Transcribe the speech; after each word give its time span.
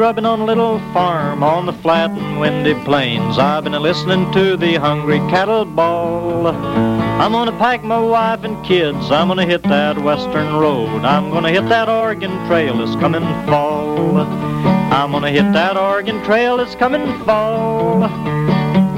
grubbing 0.00 0.24
on 0.24 0.40
a 0.40 0.44
little 0.46 0.78
farm 0.94 1.42
on 1.42 1.66
the 1.66 1.74
flat 1.74 2.10
and 2.10 2.40
windy 2.40 2.72
plains. 2.86 3.36
I've 3.36 3.64
been 3.64 3.74
a 3.74 3.78
listening 3.78 4.32
to 4.32 4.56
the 4.56 4.76
hungry 4.76 5.18
cattle 5.28 5.66
bawl. 5.66 6.46
I'm 6.46 7.32
gonna 7.32 7.52
pack 7.58 7.84
my 7.84 8.00
wife 8.00 8.42
and 8.42 8.64
kids. 8.64 9.10
I'm 9.10 9.28
gonna 9.28 9.44
hit 9.44 9.62
that 9.64 9.98
western 9.98 10.54
road. 10.54 11.04
I'm 11.04 11.28
gonna 11.30 11.50
hit 11.50 11.68
that 11.68 11.90
Oregon 11.90 12.30
Trail 12.46 12.78
this 12.78 12.96
coming 12.96 13.24
fall. 13.44 14.20
I'm 14.20 15.12
gonna 15.12 15.30
hit 15.30 15.52
that 15.52 15.76
Oregon 15.76 16.24
Trail 16.24 16.56
this 16.56 16.74
coming 16.76 17.06
fall. 17.24 18.08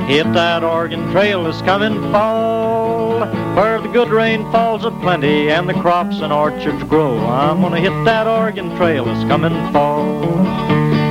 Hit 0.07 0.33
that 0.35 0.63
Oregon 0.63 1.11
Trail 1.11 1.43
this 1.43 1.61
coming 1.63 2.01
fall. 2.13 3.27
Where 3.57 3.81
the 3.81 3.89
good 3.89 4.11
rain 4.11 4.43
falls 4.53 4.85
aplenty 4.85 5.51
and 5.51 5.69
the 5.69 5.75
crops 5.75 6.21
and 6.21 6.33
orchards 6.33 6.85
grow. 6.85 7.19
I'm 7.27 7.61
gonna 7.61 7.81
hit 7.81 8.05
that 8.05 8.29
Oregon 8.29 8.77
Trail 8.77 9.05
this 9.05 9.25
coming 9.25 9.73
fall. 9.73 11.02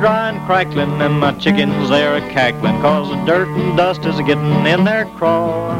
Dry 0.00 0.30
and 0.30 0.44
crackling, 0.46 1.00
and 1.02 1.20
my 1.20 1.32
chickens 1.32 1.90
they're 1.90 2.16
a 2.16 2.20
cackling, 2.30 2.80
cause 2.80 3.08
the 3.10 3.22
dirt 3.26 3.48
and 3.48 3.76
dust 3.76 4.06
is 4.06 4.18
a 4.18 4.22
getting 4.22 4.66
in 4.66 4.84
their 4.84 5.04
craw. 5.16 5.76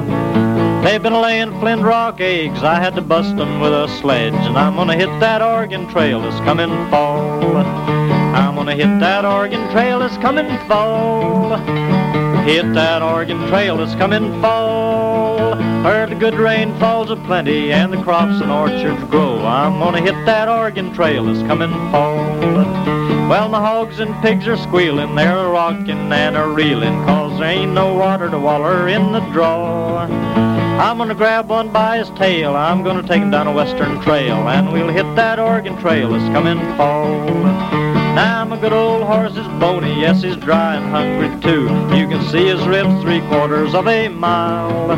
They've 0.82 1.02
been 1.02 1.14
laying 1.14 1.58
flint 1.58 1.82
rock 1.82 2.20
eggs, 2.20 2.62
I 2.62 2.74
had 2.74 2.94
to 2.96 3.02
bust 3.02 3.36
them 3.36 3.60
with 3.60 3.72
a 3.72 3.88
sledge, 4.00 4.34
and 4.34 4.58
I'm 4.58 4.77
gonna 4.77 4.96
hit 4.96 5.08
that 5.20 5.40
Oregon 5.40 5.88
Trail 5.88 6.20
this 6.20 6.38
coming 6.40 6.68
fall. 6.90 7.56
I'm 7.56 8.54
gonna 8.54 8.74
hit 8.74 9.00
that 9.00 9.24
Oregon 9.24 9.66
Trail 9.70 10.00
this 10.00 10.16
coming 10.18 10.58
fall. 10.68 11.56
Hit 12.44 12.74
that 12.74 13.02
Oregon 13.02 13.38
Trail 13.48 13.78
this 13.78 13.94
coming 13.94 14.40
fall. 14.42 15.56
Where 15.82 16.06
the 16.06 16.14
good 16.14 16.34
rain 16.34 16.78
falls 16.78 17.10
aplenty 17.10 17.72
and 17.72 17.90
the 17.90 18.02
crops 18.02 18.40
and 18.42 18.50
orchards 18.50 19.02
grow. 19.10 19.38
I'm 19.46 19.78
gonna 19.78 20.02
hit 20.02 20.27
that 20.27 20.48
Oregon 20.48 20.92
Trail 20.92 21.24
this 21.24 21.42
coming 21.46 21.72
fall. 21.90 22.99
Well, 23.31 23.48
my 23.48 23.61
hogs 23.61 24.00
and 24.00 24.20
pigs 24.23 24.48
are 24.48 24.56
squealing, 24.56 25.14
they're 25.14 25.39
a 25.39 25.48
rocking 25.48 26.12
and 26.12 26.36
a 26.36 26.48
reeling, 26.48 27.05
cause 27.05 27.39
there 27.39 27.48
ain't 27.48 27.73
no 27.73 27.95
water 27.95 28.28
to 28.28 28.36
waller 28.36 28.89
in 28.89 29.12
the 29.12 29.20
draw. 29.31 29.98
I'm 30.00 30.98
gonna 30.98 31.14
grab 31.14 31.48
one 31.48 31.69
by 31.69 31.98
his 31.98 32.11
tail, 32.19 32.56
I'm 32.56 32.83
gonna 32.83 33.05
take 33.05 33.23
him 33.23 33.30
down 33.30 33.46
a 33.46 33.52
western 33.52 34.02
trail, 34.02 34.48
and 34.48 34.73
we'll 34.73 34.89
hit 34.89 35.05
that 35.14 35.39
Oregon 35.39 35.79
Trail 35.79 36.11
this 36.11 36.24
coming 36.33 36.58
fall. 36.77 37.24
Now 38.17 38.45
my 38.46 38.61
good 38.61 38.73
old 38.73 39.05
horse 39.05 39.36
is 39.36 39.46
bony, 39.61 40.01
yes, 40.01 40.23
he's 40.23 40.35
dry 40.35 40.74
and 40.74 40.90
hungry 40.90 41.30
too. 41.40 41.67
You 41.96 42.08
can 42.08 42.29
see 42.30 42.48
his 42.48 42.61
ribs 42.67 43.01
three 43.01 43.20
quarters 43.29 43.77
of 43.77 43.86
a 43.86 44.08
mile. 44.08 44.89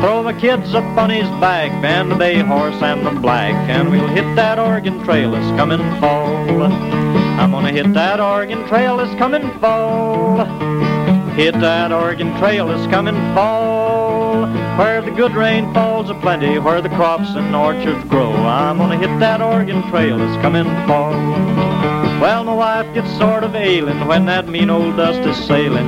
Throw 0.00 0.22
the 0.22 0.32
kids 0.32 0.74
up 0.74 0.96
on 0.96 1.10
his 1.10 1.28
back, 1.40 1.70
band 1.82 2.10
the 2.10 2.14
bay 2.14 2.38
horse 2.38 2.80
and 2.80 3.04
the 3.04 3.10
black, 3.20 3.52
and 3.68 3.90
we'll 3.90 4.08
hit 4.08 4.34
that 4.34 4.58
Oregon 4.58 5.04
Trail 5.04 5.32
this 5.32 5.46
coming 5.58 5.82
fall. 6.00 7.25
I'm 7.38 7.50
gonna 7.50 7.70
hit 7.70 7.92
that 7.92 8.18
Oregon 8.18 8.66
Trail 8.66 8.96
this 8.96 9.14
coming 9.16 9.50
fall. 9.60 10.44
Hit 11.34 11.52
that 11.60 11.92
Oregon 11.92 12.34
Trail 12.38 12.68
this 12.68 12.86
coming 12.86 13.14
fall. 13.34 14.46
Where 14.78 15.02
the 15.02 15.10
good 15.10 15.34
rain 15.34 15.72
falls 15.74 16.08
aplenty, 16.08 16.58
where 16.58 16.80
the 16.80 16.88
crops 16.88 17.28
and 17.30 17.54
orchards 17.54 18.08
grow. 18.08 18.32
I'm 18.32 18.78
gonna 18.78 18.98
hit 18.98 19.20
that 19.20 19.42
Oregon 19.42 19.82
Trail 19.90 20.16
this 20.16 20.36
coming 20.40 20.64
fall. 20.86 21.12
Well, 22.20 22.44
my 22.44 22.54
wife 22.54 22.94
gets 22.94 23.10
sort 23.18 23.44
of 23.44 23.54
ailing 23.54 24.06
when 24.06 24.24
that 24.26 24.48
mean 24.48 24.70
old 24.70 24.96
dust 24.96 25.20
is 25.20 25.36
sailing. 25.46 25.86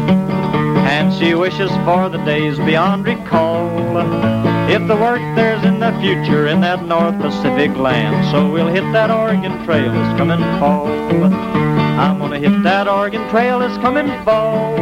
And 0.86 1.12
she 1.14 1.34
wishes 1.34 1.70
for 1.86 2.10
the 2.10 2.18
days 2.24 2.58
beyond 2.58 3.06
recall. 3.06 4.47
If 4.68 4.86
the 4.86 4.96
work 4.96 5.22
there's 5.34 5.64
in 5.64 5.80
the 5.80 5.90
future 5.98 6.46
in 6.46 6.60
that 6.60 6.84
North 6.84 7.18
Pacific 7.18 7.74
land, 7.74 8.30
so 8.30 8.50
we'll 8.50 8.68
hit 8.68 8.84
that 8.92 9.10
Oregon 9.10 9.64
Trail 9.64 9.90
this 9.90 10.18
coming 10.18 10.40
fall. 10.60 10.86
I'm 10.86 12.18
gonna 12.18 12.38
hit 12.38 12.62
that 12.64 12.86
Oregon 12.86 13.26
Trail 13.30 13.60
this 13.60 13.76
coming 13.78 14.08
fall. 14.26 14.76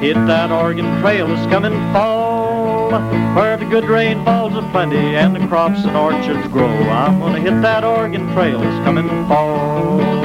Hit 0.00 0.16
that 0.26 0.50
Oregon 0.50 1.00
Trail 1.00 1.28
this 1.28 1.46
coming 1.46 1.72
fall. 1.94 2.90
Where 3.34 3.56
the 3.56 3.64
good 3.64 3.84
rain 3.84 4.22
falls 4.22 4.54
a 4.54 4.60
plenty 4.70 5.16
and 5.16 5.34
the 5.34 5.46
crops 5.48 5.84
and 5.84 5.96
orchards 5.96 6.46
grow. 6.48 6.68
I'm 6.68 7.20
gonna 7.20 7.40
hit 7.40 7.62
that 7.62 7.84
Oregon 7.84 8.30
Trail 8.34 8.60
this 8.60 8.84
coming 8.84 9.08
fall. 9.28 10.17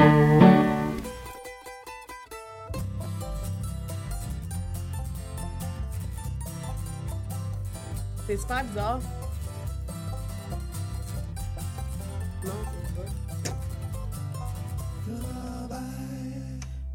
C'est 8.33 8.39
super 8.39 8.63
bizarre. 8.63 8.99
Non, 12.44 12.51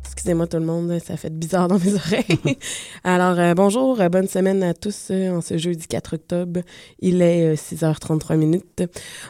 Excusez-moi 0.03 0.49
tout 0.49 0.57
le 0.57 0.65
monde, 0.65 0.99
ça 0.99 1.17
fait 1.17 1.33
bizarre 1.33 1.69
dans 1.69 1.79
mes 1.79 1.95
oreilles. 1.95 2.25
Alors, 3.05 3.39
euh, 3.39 3.55
bonjour, 3.55 4.01
euh, 4.01 4.09
bonne 4.09 4.27
semaine 4.27 4.65
à 4.65 4.75
tous 4.75 5.13
euh, 5.13 5.31
en 5.31 5.41
ce 5.41 5.59
jeudi 5.59 5.87
4 5.87 6.17
octobre. 6.17 6.63
Il 6.99 7.23
est 7.23 7.55
6h33 7.55 8.37
minutes. 8.37 8.83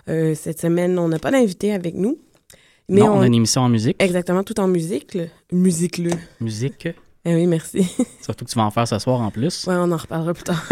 cette 0.07 0.63
semaine, 0.63 0.99
on 0.99 1.09
n'a 1.09 1.19
pas 1.19 1.31
d'invité 1.31 1.75
avec 1.75 1.95
nous. 1.95 2.19
Mais 2.89 3.01
non, 3.01 3.09
on... 3.09 3.19
on... 3.19 3.21
a 3.21 3.27
une 3.27 3.35
émission 3.35 3.61
en 3.61 3.69
musique. 3.69 4.03
Exactement, 4.03 4.45
tout 4.45 4.59
en 4.61 4.67
musique. 4.67 5.13
Le... 5.13 5.27
Musique, 5.53 5.99
le. 5.99 6.13
Musique. 6.41 6.89
Eh 7.25 7.35
oui, 7.35 7.47
merci. 7.47 7.83
Surtout 8.23 8.45
que 8.45 8.51
tu 8.51 8.57
vas 8.57 8.65
en 8.65 8.71
faire 8.71 8.87
ce 8.87 8.99
soir 8.99 9.21
en 9.21 9.31
plus. 9.31 9.67
Oui, 9.67 9.75
on 9.77 9.91
en 9.91 9.97
reparlera 9.97 10.33
plus 10.35 10.45
tard. 10.45 10.63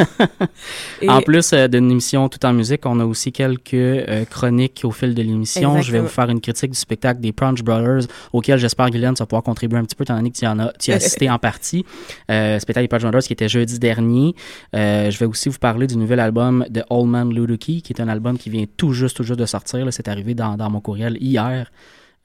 Et... 1.02 1.08
En 1.08 1.20
plus 1.20 1.52
euh, 1.52 1.66
d'une 1.66 1.90
émission 1.90 2.28
tout 2.28 2.44
en 2.46 2.52
musique, 2.52 2.86
on 2.86 3.00
a 3.00 3.04
aussi 3.04 3.32
quelques 3.32 3.74
euh, 3.74 4.24
chroniques 4.24 4.82
au 4.84 4.92
fil 4.92 5.14
de 5.14 5.22
l'émission. 5.22 5.82
Je 5.82 5.92
vais 5.92 6.00
vous 6.00 6.08
faire 6.08 6.30
une 6.30 6.40
critique 6.40 6.70
du 6.70 6.78
spectacle 6.78 7.20
des 7.20 7.32
Punch 7.32 7.62
Brothers, 7.62 8.06
auquel 8.32 8.58
j'espère, 8.58 8.90
Guylaine, 8.90 9.14
tu 9.14 9.18
vas 9.18 9.26
pouvoir 9.26 9.42
contribuer 9.42 9.78
un 9.78 9.84
petit 9.84 9.96
peu, 9.96 10.04
étant 10.04 10.16
donné 10.16 10.30
que 10.30 10.38
tu, 10.38 10.46
en 10.46 10.58
as, 10.58 10.72
tu 10.78 10.92
as 10.92 10.94
assisté 10.96 11.28
en 11.28 11.38
partie. 11.38 11.84
Euh, 12.30 12.58
spectacle 12.60 12.84
des 12.84 12.88
Punch 12.88 13.02
Brothers 13.02 13.22
qui 13.22 13.32
était 13.32 13.48
jeudi 13.48 13.78
dernier. 13.78 14.34
Je 14.72 15.18
vais 15.18 15.26
aussi 15.26 15.48
vous 15.48 15.58
parler 15.58 15.86
du 15.86 15.96
nouvel 15.96 16.20
album 16.20 16.64
de 16.70 16.84
Old 16.90 17.08
Man 17.08 17.34
Ludoki, 17.34 17.82
qui 17.82 17.92
est 17.92 18.00
un 18.00 18.08
album 18.08 18.38
qui 18.38 18.50
vient 18.50 18.64
tout 18.76 18.92
juste, 18.92 19.16
tout 19.16 19.24
juste 19.24 19.40
de 19.40 19.46
sortir. 19.46 19.86
C'est 19.90 20.08
arrivé 20.08 20.34
dans, 20.34 20.56
dans 20.56 20.70
mon 20.70 20.80
courriel 20.80 21.18
hier. 21.20 21.70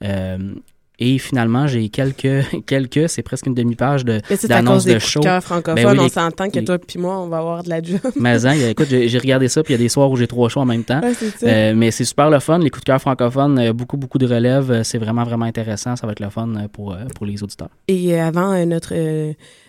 Euh, 0.04 0.54
et 1.02 1.18
finalement, 1.18 1.66
j'ai 1.66 1.88
quelques, 1.88 2.44
quelques, 2.66 3.08
c'est 3.08 3.22
presque 3.22 3.46
une 3.46 3.54
demi-page 3.54 4.04
de 4.04 4.20
d'annonces 4.46 4.84
de 4.84 4.98
show. 5.00 5.20
Mais 5.24 5.40
francophone, 5.40 5.82
ben 5.82 5.98
oui, 5.98 6.04
on 6.04 6.08
s'entend 6.08 6.48
que 6.48 6.60
toi 6.60 6.78
puis 6.78 6.98
moi, 7.00 7.18
on 7.18 7.26
va 7.26 7.38
avoir 7.38 7.64
de 7.64 7.68
la 7.70 7.82
job. 7.82 7.98
mais 8.16 8.46
hein, 8.46 8.52
écoute, 8.52 8.86
j'ai 8.88 9.18
regardé 9.18 9.48
ça, 9.48 9.62
puis 9.64 9.74
il 9.74 9.78
y 9.78 9.80
a 9.80 9.82
des 9.82 9.88
soirs 9.88 10.10
où 10.10 10.16
j'ai 10.16 10.28
trois 10.28 10.48
shows 10.48 10.60
en 10.60 10.64
même 10.64 10.84
temps. 10.84 11.00
Ouais, 11.00 11.12
euh, 11.42 11.72
mais 11.74 11.90
c'est 11.90 12.04
super 12.04 12.30
le 12.30 12.38
fun, 12.38 12.58
les 12.58 12.70
coups 12.70 12.84
de 12.84 12.86
cœur 12.86 13.00
francophones, 13.00 13.58
euh, 13.58 13.72
beaucoup, 13.72 13.96
beaucoup 13.96 14.18
de 14.18 14.26
relève. 14.26 14.70
Euh, 14.70 14.82
c'est 14.84 14.98
vraiment, 14.98 15.24
vraiment 15.24 15.44
intéressant. 15.44 15.96
Ça 15.96 16.06
va 16.06 16.12
être 16.12 16.20
le 16.20 16.30
fun 16.30 16.48
pour, 16.72 16.96
pour 17.16 17.26
les 17.26 17.42
auditeurs. 17.42 17.70
Et 17.88 18.18
avant 18.18 18.64
notre 18.64 18.94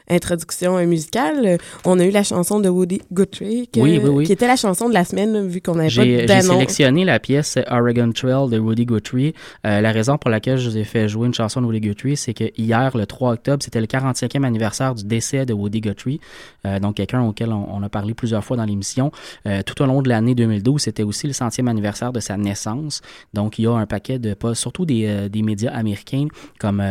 introduction 0.09 0.85
musicale, 0.85 1.57
on 1.85 1.99
a 1.99 2.05
eu 2.05 2.11
la 2.11 2.23
chanson 2.23 2.59
de 2.59 2.69
Woody 2.69 3.01
Guthrie, 3.11 3.67
qui, 3.71 3.81
oui, 3.81 3.99
oui, 4.01 4.09
oui. 4.09 4.25
qui 4.25 4.31
était 4.31 4.47
la 4.47 4.55
chanson 4.55 4.89
de 4.89 4.93
la 4.93 5.05
semaine, 5.05 5.47
vu 5.47 5.61
qu'on 5.61 5.75
n'avait 5.75 6.21
pas 6.21 6.25
d'annonce. 6.25 6.45
J'ai 6.45 6.53
sélectionné 6.53 7.05
la 7.05 7.19
pièce 7.19 7.57
Oregon 7.69 8.11
Trail 8.11 8.49
de 8.49 8.59
Woody 8.59 8.85
Guthrie. 8.85 9.33
Euh, 9.65 9.81
la 9.81 9.91
raison 9.91 10.17
pour 10.17 10.29
laquelle 10.29 10.57
je 10.57 10.69
vous 10.69 10.77
ai 10.77 10.83
fait 10.83 11.07
jouer 11.07 11.27
une 11.27 11.33
chanson 11.33 11.61
de 11.61 11.65
Woody 11.65 11.81
Guthrie, 11.81 12.17
c'est 12.17 12.33
que 12.33 12.45
hier, 12.57 12.95
le 12.95 13.05
3 13.05 13.33
octobre, 13.33 13.63
c'était 13.63 13.81
le 13.81 13.87
45e 13.87 14.43
anniversaire 14.43 14.95
du 14.95 15.03
décès 15.05 15.45
de 15.45 15.53
Woody 15.53 15.81
Guthrie, 15.81 16.19
euh, 16.65 16.79
donc 16.79 16.95
quelqu'un 16.95 17.21
auquel 17.21 17.51
on, 17.51 17.67
on, 17.73 17.83
a 17.83 17.89
parlé 17.89 18.13
plusieurs 18.13 18.43
fois 18.43 18.57
dans 18.57 18.65
l'émission. 18.65 19.11
Euh, 19.47 19.61
tout 19.63 19.81
au 19.81 19.85
long 19.85 20.01
de 20.01 20.09
l'année 20.09 20.35
2012, 20.35 20.81
c'était 20.81 21.03
aussi 21.03 21.27
le 21.27 21.33
centième 21.33 21.67
anniversaire 21.67 22.11
de 22.11 22.19
sa 22.19 22.37
naissance. 22.37 23.01
Donc, 23.33 23.59
il 23.59 23.63
y 23.63 23.67
a 23.67 23.71
un 23.71 23.85
paquet 23.85 24.19
de 24.19 24.33
pas, 24.33 24.55
surtout 24.55 24.85
des, 24.85 25.29
des 25.29 25.41
médias 25.41 25.71
américains 25.71 26.27
comme 26.59 26.81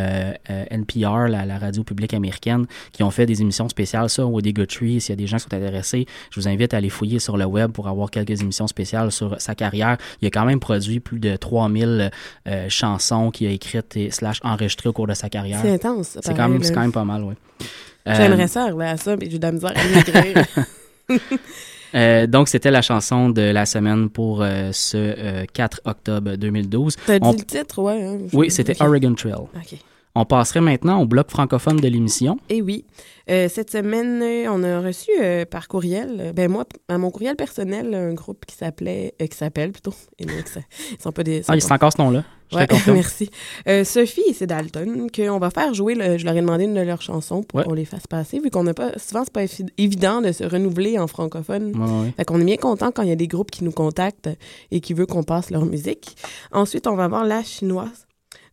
NPR, 0.69 1.27
la, 1.27 1.45
la 1.45 1.57
radio 1.57 1.83
publique 1.83 2.13
américaine, 2.13 2.65
qui 2.91 3.02
ont 3.03 3.11
fait 3.11 3.25
des 3.25 3.41
émissions 3.41 3.69
spéciales 3.69 4.09
sur 4.09 4.29
Woody 4.29 4.53
Guthrie. 4.53 5.01
S'il 5.01 5.11
y 5.11 5.13
a 5.13 5.15
des 5.15 5.27
gens 5.27 5.37
qui 5.37 5.43
sont 5.43 5.53
intéressés, 5.53 6.05
je 6.31 6.39
vous 6.39 6.47
invite 6.47 6.73
à 6.73 6.77
aller 6.77 6.89
fouiller 6.89 7.19
sur 7.19 7.37
le 7.37 7.45
web 7.45 7.71
pour 7.71 7.87
avoir 7.87 8.09
quelques 8.09 8.41
émissions 8.41 8.67
spéciales 8.67 9.11
sur 9.11 9.39
sa 9.39 9.55
carrière. 9.55 9.97
Il 10.21 10.27
a 10.27 10.31
quand 10.31 10.45
même 10.45 10.59
produit 10.59 10.99
plus 10.99 11.19
de 11.19 11.35
3000 11.35 12.11
euh, 12.47 12.65
chansons 12.69 13.31
qu'il 13.31 13.47
a 13.47 13.51
écrites 13.51 13.97
et 13.97 14.11
slash 14.11 14.39
enregistrées 14.43 14.89
au 14.89 14.93
cours 14.93 15.07
de 15.07 15.13
sa 15.13 15.29
carrière. 15.29 15.59
C'est 15.61 15.73
intense. 15.73 16.17
C'est 16.21 16.35
quand, 16.35 16.49
même, 16.49 16.61
quand 16.61 16.81
même 16.81 16.91
pas 16.91 17.05
mal, 17.05 17.23
oui. 17.23 17.35
J'aimerais 18.05 18.47
ça 18.47 18.63
arriver 18.63 18.85
à 18.85 18.97
ça, 18.97 19.15
mais 19.15 19.29
j'ai 19.29 19.37
de 19.37 19.45
la 19.45 19.51
misère 19.51 19.73
à 19.75 19.83
l'écrire. 19.83 20.45
Euh, 21.95 22.25
donc, 22.25 22.47
c'était 22.47 22.71
la 22.71 22.81
chanson 22.81 23.29
de 23.29 23.41
la 23.41 23.67
semaine 23.67 24.09
pour 24.09 24.41
euh, 24.41 24.71
ce 24.71 24.97
euh, 24.97 25.45
4 25.53 25.81
octobre 25.85 26.35
2012. 26.35 26.95
T'as 27.05 27.19
dit 27.19 27.37
le 27.37 27.43
titre, 27.43 27.83
ouais. 27.83 28.03
Hein, 28.03 28.17
oui, 28.33 28.49
c'était 28.49 28.71
okay. 28.71 28.83
Oregon 28.83 29.13
Trail. 29.13 29.33
OK. 29.33 29.77
On 30.15 30.25
passerait 30.25 30.61
maintenant 30.61 31.01
au 31.01 31.05
bloc 31.07 31.31
francophone 31.31 31.77
de 31.77 31.87
l'émission. 31.87 32.37
Eh 32.49 32.61
oui. 32.61 32.85
Euh, 33.31 33.49
cette 33.49 33.71
semaine, 33.71 34.21
on 34.49 34.61
a 34.63 34.79
reçu 34.81 35.09
euh, 35.19 35.43
par 35.45 35.67
courriel, 35.67 36.33
ben 36.35 36.51
moi, 36.51 36.65
à 36.87 36.97
mon 36.99 37.09
courriel 37.09 37.35
personnel, 37.35 37.95
un 37.95 38.13
groupe 38.13 38.45
qui 38.45 38.55
s'appelait, 38.55 39.15
euh, 39.21 39.25
qui 39.27 39.35
s'appelle 39.37 39.71
plutôt. 39.71 39.93
Et 40.19 40.25
ça, 40.45 40.59
ils 40.91 41.01
sont 41.01 41.11
pas 41.11 41.23
des. 41.23 41.41
ah, 41.47 41.59
c'est 41.59 41.71
encore 41.71 41.93
ce 41.93 42.01
nom-là. 42.01 42.23
merci. 42.87 43.31
Euh, 43.67 43.83
Sophie 43.83 44.21
et 44.29 44.33
c'est 44.33 44.45
Dalton, 44.45 45.07
qu'on 45.09 45.39
va 45.39 45.49
faire 45.49 45.73
jouer, 45.73 45.95
le- 45.95 46.19
je 46.19 46.25
leur 46.25 46.35
ai 46.37 46.41
demandé 46.41 46.65
une 46.65 46.75
de 46.75 46.81
leurs 46.81 47.01
chansons 47.01 47.41
pour 47.41 47.57
Ouais. 47.57 47.65
qu'on 47.65 47.73
les 47.73 47.85
fasse 47.85 48.05
passer, 48.05 48.39
vu 48.39 48.51
qu'on 48.51 48.63
n'a 48.63 48.75
pas, 48.75 48.91
souvent 48.99 49.23
c'est 49.23 49.33
pas 49.33 49.45
évi- 49.45 49.69
évident 49.79 50.21
de 50.21 50.31
se 50.31 50.43
renouveler 50.43 50.99
en 50.99 51.07
francophone. 51.07 51.75
Ouais. 51.75 52.11
Fait 52.15 52.25
qu'on 52.25 52.39
est 52.39 52.45
bien 52.45 52.57
content 52.57 52.91
quand 52.91 53.01
il 53.01 53.09
y 53.09 53.11
a 53.11 53.15
des 53.15 53.27
groupes 53.27 53.49
qui 53.49 53.63
nous 53.63 53.71
contactent 53.71 54.29
et 54.69 54.81
qui 54.81 54.93
veulent 54.93 55.07
qu'on 55.07 55.23
passe 55.23 55.49
leur 55.49 55.65
musique. 55.65 56.15
Ensuite, 56.51 56.85
on 56.85 56.95
va 56.95 57.07
voir 57.07 57.25
La 57.25 57.41
Chinoise 57.41 58.05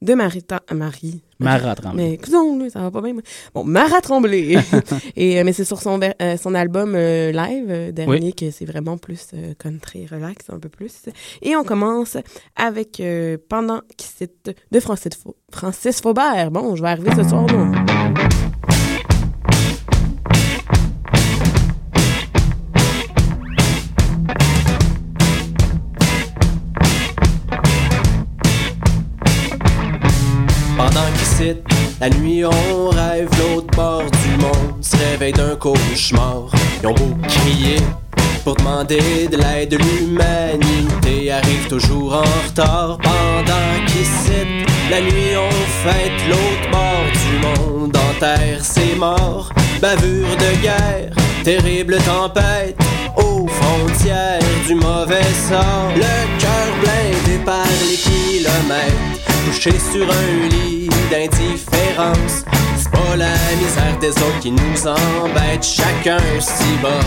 de 0.03 0.15
Marita, 0.15 0.61
Marie. 0.73 1.23
Mara 1.39 1.75
Tremblay. 1.75 2.11
Mais 2.11 2.17
coudonc, 2.19 2.59
là, 2.59 2.71
ça 2.71 2.81
va 2.81 2.91
pas 2.91 3.01
bien. 3.03 3.13
moi. 3.15 3.23
Bon, 3.55 3.65
Mara 3.65 4.01
Tremblay. 4.01 4.57
et, 5.17 5.39
euh, 5.41 5.45
mais 5.45 5.53
c'est 5.53 5.65
sur 5.65 5.81
son, 5.81 5.99
ver- 5.99 6.15
euh, 6.21 6.37
son 6.37 6.55
album 6.55 6.95
euh, 6.95 7.33
live 7.33 7.93
dernier 7.93 8.33
que 8.33 8.51
c'est 8.51 8.65
vraiment 8.67 8.99
plus 8.99 9.29
country 9.59 10.07
relax, 10.07 10.47
un 10.51 10.59
peu 10.59 10.69
plus. 10.69 11.05
Et 11.43 11.57
on 11.57 11.65
commence 11.65 12.17
avec 12.57 13.03
Pendant 13.49 13.81
qui 13.97 14.07
cite 14.07 14.51
de 14.71 14.81
Francis, 14.81 15.13
Francis 15.53 16.01
Faubert. 16.01 16.51
Bon, 16.51 16.77
je 16.77 16.83
vais 16.83 16.89
arriver 16.89 17.11
ce 17.17 17.29
soir, 17.29 17.47
non? 17.47 17.73
La 32.01 32.11
nuit 32.11 32.45
on 32.45 32.91
rêve 32.91 33.31
l'autre 33.39 33.75
bord 33.75 34.03
du 34.03 34.43
monde 34.43 34.83
Se 34.83 34.97
réveille 34.97 35.33
d'un 35.33 35.57
cauchemar. 35.57 36.51
Ils 36.83 36.87
ont 36.87 36.95
beau 36.95 37.17
crier 37.27 37.79
pour 38.45 38.57
demander 38.57 39.29
de 39.31 39.39
l'aide 39.39 39.75
L'humanité 39.75 41.31
arrive 41.31 41.67
toujours 41.69 42.15
en 42.15 42.47
retard 42.47 42.99
Pendant 42.99 43.87
qu'ici, 43.87 44.67
la 44.91 45.01
nuit 45.01 45.35
on 45.37 45.89
fête 45.89 46.29
l'autre 46.29 46.71
bord 46.71 47.07
du 47.13 47.47
monde 47.47 47.97
En 47.97 48.21
terre 48.21 48.63
c'est 48.63 48.97
mort, 48.97 49.51
bavure 49.81 50.37
de 50.37 50.63
guerre 50.63 51.15
Terrible 51.43 51.97
tempête 51.99 52.77
aux 53.17 53.47
frontières 53.47 54.41
du 54.67 54.75
mauvais 54.75 55.33
sort. 55.49 55.91
Le 55.97 56.39
cœur 56.39 56.69
blindé 56.83 57.43
par 57.47 57.65
les 57.89 57.97
kilomètres 57.97 59.21
Couché 59.47 59.73
sur 59.91 60.05
un 60.05 60.49
lit 60.49 60.80
d'indifférence. 61.11 62.45
C'est 62.77 62.91
pas 62.91 63.17
la 63.17 63.35
misère 63.59 63.99
des 64.01 64.11
autres 64.11 64.41
qui 64.41 64.53
nous 64.53 64.87
embête. 64.87 65.63
Chacun 65.63 66.19
s'y 66.39 66.77
bat, 66.83 67.05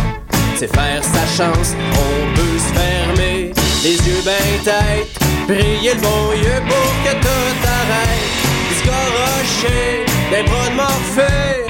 c'est 0.55 0.73
faire 0.73 1.03
sa 1.03 1.25
chance. 1.43 1.75
On 1.93 2.35
peut 2.35 2.59
se 2.59 2.79
fermer 2.79 3.53
les 3.83 3.95
yeux 3.95 4.21
ben 4.23 4.63
tête. 4.63 5.19
Prier 5.47 5.93
le 5.93 6.01
bon 6.01 6.33
Dieu 6.35 6.61
pour 6.67 6.93
que 7.03 7.19
tout 7.21 7.67
arrête. 7.67 8.43
Garrocher 8.85 10.05
des 10.29 10.43
bras 10.43 10.69
de 10.69 10.75
Morphée 10.75 11.65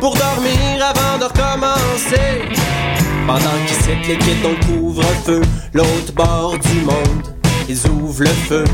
Pour 0.00 0.14
dormir 0.16 0.82
avant 0.82 1.18
de 1.18 1.24
recommencer. 1.24 2.42
Pendant 3.26 3.58
qu'ils 3.66 4.42
dans 4.42 4.48
le 4.50 4.66
couvre-feu, 4.66 5.42
l'autre 5.74 6.12
bord 6.14 6.56
du 6.58 6.80
monde, 6.80 7.34
ils 7.68 7.86
ouvrent 7.86 8.22
le 8.22 8.28
feu. 8.28 8.64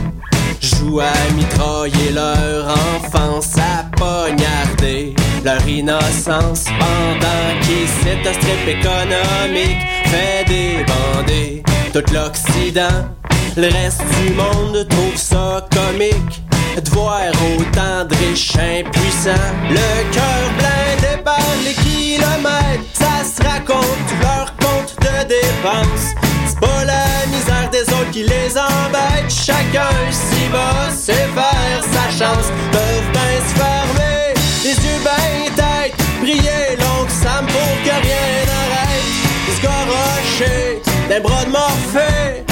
Jouent 0.65 1.01
à 1.01 1.13
mitrailler 1.37 2.11
leur 2.13 2.65
enfance, 2.97 3.53
à 3.59 3.85
poignarder 3.97 5.15
leur 5.45 5.69
innocence. 5.69 6.65
Pendant 6.79 7.61
qu'ils 7.61 8.09
un 8.27 8.33
strip 8.33 8.69
économique, 8.69 9.77
fait 10.07 10.45
débander 10.49 11.63
tout 11.93 12.15
l'Occident. 12.15 13.05
Le 13.59 13.69
reste 13.71 14.03
du 14.23 14.33
monde 14.33 14.89
trouve 14.89 15.17
ça 15.17 15.67
comique 15.71 16.43
de 16.83 16.91
voir 16.93 17.29
autant 17.59 18.07
de 18.07 18.15
riches 18.15 18.57
impuissants. 18.57 19.53
Le 19.69 20.15
cœur 20.15 20.51
blindé 20.57 21.23
par 21.23 21.39
les 21.63 21.75
kilomètres, 21.75 22.89
ça 22.95 23.23
se 23.23 23.47
raconte, 23.47 24.09
leur 24.23 24.47
compte 24.57 24.97
de 24.99 25.29
dépenses. 25.29 26.34
Des 27.75 27.93
autres 27.93 28.11
qui 28.13 28.23
les 28.23 28.53
embête, 28.57 29.29
chacun 29.29 29.97
s'y 30.13 30.49
bat, 30.53 30.89
c'est 30.95 31.29
faire 31.39 31.83
sa 31.95 32.07
chance. 32.19 32.47
Peuvent 32.71 33.11
bien 33.13 33.35
se 33.49 33.55
fermer, 33.61 34.35
les 34.63 34.77
yeux 34.85 35.01
ben 35.03 35.55
tête, 35.57 35.97
prier 36.23 36.77
l'oncle 36.79 37.11
Sam 37.11 37.45
pour 37.47 37.75
que 37.85 37.95
rien 38.07 38.31
n'arrête. 38.51 39.15
Garrocher, 39.65 40.83
des 41.09 41.21
bras 41.21 41.45
de 41.47 41.51
Morphée 41.51 42.45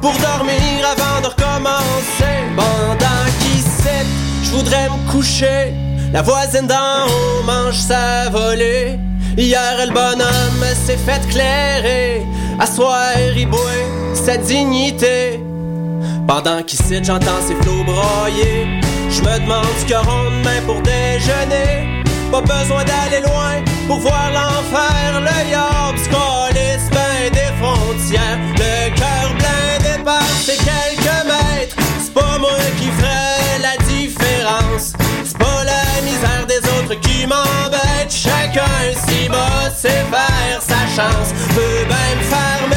pour 0.00 0.12
dormir 0.12 0.86
avant 0.94 1.20
de 1.22 1.26
recommencer. 1.26 2.36
Pendant 2.54 3.24
qu'il 3.40 3.62
cède, 3.62 4.06
je 4.44 4.50
voudrais 4.50 4.88
me 4.90 5.10
coucher. 5.10 5.72
La 6.12 6.22
voisine 6.22 6.68
d'en 6.68 7.06
haut 7.08 7.42
mange 7.44 7.78
sa 7.78 8.28
volée. 8.30 8.98
Hier, 9.36 9.86
le 9.86 9.92
bonhomme 9.92 10.64
s'est 10.86 10.98
fait 10.98 11.26
clairer. 11.30 12.22
À 12.62 12.66
soir, 12.66 13.10
il 13.18 13.48
sa 14.14 14.36
dignité. 14.36 15.40
Pendant 16.28 16.62
qu'il 16.62 16.78
cite, 16.78 17.04
j'entends 17.04 17.42
ses 17.44 17.56
flots 17.56 17.82
broyer. 17.82 18.80
Je 19.10 19.20
me 19.20 19.40
demande 19.40 19.66
ce 19.80 19.84
qu'ils 19.84 19.96
auront 19.96 20.30
demain 20.30 20.62
pour 20.64 20.80
déjeuner. 20.80 22.04
Pas 22.30 22.40
besoin 22.40 22.84
d'aller 22.84 23.20
loin 23.26 23.64
pour 23.88 23.98
voir 23.98 24.30
l'enfer. 24.32 24.51
Chance. 40.96 41.32
Peut 41.54 41.84
bien 41.88 42.16
me 42.16 42.22
fermer 42.22 42.71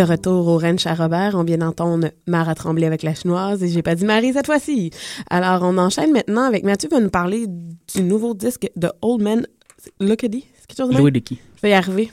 De 0.00 0.06
retour 0.06 0.48
au 0.48 0.56
ranch 0.56 0.86
à 0.86 0.94
Robert, 0.94 1.32
on 1.34 1.44
vient 1.44 1.58
d'entendre 1.58 2.08
Mara 2.26 2.54
Tremblay 2.54 2.86
avec 2.86 3.02
la 3.02 3.12
chinoise 3.14 3.62
et 3.62 3.68
j'ai 3.68 3.82
pas 3.82 3.94
dit 3.94 4.06
Marie 4.06 4.32
cette 4.32 4.46
fois-ci. 4.46 4.90
Alors, 5.28 5.60
on 5.62 5.76
enchaîne 5.76 6.10
maintenant 6.10 6.44
avec 6.44 6.64
Mathieu 6.64 6.88
va 6.88 7.00
nous 7.00 7.10
parler 7.10 7.46
du 7.46 8.02
nouveau 8.02 8.32
disque 8.32 8.70
de 8.76 8.90
Old 9.02 9.20
Man 9.20 9.46
Lookedy. 10.00 10.46
C'est 10.58 10.66
quelque 10.68 10.78
chose 10.78 10.96
de? 10.96 10.96
Louis. 10.96 11.22
Je 11.28 11.60
vais 11.60 11.68
y 11.68 11.74
arriver. 11.74 12.10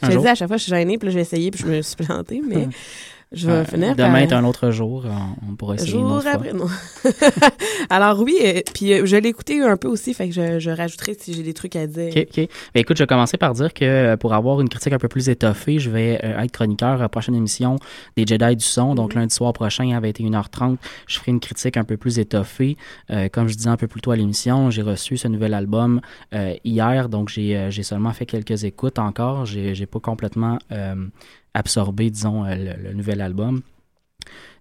Je 0.00 0.06
Un 0.06 0.10
jour. 0.12 0.22
dis 0.22 0.28
à 0.28 0.34
chaque 0.36 0.48
fois, 0.48 0.56
je 0.56 0.62
suis 0.62 0.70
gênée, 0.70 0.96
puis 0.96 1.08
là, 1.08 1.12
j'ai 1.12 1.20
essayé, 1.20 1.50
puis 1.50 1.60
je 1.60 1.66
me 1.66 1.82
suis 1.82 1.96
plantée, 1.96 2.40
mais 2.42 2.66
je 3.32 3.46
vais 3.46 3.52
Euh, 3.52 3.64
finir 3.64 3.94
Demain 3.96 4.12
par- 4.12 4.18
est 4.22 4.32
un 4.32 4.44
autre 4.44 4.70
jour. 4.70 5.04
On, 5.06 5.50
on 5.52 5.54
pourra 5.56 5.74
essayer 5.74 5.92
une 5.94 6.00
Jour 6.00 6.12
autre 6.12 6.22
fois. 6.22 6.32
après, 6.32 6.52
non. 6.52 6.66
Alors 7.90 8.20
oui, 8.20 8.36
euh, 8.44 8.60
puis 8.74 8.92
euh, 8.92 9.06
je 9.06 9.16
l'ai 9.16 9.28
écouté 9.28 9.60
un 9.60 9.76
peu 9.76 9.88
aussi, 9.88 10.14
fait 10.14 10.28
que 10.28 10.34
je, 10.34 10.58
je 10.58 10.70
rajouterai 10.70 11.14
si 11.18 11.34
j'ai 11.34 11.42
des 11.42 11.54
trucs 11.54 11.76
à 11.76 11.86
dire. 11.86 12.12
OK, 12.16 12.26
OK. 12.38 12.48
Ben, 12.74 12.80
écoute, 12.80 12.96
je 12.96 13.02
vais 13.02 13.06
commencer 13.06 13.36
par 13.36 13.52
dire 13.54 13.72
que 13.74 13.84
euh, 13.84 14.16
pour 14.16 14.34
avoir 14.34 14.60
une 14.60 14.68
critique 14.68 14.92
un 14.92 14.98
peu 14.98 15.08
plus 15.08 15.28
étoffée, 15.28 15.78
je 15.78 15.90
vais 15.90 16.20
être 16.22 16.52
chroniqueur 16.52 16.90
à 16.94 16.96
la 16.98 17.08
prochaine 17.08 17.34
émission 17.34 17.76
des 18.16 18.26
Jedi 18.26 18.56
du 18.56 18.64
son. 18.64 18.94
Donc, 18.94 19.14
Mhm. 19.14 19.20
lundi 19.20 19.34
soir 19.34 19.52
prochain 19.52 19.90
à 19.96 20.00
21h30, 20.00 20.76
je 21.06 21.18
ferai 21.18 21.30
une 21.32 21.40
critique 21.40 21.76
un 21.76 21.84
peu 21.84 21.96
plus 21.96 22.18
étoffée. 22.18 22.76
Comme 23.32 23.48
je 23.48 23.54
disais 23.56 23.68
un 23.70 23.76
peu 23.76 23.86
plus 23.88 24.00
tôt 24.00 24.10
à 24.10 24.16
l'émission, 24.16 24.70
j'ai 24.70 24.82
reçu 24.82 25.16
ce 25.16 25.28
nouvel 25.28 25.54
album 25.54 26.00
hier, 26.64 27.08
donc 27.08 27.28
j'ai 27.28 27.70
seulement 27.82 28.12
fait 28.12 28.26
quelques 28.26 28.64
écoutes 28.64 28.98
encore. 28.98 29.46
J'ai 29.46 29.74
j'ai 29.74 29.86
pas 29.86 30.00
complètement 30.00 30.58
absorbé, 31.58 32.10
disons, 32.10 32.44
euh, 32.44 32.54
le, 32.54 32.88
le 32.88 32.92
nouvel 32.94 33.20
album. 33.20 33.62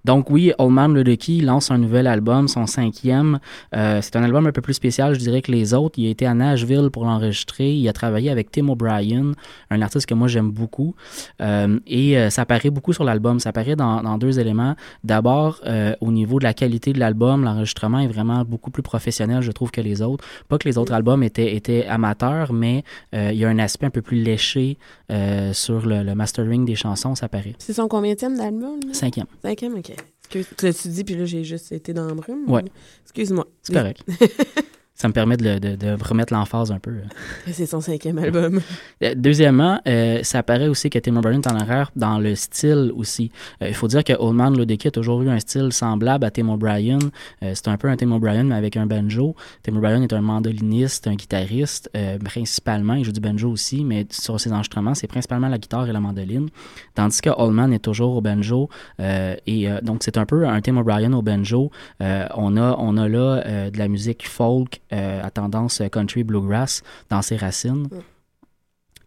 Donc 0.07 0.29
oui, 0.29 0.53
Old 0.57 0.71
Man 0.71 0.97
Lucky 0.97 1.41
lance 1.41 1.69
un 1.69 1.77
nouvel 1.77 2.07
album, 2.07 2.47
son 2.47 2.65
cinquième. 2.65 3.39
Euh, 3.75 3.99
c'est 4.01 4.15
un 4.15 4.23
album 4.23 4.47
un 4.47 4.53
peu 4.53 4.61
plus 4.61 4.73
spécial, 4.73 5.13
je 5.13 5.19
dirais, 5.19 5.41
que 5.41 5.51
les 5.51 5.73
autres. 5.73 5.99
Il 5.99 6.07
a 6.07 6.09
été 6.09 6.25
à 6.25 6.33
Nashville 6.33 6.89
pour 6.93 7.03
l'enregistrer. 7.03 7.73
Il 7.73 7.85
a 7.89 7.91
travaillé 7.91 8.29
avec 8.29 8.49
Tim 8.49 8.69
O'Brien, 8.69 9.33
un 9.69 9.81
artiste 9.81 10.05
que 10.05 10.13
moi 10.13 10.29
j'aime 10.29 10.49
beaucoup. 10.49 10.95
Euh, 11.41 11.77
et 11.85 12.17
euh, 12.17 12.29
ça 12.29 12.43
apparaît 12.43 12.69
beaucoup 12.69 12.93
sur 12.93 13.03
l'album. 13.03 13.41
Ça 13.41 13.49
apparaît 13.49 13.75
dans, 13.75 14.01
dans 14.01 14.17
deux 14.17 14.39
éléments. 14.39 14.75
D'abord, 15.03 15.59
au 15.99 16.11
niveau 16.13 16.39
de 16.39 16.45
la 16.45 16.53
qualité 16.53 16.93
de 16.93 16.99
l'album, 16.99 17.43
l'enregistrement 17.43 17.99
est 17.99 18.07
vraiment 18.07 18.45
beaucoup 18.45 18.71
plus 18.71 18.84
professionnel, 18.84 19.41
je 19.41 19.51
trouve, 19.51 19.71
que 19.71 19.82
les 19.82 20.01
autres. 20.01 20.23
Pas 20.47 20.58
que 20.58 20.69
les 20.69 20.77
autres 20.77 20.93
albums 20.93 21.21
étaient, 21.21 21.53
étaient 21.53 21.86
amateurs, 21.86 22.53
mais 22.53 22.86
il 23.12 23.34
y 23.34 23.43
a 23.43 23.49
un 23.49 23.60
aspect 23.60 23.88
un 23.88 23.89
peu 23.89 24.01
plus 24.01 24.23
léché 24.23 24.77
sur 25.51 25.86
le, 25.86 26.03
le 26.03 26.15
mastering 26.15 26.63
des 26.63 26.75
chansons, 26.75 27.15
ça 27.15 27.27
paraît. 27.27 27.55
C'est 27.58 27.73
son 27.73 27.89
combienième 27.89 28.38
d'album? 28.38 28.79
Cinquième. 28.93 29.27
Cinquième, 29.43 29.75
ok. 29.75 29.96
Excuse, 30.29 30.47
tu 30.57 30.65
l'as-tu 30.65 30.87
dit, 30.89 31.03
puis 31.03 31.15
là, 31.15 31.25
j'ai 31.25 31.43
juste 31.43 31.71
été 31.71 31.93
dans 31.93 32.05
le 32.05 32.15
brume? 32.15 32.49
Ouais. 32.49 32.63
Excuse-moi. 33.03 33.47
C'est 33.61 33.73
correct. 33.73 34.03
ça 34.97 35.07
me 35.07 35.13
permet 35.13 35.38
de, 35.38 35.60
de- 35.60 35.75
de 35.75 35.95
remettre 36.03 36.33
l'emphase 36.33 36.71
un 36.71 36.79
peu. 36.79 36.95
C'est 37.51 37.65
son 37.67 37.79
cinquième 37.81 38.17
album. 38.17 38.60
Euh, 39.03 39.13
Deuxièmement, 39.15 39.79
euh, 39.88 40.21
ça 40.23 40.41
paraît 40.41 40.67
aussi 40.67 40.89
que 40.89 40.97
Tim 40.97 41.15
O'Brien 41.17 41.39
est 41.39 41.47
en 41.47 41.55
arrière 41.55 41.91
dans 41.95 42.17
le 42.17 42.33
style 42.33 42.91
aussi. 42.95 43.29
Euh, 43.62 43.67
Il 43.67 43.75
faut 43.75 43.88
dire 43.88 44.03
que 44.03 44.13
Old 44.13 44.36
Man 44.36 44.57
Ludicky 44.57 44.88
a 44.88 44.91
toujours 44.91 45.21
eu 45.21 45.29
un 45.29 45.39
style 45.39 45.71
semblable 45.71 46.25
à 46.25 46.31
Tim 46.31 46.49
O'Brien. 46.49 46.97
Euh, 47.43 47.51
c'est 47.53 47.67
un 47.67 47.77
peu 47.77 47.89
un 47.89 47.95
Tim 47.95 48.12
O'Brien, 48.12 48.43
mais 48.45 48.55
avec 48.55 48.75
un 48.75 48.88
banjo. 48.88 49.36
Tim 49.62 49.75
O'Brien 49.77 50.01
est 50.01 50.13
un 50.13 50.21
mandoliniste, 50.21 51.05
un 51.07 51.13
guitariste, 51.13 51.91
euh, 51.95 52.17
principalement. 52.17 52.95
Il 52.95 53.05
joue 53.05 53.12
du 53.12 53.19
banjo 53.19 53.51
aussi, 53.51 53.83
mais 53.83 54.07
sur 54.10 54.39
ses 54.39 54.51
enregistrements, 54.51 54.95
c'est 54.95 55.05
principalement 55.07 55.47
la 55.47 55.60
guitare 55.60 55.88
et 55.88 55.91
la 55.93 55.99
mandoline. 55.99 56.49
Tandis 56.95 57.21
que 57.21 57.29
Old 57.29 57.53
Man 57.53 57.71
est 57.73 57.79
toujours 57.79 58.15
au 58.15 58.21
banjo. 58.21 58.69
euh, 58.99 59.36
et 59.45 59.69
euh, 59.69 59.79
donc, 59.81 60.01
c'est 60.03 60.17
un 60.17 60.25
peu 60.25 60.47
un 60.47 60.60
Tim 60.62 60.77
O'Brien 60.77 61.13
au 61.13 61.21
banjo. 61.21 61.69
Euh, 62.01 62.25
on, 62.36 62.57
a, 62.57 62.75
on 62.79 62.97
a 62.97 63.07
là 63.07 63.43
euh, 63.45 63.69
de 63.69 63.77
la 63.77 63.88
musique 63.88 64.27
folk 64.27 64.81
euh, 64.93 65.21
à 65.23 65.30
tendance 65.32 65.82
country 65.91 66.23
bluegrass 66.23 66.82
dans 67.10 67.21
ses 67.21 67.38
racines. 67.38 67.88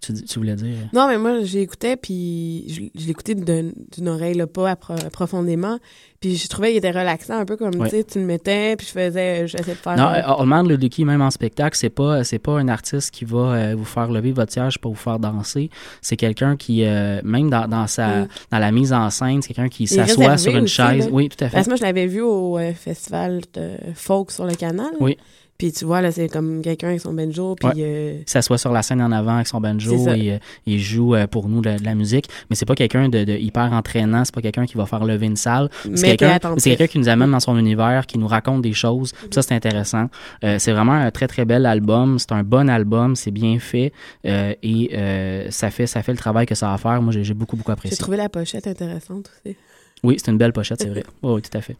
Tu, 0.02 0.12
dis- 0.12 0.24
tu 0.24 0.38
voulais 0.38 0.54
dire? 0.56 0.88
Non, 0.94 1.06
mais 1.08 1.18
moi, 1.18 1.42
j'écoutais, 1.42 1.94
puis 1.94 2.64
je, 2.68 2.98
je 2.98 3.06
l'écoutais 3.06 3.34
d'une 3.34 4.08
oreille, 4.08 4.32
là, 4.32 4.46
pas 4.46 4.72
appro- 4.72 5.10
profondément. 5.10 5.78
Puis 6.20 6.36
je 6.36 6.48
trouvais 6.48 6.68
qu'il 6.68 6.78
était 6.78 6.90
relaxant, 6.90 7.34
un 7.38 7.44
peu 7.44 7.58
comme, 7.58 7.72
tu 7.84 7.88
sais, 7.90 8.04
tu 8.04 8.18
le 8.18 8.24
mettais, 8.24 8.76
puis 8.76 8.86
je 8.86 8.92
faisais, 8.92 9.46
j'essayais 9.46 9.74
de 9.74 9.78
faire... 9.78 9.96
Non, 9.98 10.04
euh, 10.06 10.22
euh, 10.26 10.40
Allman 10.40 10.62
Ludicky, 10.66 11.04
même 11.04 11.20
en 11.20 11.30
spectacle, 11.30 11.76
c'est 11.76 11.90
pas 11.90 12.24
c'est 12.24 12.38
pas 12.38 12.52
un 12.58 12.68
artiste 12.68 13.10
qui 13.10 13.26
va 13.26 13.38
euh, 13.38 13.74
vous 13.76 13.84
faire 13.84 14.10
lever 14.10 14.32
votre 14.32 14.52
siège 14.52 14.78
pour 14.78 14.92
vous 14.92 14.98
faire 14.98 15.18
danser. 15.18 15.68
C'est 16.00 16.16
quelqu'un 16.16 16.56
qui, 16.56 16.82
euh, 16.86 17.20
même 17.22 17.50
dans, 17.50 17.68
dans 17.68 17.86
sa 17.86 18.22
Mm. 18.22 18.28
dans 18.52 18.58
la 18.58 18.72
mise 18.72 18.94
en 18.94 19.10
scène, 19.10 19.42
c'est 19.42 19.52
quelqu'un 19.52 19.68
qui 19.68 19.86
s'assoit 19.86 20.38
sur 20.38 20.56
une 20.56 20.64
aussi, 20.64 20.74
chaise. 20.76 21.04
là. 21.06 21.10
Oui, 21.12 21.28
tout 21.28 21.44
à 21.44 21.48
fait. 21.50 21.56
Parce 21.56 21.66
que 21.66 21.72
moi, 21.72 21.76
je 21.76 21.82
l'avais 21.82 22.06
vu 22.06 22.22
au 22.22 22.56
euh, 22.56 22.72
festival 22.72 23.42
de 23.52 23.72
folk 23.94 24.30
sur 24.30 24.46
le 24.46 24.54
canal. 24.54 24.92
Oui. 24.98 25.18
Puis 25.60 25.72
tu 25.72 25.84
vois, 25.84 26.00
là, 26.00 26.10
c'est 26.10 26.28
comme 26.28 26.62
quelqu'un 26.62 26.88
avec 26.88 27.00
son 27.00 27.12
banjo, 27.12 27.54
puis... 27.54 27.68
Ouais. 27.68 27.74
euh, 27.78 28.18
Il 28.26 28.30
s'assoit 28.30 28.56
sur 28.58 28.72
la 28.72 28.82
scène 28.82 29.02
en 29.02 29.12
avant 29.12 29.34
avec 29.36 29.46
son 29.46 29.60
banjo 29.60 30.08
et 30.08 30.32
euh, 30.32 30.38
il 30.66 30.80
joue 30.80 31.14
euh, 31.14 31.26
pour 31.26 31.48
nous 31.48 31.60
de, 31.60 31.76
de 31.78 31.84
la 31.84 31.94
musique. 31.94 32.28
Mais 32.48 32.56
c'est 32.56 32.64
pas 32.64 32.74
quelqu'un 32.74 33.08
de, 33.08 33.24
de 33.24 33.32
hyper 33.34 33.72
entraînant, 33.72 34.24
c'est 34.24 34.34
pas 34.34 34.40
quelqu'un 34.40 34.64
qui 34.66 34.76
va 34.76 34.86
faire 34.86 35.04
lever 35.04 35.26
une 35.26 35.36
salle. 35.36 35.68
C'est 35.94 36.16
quelqu'un 36.16 36.30
attentif. 36.30 36.62
c'est 36.64 36.70
quelqu'un 36.70 36.86
qui 36.90 36.98
nous 36.98 37.08
amène 37.08 37.30
dans 37.30 37.40
son 37.40 37.58
univers, 37.58 38.06
qui 38.06 38.18
nous 38.18 38.26
raconte 38.26 38.62
des 38.62 38.72
choses. 38.72 39.12
Puis 39.12 39.28
Ça, 39.32 39.42
c'est 39.42 39.54
intéressant. 39.54 40.06
Euh, 40.44 40.56
c'est 40.58 40.72
vraiment 40.72 40.92
un 40.94 41.10
très, 41.10 41.26
très 41.28 41.44
bel 41.44 41.66
album. 41.66 42.18
C'est 42.18 42.32
un 42.32 42.42
bon 42.42 42.68
album. 42.70 43.14
C'est 43.16 43.30
bien 43.30 43.58
fait. 43.58 43.92
Et 44.24 45.46
ça, 45.50 45.70
fait, 45.70 45.86
ça 45.86 46.02
fait 46.02 46.12
le 46.12 46.18
travail 46.18 46.46
que 46.46 46.54
ça 46.54 46.70
a 46.70 46.74
à 46.74 46.78
faire. 46.78 47.02
Moi, 47.02 47.12
j'ai 47.12 47.22
j'ai 47.24 47.34
beaucoup, 47.34 47.56
beaucoup 47.56 47.70
J'ai 47.70 47.74
apprécié. 47.74 47.96
trouvé 47.98 48.16
la 48.16 48.28
pochette 48.28 48.66
intéressante 48.66 49.30
aussi. 49.44 49.56
Oui, 50.02 50.16
c'est 50.18 50.30
une 50.30 50.38
belle 50.38 50.52
pochette, 50.54 50.80
c'est 50.80 50.88
vrai. 50.88 51.04
Oui, 51.22 51.32
oui, 51.34 51.42
tout 51.42 51.56
à 51.58 51.60
fait. 51.60 51.76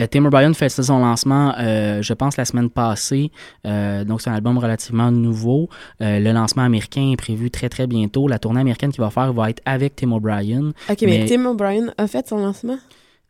Euh, 0.00 0.06
Tim 0.10 0.24
O'Brien 0.24 0.52
fait 0.54 0.68
son 0.68 0.98
lancement, 0.98 1.54
euh, 1.58 2.02
je 2.02 2.12
pense, 2.14 2.36
la 2.36 2.44
semaine 2.44 2.68
passée. 2.70 3.30
Euh, 3.66 4.04
donc, 4.04 4.20
c'est 4.22 4.30
un 4.30 4.34
album 4.34 4.58
relativement 4.58 5.10
nouveau. 5.10 5.68
Euh, 6.00 6.18
le 6.18 6.32
lancement 6.32 6.64
américain 6.64 7.10
est 7.12 7.16
prévu 7.16 7.50
très, 7.50 7.68
très 7.68 7.86
bientôt. 7.86 8.26
La 8.26 8.38
tournée 8.38 8.60
américaine 8.60 8.90
qu'il 8.90 9.02
va 9.02 9.10
faire 9.10 9.32
va 9.32 9.50
être 9.50 9.62
avec 9.64 9.96
Tim 9.96 10.12
O'Brien. 10.12 10.72
OK, 10.90 10.96
mais, 11.02 11.06
Mais- 11.06 11.26
Tim 11.26 11.46
O'Brien 11.46 11.92
a 11.96 12.06
fait 12.06 12.26
son 12.28 12.38
lancement? 12.38 12.78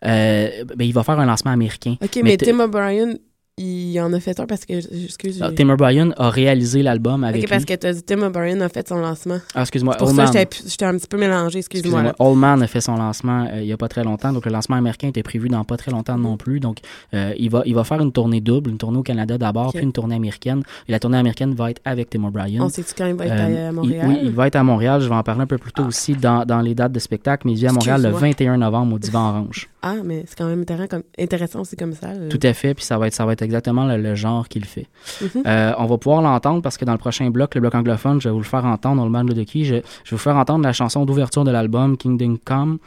Ben, 0.02 0.50
il 0.80 0.92
va 0.92 1.02
faire 1.02 1.18
un 1.18 1.26
lancement 1.26 1.50
américain. 1.52 1.96
OK, 2.02 2.16
Mais 2.16 2.22
mais, 2.22 2.36
Tim 2.36 2.60
O'Brien, 2.60 3.14
il 3.56 4.00
en 4.00 4.12
a 4.12 4.18
fait 4.18 4.40
un 4.40 4.46
parce 4.46 4.64
que... 4.64 4.72
Excuse, 5.04 5.38
Ah, 5.40 5.50
j'ai- 5.50 5.54
Tim 5.54 5.68
O'Brien 5.70 6.10
a 6.16 6.28
réalisé 6.28 6.82
l'album 6.82 7.22
avec 7.22 7.44
OK, 7.44 7.48
parce 7.48 7.60
lui. 7.62 7.66
que 7.66 7.74
t'as 7.74 7.92
dit 7.92 8.02
Tim 8.02 8.22
O'Brien 8.22 8.60
a 8.60 8.68
fait 8.68 8.88
son 8.88 8.96
lancement. 8.96 9.38
Ah, 9.54 9.60
excuse-moi. 9.60 9.94
Pour 9.94 10.08
Old 10.08 10.16
ça, 10.16 10.26
j'étais 10.32 10.84
un 10.84 10.96
petit 10.96 11.06
peu 11.06 11.16
mélangée, 11.18 11.60
excuse-moi. 11.60 12.00
Excusez-moi. 12.00 12.02
là. 12.02 12.14
Old 12.30 12.38
Man 12.38 12.62
a 12.62 12.66
fait 12.66 12.80
son 12.80 12.96
lancement 12.96 13.46
euh, 13.52 13.60
il 13.60 13.66
n'y 13.66 13.72
a 13.72 13.76
pas 13.76 13.86
très 13.86 14.02
longtemps. 14.02 14.32
Donc, 14.32 14.44
le 14.46 14.50
lancement 14.52 14.74
américain 14.74 15.06
était 15.06 15.22
prévu 15.22 15.48
dans 15.48 15.62
pas 15.62 15.76
très 15.76 15.92
longtemps 15.92 16.18
non 16.18 16.36
plus. 16.36 16.58
Donc, 16.58 16.78
euh, 17.14 17.32
il, 17.38 17.48
va, 17.48 17.62
il 17.64 17.74
va 17.76 17.84
faire 17.84 18.00
une 18.00 18.10
tournée 18.10 18.40
double, 18.40 18.70
une 18.70 18.78
tournée 18.78 18.98
au 18.98 19.02
Canada 19.04 19.38
d'abord, 19.38 19.72
puis 19.72 19.82
une 19.84 19.92
tournée 19.92 20.16
américaine. 20.16 20.62
Et 20.88 20.92
la 20.92 20.98
tournée 20.98 21.18
américaine 21.18 21.54
va 21.54 21.70
être 21.70 21.80
avec 21.84 22.10
Tim 22.10 22.24
O'Brien. 22.24 22.60
On 22.60 22.68
sait-tu 22.68 22.92
quand 22.98 23.06
il 23.06 23.14
va 23.14 23.26
être 23.26 23.32
Euh, 23.34 23.68
à- 23.68 23.70
il- 23.70 23.74
Montréal? 23.74 24.06
oui, 24.08 24.18
il 24.24 24.30
va 24.32 24.48
être 24.48 24.56
à 24.56 24.64
Montréal. 24.64 25.00
Je 25.00 25.08
vais 25.08 25.14
en 25.14 25.22
parler 25.22 25.42
un 25.42 25.46
peu 25.46 25.58
plus 25.58 25.72
tôt 25.72 25.84
aussi 25.84 26.14
dans, 26.14 26.44
dans 26.44 26.60
les 26.60 26.74
dates 26.74 26.92
de 26.92 26.98
spectacle. 26.98 27.46
Mais 27.46 27.52
il 27.52 27.58
vient 27.58 27.70
à 27.70 27.74
Montréal 27.74 28.02
le 28.02 28.08
Excuse-moi. 28.08 28.28
21 28.30 28.56
novembre 28.56 28.96
au 28.96 28.98
Divan 28.98 29.28
Orange. 29.28 29.68
Ah, 29.86 29.96
mais 30.02 30.24
c'est 30.26 30.38
quand 30.38 30.46
même 30.46 30.62
intéressant, 30.62 30.88
comme, 30.88 31.02
intéressant 31.18 31.60
aussi 31.60 31.76
comme 31.76 31.92
ça. 31.92 32.14
là. 32.14 32.30
Tout 32.30 32.40
à 32.42 32.54
fait. 32.54 32.72
Puis 32.72 32.86
ça 32.86 32.96
va 32.96 33.06
être, 33.06 33.12
ça 33.12 33.26
va 33.26 33.34
être 33.34 33.42
exactement 33.42 33.84
le, 33.84 33.98
le 33.98 34.14
genre 34.14 34.48
qu'il 34.48 34.64
fait. 34.64 34.86
Mhm. 35.20 35.42
Euh, 35.46 35.72
on 35.76 35.84
va 35.84 35.98
pouvoir 35.98 36.22
l'entendre 36.22 36.62
parce 36.62 36.78
que 36.78 36.86
dans 36.86 36.92
le 36.92 36.98
prochain 36.98 37.28
bloc, 37.28 37.54
le 37.54 37.60
bloc 37.60 37.74
anglophone, 37.74 38.18
je 38.18 38.30
vais 38.30 38.32
vous 38.32 38.38
le 38.38 38.44
faire 38.44 38.64
entendre 38.64 38.96
dans 38.96 39.04
le 39.04 39.12
band 39.12 39.24
de 39.24 39.42
qui. 39.42 39.66
Je, 39.66 39.74
je 39.74 39.80
vais 39.80 39.82
vous 40.12 40.16
faire 40.16 40.36
entendre 40.36 40.64
la 40.64 40.72
chanson 40.72 41.04
d'ouverture 41.04 41.44
de 41.44 41.50
l'album 41.50 41.98
Kingdom 41.98 42.38
Come. 42.42 42.78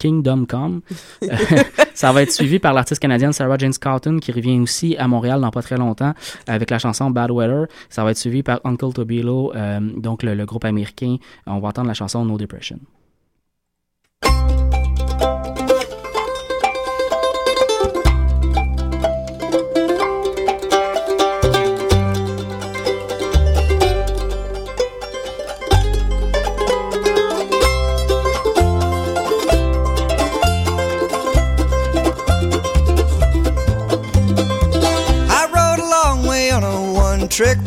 Kingdom 0.00 0.44
Come. 0.46 0.80
ça 1.94 2.10
va 2.10 2.22
être 2.22 2.32
suivi 2.32 2.58
par 2.58 2.72
l'artiste 2.72 3.00
canadienne 3.00 3.32
Sarah 3.32 3.56
Jane 3.56 3.72
Scotton 3.72 4.18
qui 4.18 4.32
revient 4.32 4.58
aussi 4.58 4.96
à 4.96 5.06
Montréal 5.06 5.40
dans 5.40 5.50
pas 5.52 5.62
très 5.62 5.76
longtemps 5.76 6.14
avec 6.48 6.70
la 6.70 6.80
chanson 6.80 7.10
Bad 7.10 7.30
Weather. 7.30 7.66
Ça 7.90 8.02
va 8.02 8.10
être 8.10 8.18
suivi 8.18 8.42
par 8.42 8.60
Uncle 8.64 8.92
Tobilo, 8.92 9.52
euh, 9.54 9.78
donc 9.78 10.24
le, 10.24 10.34
le 10.34 10.46
groupe 10.46 10.64
américain. 10.64 11.16
On 11.46 11.60
va 11.60 11.68
entendre 11.68 11.86
la 11.86 11.94
chanson 11.94 12.24
No 12.24 12.36
Depression. 12.38 12.80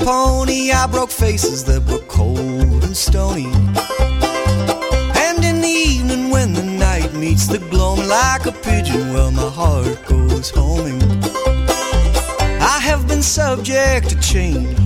Pony. 0.03 0.71
I 0.71 0.85
broke 0.87 1.09
faces 1.09 1.63
that 1.65 1.81
were 1.89 2.05
cold 2.07 2.83
and 2.83 2.95
stony. 2.95 3.51
And 5.25 5.43
in 5.43 5.61
the 5.61 5.75
evening, 5.93 6.29
when 6.29 6.53
the 6.53 6.63
night 6.63 7.13
meets 7.13 7.47
the 7.47 7.59
gloam 7.59 7.99
like 8.07 8.45
a 8.45 8.51
pigeon, 8.51 9.13
well, 9.13 9.31
my 9.31 9.49
heart 9.49 10.05
goes 10.05 10.49
homing. 10.49 11.01
I 12.61 12.79
have 12.81 13.07
been 13.07 13.23
subject 13.23 14.09
to 14.09 14.19
change, 14.19 14.77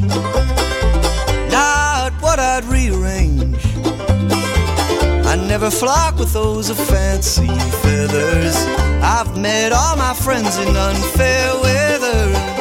not 1.51 2.13
what 2.21 2.39
I'd 2.39 2.65
rearrange. 2.65 3.57
I 5.25 5.35
never 5.35 5.69
flock 5.69 6.17
with 6.19 6.31
those 6.33 6.69
of 6.69 6.77
fancy 6.77 7.47
feathers. 7.83 8.55
I've 9.01 9.37
met 9.37 9.71
all 9.73 9.97
my 9.97 10.13
friends 10.13 10.57
in 10.57 10.75
unfair 10.75 11.53
weather 11.61 12.56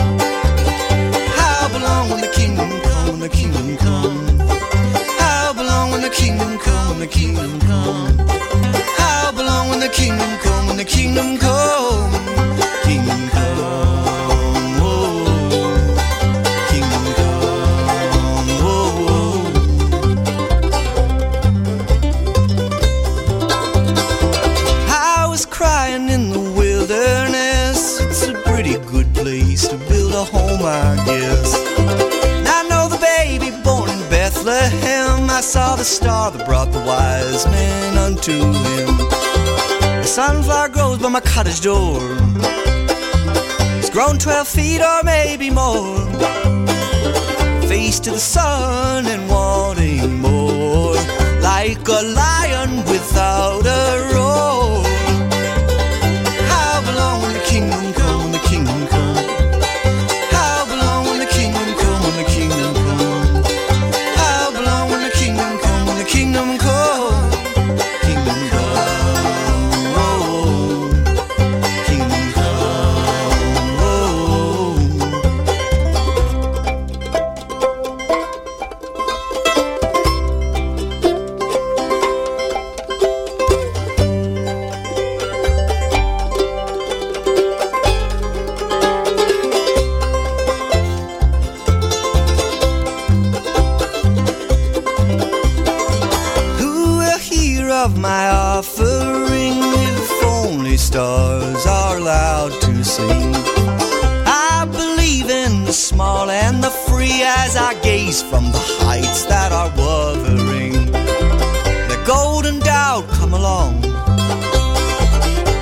belong 2.06 2.20
when 2.20 2.30
the 2.30 2.36
kingdom 2.36 2.80
come, 2.82 3.10
when 3.10 3.20
the 3.20 3.28
kingdom 3.28 3.76
come. 3.76 4.40
I'll 5.20 5.54
belong 5.54 5.90
when 5.90 6.02
the 6.02 6.10
kingdom 6.10 6.58
come, 6.58 6.90
when 6.90 7.00
the 7.00 7.06
kingdom 7.06 7.60
come. 7.60 8.26
I'll 8.98 9.32
belong 9.32 9.70
when 9.70 9.80
the 9.80 9.88
kingdom 9.88 10.38
come, 10.38 10.66
when 10.68 10.76
the 10.76 10.84
kingdom 10.84 11.38
come. 11.38 12.12
Kingdom 12.84 13.28
come. 13.30 14.15
saw 35.56 35.74
the 35.74 35.84
star 35.84 36.30
that 36.30 36.44
brought 36.44 36.70
the 36.70 36.80
wise 36.80 37.46
men 37.46 37.96
unto 37.96 38.34
him. 38.66 38.88
A 40.04 40.04
sunflower 40.04 40.68
grows 40.68 40.98
by 40.98 41.08
my 41.08 41.20
cottage 41.20 41.62
door. 41.62 41.96
It's 43.78 43.88
grown 43.88 44.18
twelve 44.18 44.46
feet 44.46 44.82
or 44.82 45.00
maybe 45.02 45.48
more. 45.48 45.96
Face 47.72 47.98
to 48.00 48.10
the 48.10 48.24
sun 48.36 49.06
and 49.06 49.30
wanting 49.30 50.20
more. 50.20 50.94
Like 51.40 51.88
a 51.88 52.02
lion 52.22 52.70
without 52.92 53.64
a 53.64 53.95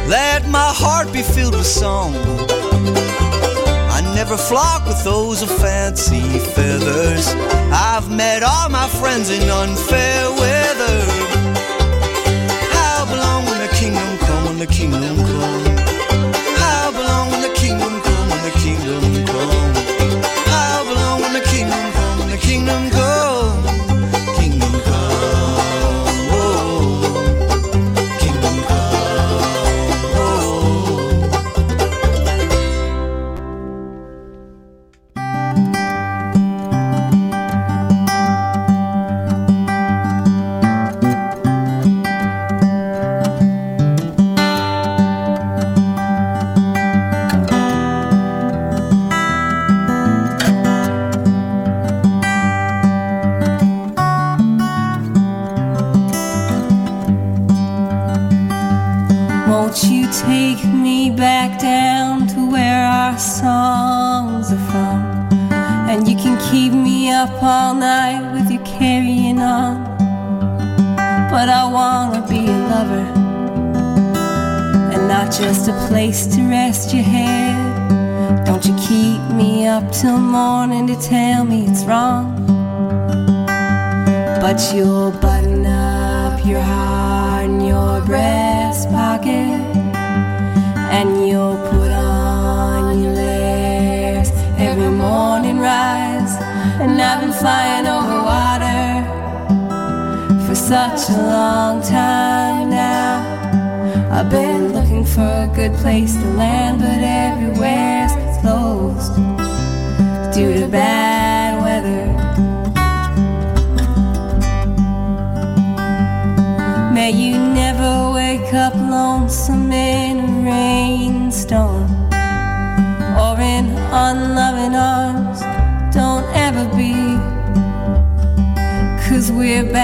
Let 0.07 0.47
my 0.49 0.71
heart 0.83 1.13
be 1.13 1.23
filled 1.23 1.55
with 1.55 1.67
song. 1.67 2.15
I 3.97 4.01
never 4.15 4.37
flock 4.37 4.87
with 4.87 5.03
those 5.03 5.43
of 5.43 5.51
fancy 5.51 6.21
feathers. 6.39 7.35
I've 7.73 8.11
met 8.11 8.43
all 8.43 8.69
my 8.69 8.87
friends 9.01 9.31
in 9.31 9.49
unfair 9.49 10.31
weather. 10.31 10.97
I 12.87 13.07
belong 13.09 13.47
when 13.47 13.59
the 13.67 13.73
kingdom 13.75 14.19
come, 14.19 14.45
when 14.45 14.59
the 14.59 14.67
kingdom 14.67 15.17
come. 15.17 15.65
I 16.61 16.91
belong 16.93 17.31
when 17.31 17.41
the 17.41 17.55
kingdom 17.55 18.01
come, 18.03 18.29
when 18.29 18.43
the 18.45 18.59
kingdom 18.59 19.24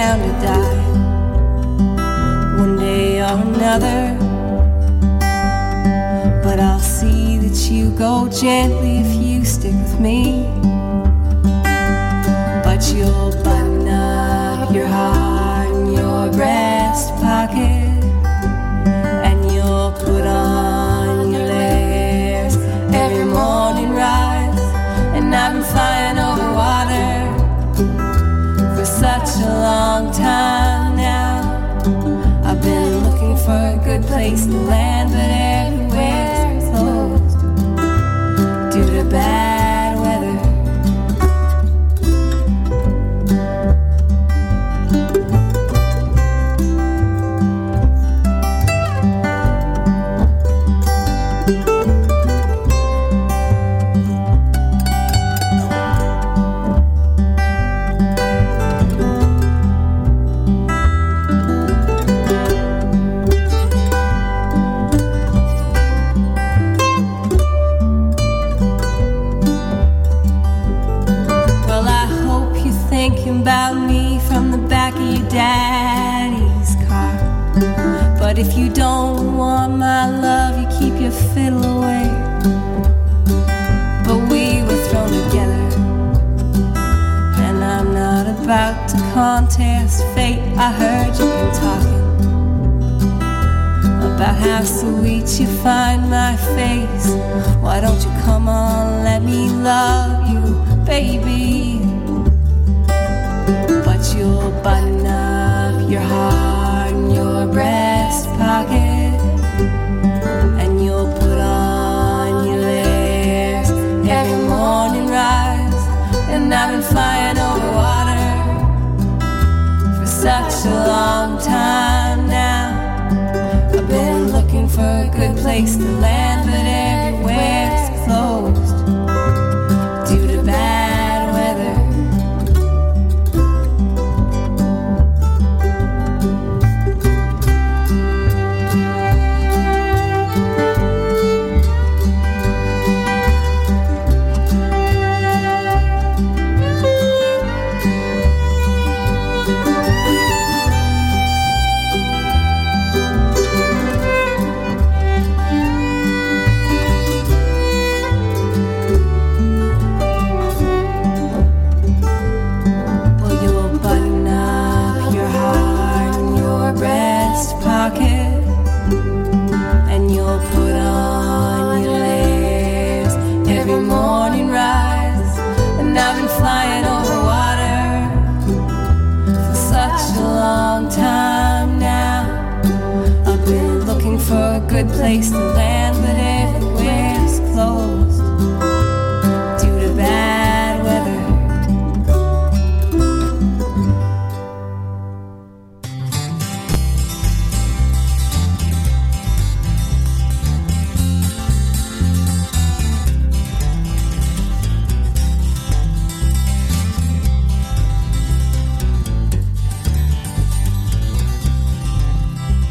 bound 0.01 0.23
to 0.23 0.33
die 0.47 0.81
one 2.59 2.79
day 2.79 3.21
or 3.21 3.37
another. 3.53 4.17
But 6.43 6.59
I'll 6.59 6.81
see 6.81 7.37
that 7.37 7.71
you 7.71 7.91
go 7.99 8.27
gently 8.31 8.97
if 9.05 9.23
you 9.23 9.45
stick 9.45 9.75
with 9.75 10.01
me. 10.01 10.50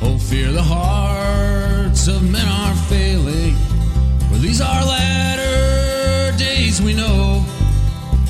Oh, 0.02 0.18
fear 0.18 0.52
the 0.52 0.64
hearts 0.64 2.08
of 2.08 2.24
men 2.32 2.48
are 2.48 2.76
failing. 2.88 3.56
For 4.30 4.38
these 4.38 4.62
are 4.62 4.86
latter 4.86 6.38
days 6.38 6.82
we 6.82 6.94
know. 6.94 7.44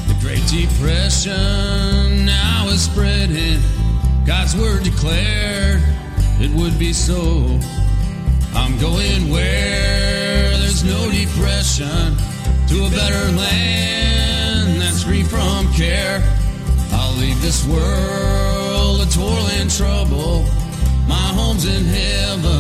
The 0.08 0.18
Great 0.20 0.46
Depression 0.48 2.26
now 2.26 2.68
is 2.70 2.82
spreading. 2.82 3.60
God's 4.26 4.56
word 4.56 4.84
declared 4.84 5.84
it 6.40 6.52
would 6.52 6.80
be 6.80 6.92
so. 6.92 7.60
I'm 8.56 8.80
going 8.80 9.30
where 9.30 10.58
there's 10.58 10.84
no 10.84 11.12
depression 11.12 12.16
to 12.68 12.86
a 12.86 12.90
better 12.90 13.32
land 13.34 14.82
that's 14.82 15.04
free 15.04 15.24
from 15.24 15.72
care. 15.74 16.24
I'll 16.94 17.16
leave 17.18 17.40
this 17.42 17.64
world 17.68 19.02
of 19.02 19.14
toil 19.14 19.48
and 19.60 19.70
trouble. 19.70 20.46
Home's 21.60 21.78
in 21.78 21.86
heaven, 21.86 22.52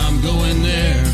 I'm 0.00 0.20
going 0.20 0.62
there. 0.62 1.04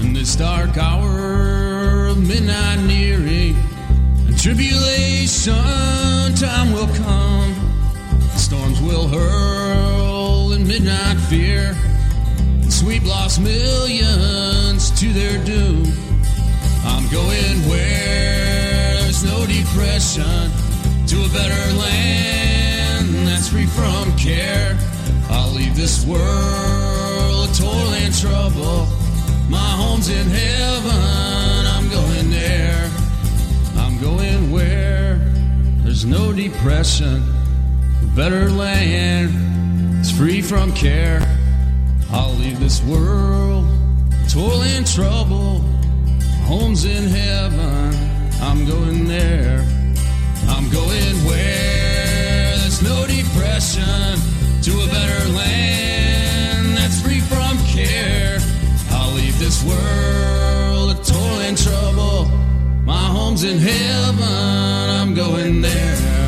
In 0.00 0.14
this 0.14 0.34
dark 0.34 0.76
hour 0.76 2.06
of 2.06 2.18
midnight 2.18 2.80
nearing, 2.86 3.54
tribulation 4.36 5.54
time 6.34 6.72
will 6.72 6.88
come. 6.88 7.37
Will 8.88 9.06
hurl 9.06 10.52
in 10.54 10.66
midnight 10.66 11.18
fear 11.28 11.76
sweep 12.70 13.04
lost 13.04 13.38
millions 13.38 14.90
to 14.98 15.12
their 15.12 15.44
doom. 15.44 15.84
I'm 16.84 17.06
going 17.10 17.68
where 17.68 19.02
there's 19.02 19.22
no 19.22 19.44
depression 19.44 20.50
to 21.06 21.16
a 21.22 21.28
better 21.34 21.74
land 21.76 23.14
that's 23.26 23.48
free 23.48 23.66
from 23.66 24.16
care. 24.16 24.78
I'll 25.28 25.52
leave 25.52 25.76
this 25.76 26.06
world 26.06 27.50
of 27.50 27.58
toil 27.58 27.92
and 27.92 28.14
trouble. 28.18 28.86
My 29.50 29.70
home's 29.82 30.08
in 30.08 30.26
heaven. 30.28 31.66
I'm 31.76 31.90
going 31.90 32.30
there. 32.30 32.90
I'm 33.76 34.00
going 34.00 34.50
where 34.50 35.18
there's 35.84 36.06
no 36.06 36.32
depression 36.32 37.37
better 38.18 38.50
land 38.50 39.30
is 40.00 40.10
free 40.10 40.42
from 40.42 40.72
care. 40.72 41.20
I'll 42.10 42.34
leave 42.34 42.58
this 42.58 42.82
world, 42.82 43.64
toil 44.28 44.60
and 44.62 44.84
trouble. 44.84 45.60
Home's 46.42 46.84
in 46.84 47.04
heaven, 47.06 47.94
I'm 48.42 48.66
going 48.66 49.06
there. 49.06 49.64
I'm 50.48 50.68
going 50.68 51.14
where 51.28 52.56
there's 52.58 52.82
no 52.82 53.06
depression 53.06 54.18
to 54.62 54.72
a 54.82 54.86
better 54.88 55.28
land 55.28 56.76
that's 56.76 57.00
free 57.00 57.20
from 57.20 57.56
care. 57.68 58.40
I'll 58.90 59.14
leave 59.14 59.38
this 59.38 59.62
world 59.62 60.90
of 60.90 61.06
toil 61.06 61.38
and 61.46 61.56
trouble. 61.56 62.24
My 62.84 63.06
home's 63.16 63.44
in 63.44 63.58
heaven, 63.58 64.90
I'm 64.90 65.14
going 65.14 65.62
there. 65.62 66.27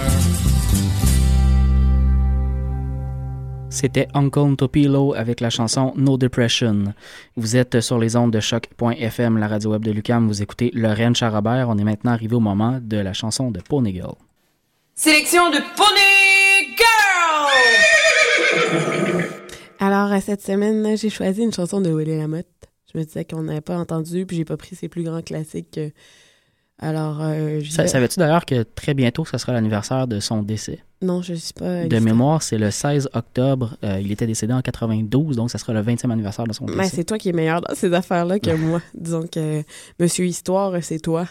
C'était 3.80 4.08
Uncle 4.12 4.56
Topilo 4.56 5.14
avec 5.14 5.40
la 5.40 5.48
chanson 5.48 5.94
No 5.96 6.18
Depression. 6.18 6.92
Vous 7.36 7.56
êtes 7.56 7.80
sur 7.80 7.98
les 7.98 8.14
ondes 8.14 8.30
de 8.30 8.38
choc.fm, 8.38 9.38
la 9.38 9.48
radio 9.48 9.70
web 9.70 9.82
de 9.82 9.90
Lucam. 9.90 10.28
Vous 10.28 10.42
écoutez 10.42 10.70
Lorraine 10.74 11.16
Charabert. 11.16 11.70
On 11.70 11.78
est 11.78 11.84
maintenant 11.84 12.10
arrivé 12.10 12.36
au 12.36 12.40
moment 12.40 12.78
de 12.78 12.98
la 12.98 13.14
chanson 13.14 13.50
de 13.50 13.58
Pony 13.60 13.94
Girl. 13.94 14.16
Sélection 14.94 15.48
de 15.48 15.56
Pony 15.78 16.76
Girl! 16.76 17.48
Alors, 19.78 20.12
à 20.12 20.20
cette 20.20 20.42
semaine, 20.42 20.98
j'ai 20.98 21.08
choisi 21.08 21.40
une 21.40 21.54
chanson 21.54 21.80
de 21.80 21.88
Willie 21.88 22.18
Lamotte. 22.18 22.44
Je 22.92 22.98
me 22.98 23.04
disais 23.04 23.24
qu'on 23.24 23.44
n'avait 23.44 23.62
pas 23.62 23.78
entendu, 23.78 24.26
puis 24.26 24.36
j'ai 24.36 24.44
pas 24.44 24.58
pris 24.58 24.76
ses 24.76 24.90
plus 24.90 25.04
grands 25.04 25.22
classiques. 25.22 25.80
Alors, 26.82 27.18
euh, 27.20 27.60
je... 27.62 27.70
savais-tu 27.70 28.18
d'ailleurs 28.18 28.46
que 28.46 28.62
très 28.62 28.94
bientôt, 28.94 29.26
ce 29.26 29.36
sera 29.36 29.52
l'anniversaire 29.52 30.06
de 30.06 30.18
son 30.18 30.42
décès? 30.42 30.78
Non, 31.02 31.20
je 31.20 31.32
ne 31.32 31.38
sais 31.38 31.52
pas. 31.52 31.84
De 31.84 31.98
mémoire, 31.98 32.42
c'est 32.42 32.56
le 32.56 32.70
16 32.70 33.10
octobre. 33.12 33.76
Euh, 33.84 34.00
il 34.02 34.10
était 34.12 34.26
décédé 34.26 34.54
en 34.54 34.62
92, 34.62 35.36
donc 35.36 35.50
ça 35.50 35.58
sera 35.58 35.74
le 35.74 35.82
20e 35.82 36.10
anniversaire 36.10 36.46
de 36.46 36.54
son 36.54 36.64
ben, 36.64 36.72
décès. 36.72 36.82
Ben, 36.82 36.88
c'est 36.88 37.04
toi 37.04 37.18
qui 37.18 37.28
es 37.28 37.32
meilleur 37.32 37.60
dans 37.60 37.74
ces 37.74 37.92
affaires-là 37.92 38.38
que 38.38 38.50
moi. 38.56 38.80
Disons 38.94 39.26
que 39.30 39.62
Monsieur 39.98 40.24
Histoire, 40.24 40.72
c'est 40.80 41.00
toi. 41.00 41.26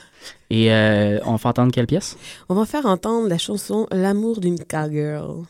Et 0.51 0.71
euh, 0.71 1.19
on 1.25 1.37
fait 1.39 1.47
entendre 1.47 1.71
quelle 1.71 1.87
pièce? 1.87 2.15
On 2.47 2.55
va 2.55 2.65
faire 2.65 2.85
entendre 2.85 3.27
la 3.27 3.39
chanson 3.39 3.87
L'amour 3.91 4.39
d'une 4.39 4.59
cowgirl. 4.59 5.45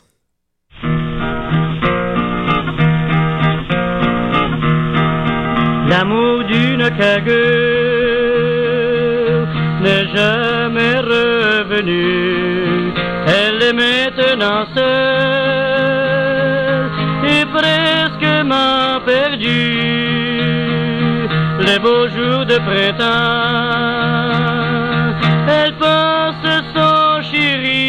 L'amour 5.88 6.44
d'une 6.44 6.88
cowgirl 6.96 7.99
jamais 10.20 10.98
revenue. 11.14 12.92
Elle 13.38 13.60
est 13.68 13.76
maintenant 13.84 14.64
seule 14.76 16.10
et 17.34 17.44
presque 17.56 18.30
m'a 18.50 19.00
perdu 19.12 19.62
les 21.66 21.78
beaux 21.84 22.06
jours 22.14 22.44
de 22.52 22.58
printemps. 22.68 23.08
Elle 25.56 25.74
pense 25.84 26.48
son 26.76 27.00
chéri 27.30 27.86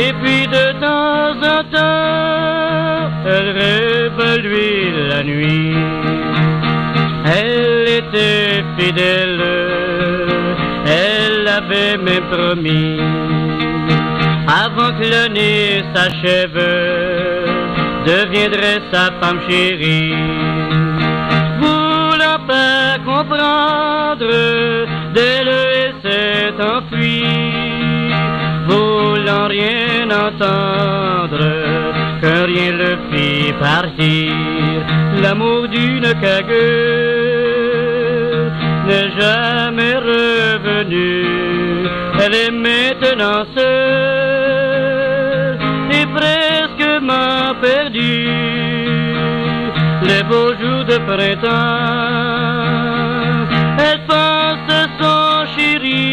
et 0.00 0.10
puis 0.20 0.42
de 0.56 0.66
temps 0.84 1.34
en 1.54 1.60
temps, 1.76 3.10
elle 3.34 3.50
rêve 3.60 3.96
la 5.12 5.22
nuit. 5.22 5.76
Elle 7.24 7.75
était 7.98 8.64
fidèle, 8.78 9.42
elle 10.86 11.48
avait 11.48 11.96
même 11.96 12.26
promis, 12.30 13.00
avant 14.46 14.92
que 14.98 15.06
l'année 15.12 15.82
s'achève, 15.94 16.62
deviendrait 18.06 18.82
sa 18.92 19.04
femme 19.20 19.40
chérie. 19.48 20.14
Voulant 21.60 22.40
pas 22.46 22.98
comprendre, 23.04 24.34
elle 25.16 25.54
s'est 26.02 26.54
enfuie, 26.74 27.24
voulant 28.68 29.48
rien 29.48 30.10
entendre, 30.26 31.46
que 32.20 32.34
rien 32.52 32.72
le 32.72 32.92
fit 33.10 33.52
partir. 33.58 34.32
L'amour 35.22 35.68
d'une 35.68 36.12
cagueule 36.20 37.05
n'est 38.86 39.10
jamais 39.20 39.96
revenu. 39.96 41.08
Elle 42.20 42.34
est 42.34 42.50
maintenant 42.50 43.44
seule 43.56 45.58
et 45.90 46.06
presque 46.18 46.88
m'a 47.02 47.54
perdu 47.60 48.28
les 50.08 50.22
beaux 50.22 50.54
jours 50.60 50.84
de 50.84 50.98
printemps. 51.10 51.86
Elle 53.78 54.00
pense 54.06 54.66
à 54.82 54.84
son 55.00 55.46
chéri 55.56 56.06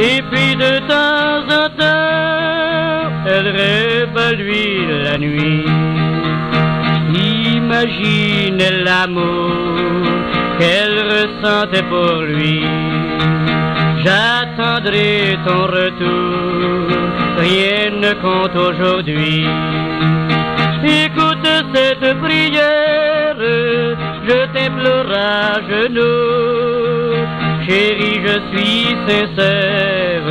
et 0.00 0.22
puis 0.30 0.54
de 0.54 0.78
temps 0.92 1.42
en 1.62 1.66
temps, 1.82 3.10
elle 3.26 3.48
rêve 3.48 4.20
lui 4.38 4.66
la 5.04 5.16
nuit. 5.18 5.64
Imagine 7.56 8.62
l'amour 8.84 10.02
qu'elle 10.58 10.98
ressentait 11.14 11.84
pour 11.84 12.22
lui. 12.22 12.62
J'attendrai 14.04 15.36
ton 15.46 15.62
retour, 15.66 16.88
rien 17.38 17.90
ne 18.04 18.12
compte 18.22 18.56
aujourd'hui. 18.56 19.46
Écoute 20.84 21.48
cette 21.74 22.18
prière, 22.20 23.36
je 24.28 24.38
t'implore 24.54 25.10
à 25.12 25.60
genoux. 25.70 26.78
Chérie, 27.66 28.20
je 28.26 28.36
suis 28.50 28.96
sincère, 29.06 30.22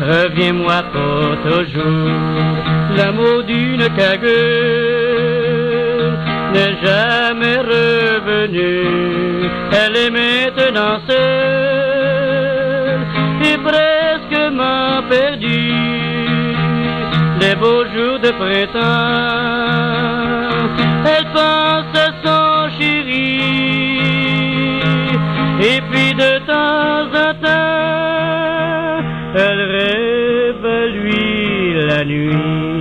reviens-moi 0.00 0.82
pour 0.92 1.50
toujours. 1.50 2.10
L'amour 2.96 3.42
d'une 3.44 3.88
cagueule 3.96 5.13
n'est 6.54 6.76
jamais 6.86 7.58
revenu. 7.58 8.70
Elle 9.72 9.96
est 9.96 10.10
maintenant 10.10 11.00
seule 11.08 13.00
et 13.50 13.58
presque 13.58 14.38
m'a 14.52 15.02
perdu 15.08 15.72
les 17.40 17.54
beaux 17.56 17.84
jours 17.92 18.18
de 18.20 18.30
printemps. 18.42 18.82
Elle 21.12 21.26
pense 21.38 21.92
à 22.06 22.08
son 22.24 22.46
chéri 22.78 23.24
et 25.60 25.80
puis 25.90 26.14
de 26.14 26.32
temps 26.46 27.06
en 27.24 27.32
temps, 27.44 29.02
elle 29.34 29.62
rêve 29.78 30.64
à 30.64 30.86
lui 30.86 31.74
la 31.88 32.04
nuit. 32.04 32.73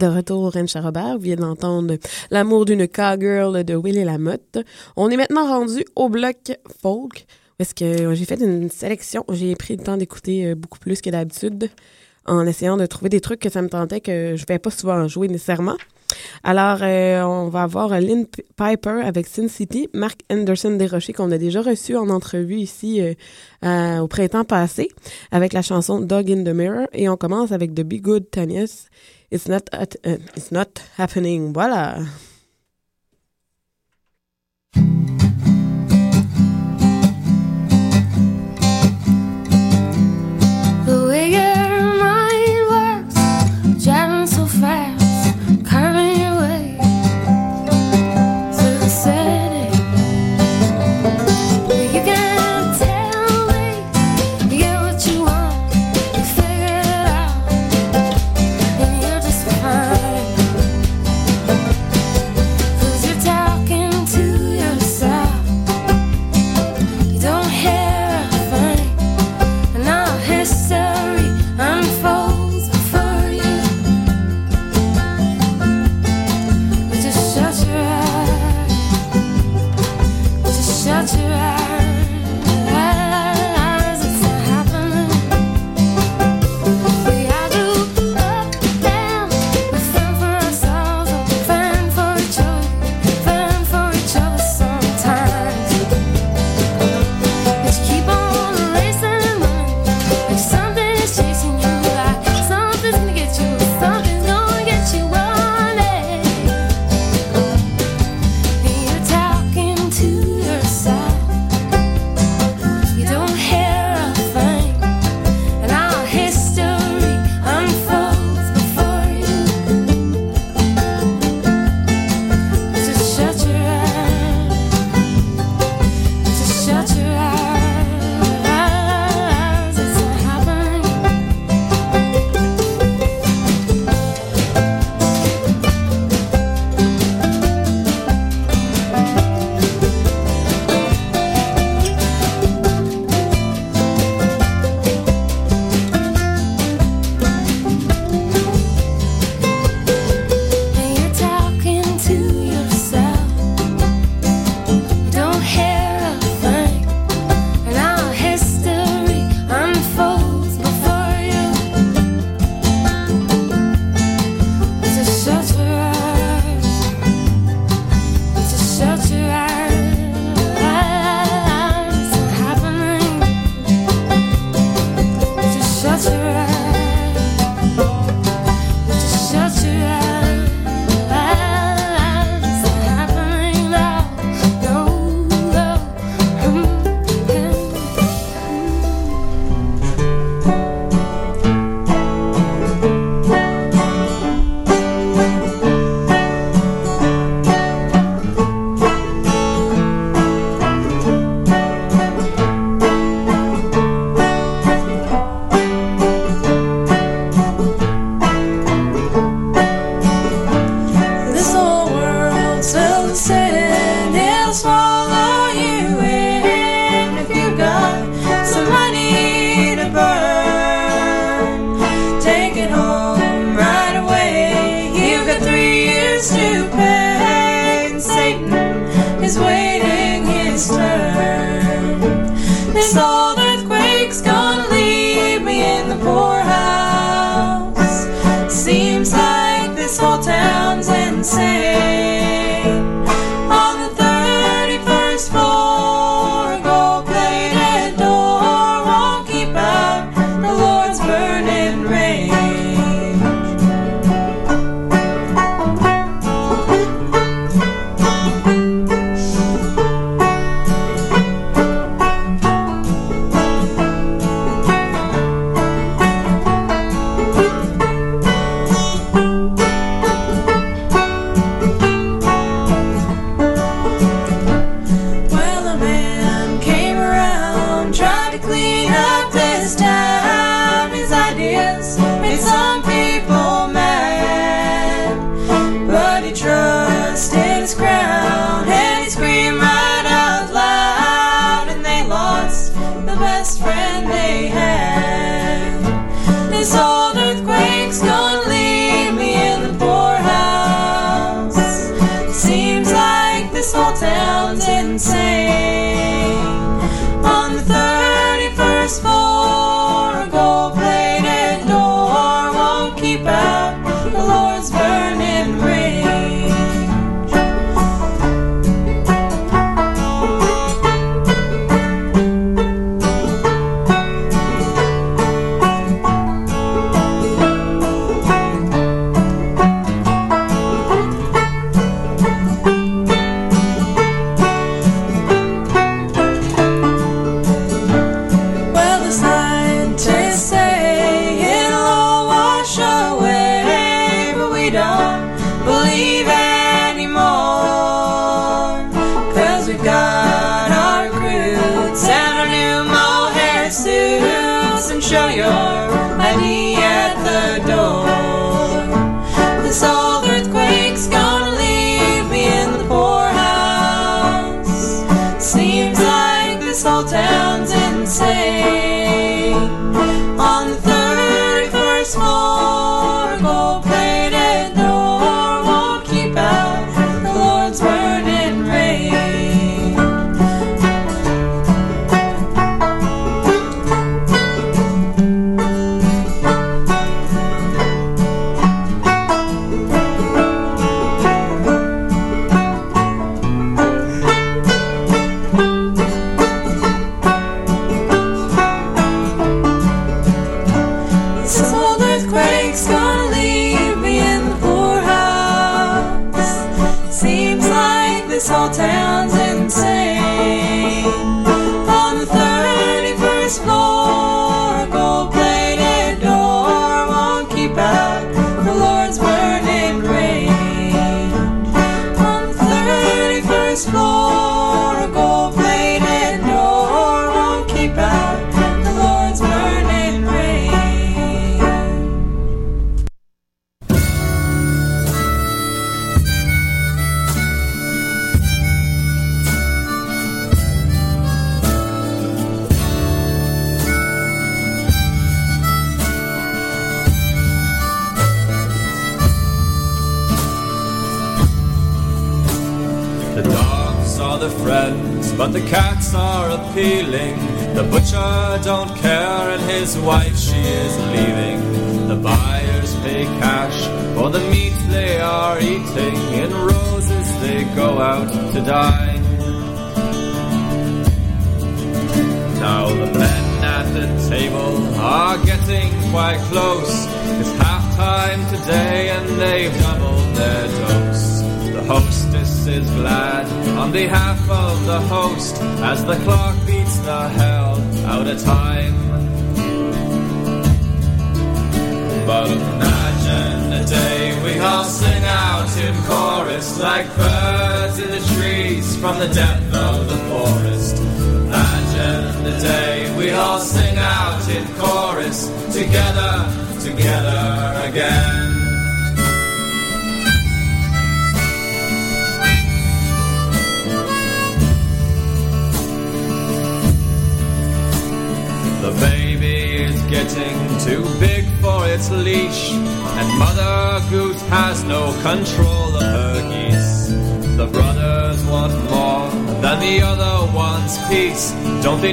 De 0.00 0.06
retour 0.06 0.44
au 0.44 0.80
Robert, 0.80 1.18
vous 1.18 1.24
venez 1.24 1.36
d'entendre 1.36 1.96
L'amour 2.30 2.64
d'une 2.64 2.88
cowgirl 2.88 3.64
de 3.64 3.74
Willy 3.76 4.02
Lamotte. 4.02 4.56
On 4.96 5.10
est 5.10 5.16
maintenant 5.18 5.46
rendu 5.46 5.84
au 5.94 6.08
bloc 6.08 6.52
folk, 6.80 7.26
parce 7.58 7.74
que 7.74 8.14
j'ai 8.14 8.24
fait 8.24 8.40
une 8.40 8.70
sélection. 8.70 9.26
J'ai 9.30 9.54
pris 9.56 9.76
le 9.76 9.82
temps 9.82 9.98
d'écouter 9.98 10.46
euh, 10.46 10.54
beaucoup 10.54 10.78
plus 10.78 11.02
que 11.02 11.10
d'habitude, 11.10 11.68
en 12.24 12.46
essayant 12.46 12.78
de 12.78 12.86
trouver 12.86 13.10
des 13.10 13.20
trucs 13.20 13.40
que 13.40 13.50
ça 13.50 13.60
me 13.60 13.68
tentait 13.68 14.00
que 14.00 14.36
je 14.36 14.42
ne 14.42 14.46
vais 14.46 14.58
pas 14.58 14.70
souvent 14.70 15.06
jouer 15.06 15.28
nécessairement. 15.28 15.76
Alors, 16.44 16.78
euh, 16.80 17.20
on 17.22 17.50
va 17.50 17.64
avoir 17.64 17.90
Lynn 18.00 18.24
Piper 18.56 19.02
avec 19.04 19.26
Sin 19.26 19.48
City, 19.48 19.90
Mark 19.92 20.20
Anderson 20.32 20.70
Desrochers 20.70 21.12
qu'on 21.12 21.30
a 21.30 21.36
déjà 21.36 21.60
reçu 21.60 21.94
en 21.94 22.08
entrevue 22.08 22.56
ici 22.56 23.02
euh, 23.64 23.98
au 23.98 24.08
printemps 24.08 24.44
passé 24.44 24.88
avec 25.30 25.52
la 25.52 25.60
chanson 25.60 26.00
Dog 26.00 26.30
in 26.32 26.42
the 26.42 26.54
Mirror 26.54 26.86
et 26.94 27.10
on 27.10 27.18
commence 27.18 27.52
avec 27.52 27.74
The 27.74 27.82
Be 27.82 28.00
Good 28.00 28.30
Tanias. 28.30 28.88
It's 29.30 29.48
not, 29.48 29.68
at- 29.72 29.96
uh, 30.04 30.18
it's 30.34 30.50
not 30.50 30.82
happening. 30.96 31.52
Voilà. 31.52 32.06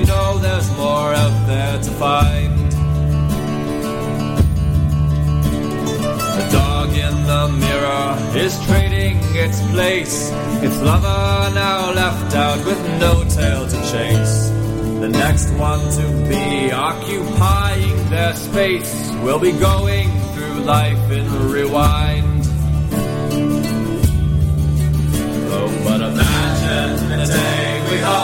Know 0.08 0.38
there's 0.40 0.70
more 0.78 1.14
out 1.14 1.48
there 1.48 1.78
to 1.82 1.92
find? 1.92 2.72
The 6.38 6.48
dog 6.52 6.90
in 6.90 7.16
the 7.32 7.48
mirror 7.66 8.38
is 8.38 8.54
trading 8.66 9.18
its 9.36 9.60
place. 9.72 10.32
Its 10.66 10.78
lover 10.82 11.54
now 11.54 11.92
left 11.92 12.36
out 12.36 12.66
with 12.66 12.82
no 13.00 13.24
tail 13.30 13.68
to 13.68 13.78
chase. 13.92 14.50
The 15.04 15.10
next 15.10 15.52
one 15.52 15.84
to 15.98 16.06
be 16.30 16.72
occupying 16.72 18.10
their 18.10 18.34
space 18.34 19.12
will 19.24 19.40
be 19.40 19.52
going 19.52 20.10
through 20.34 20.62
life 20.62 21.12
in 21.12 21.52
rewind. 21.52 22.17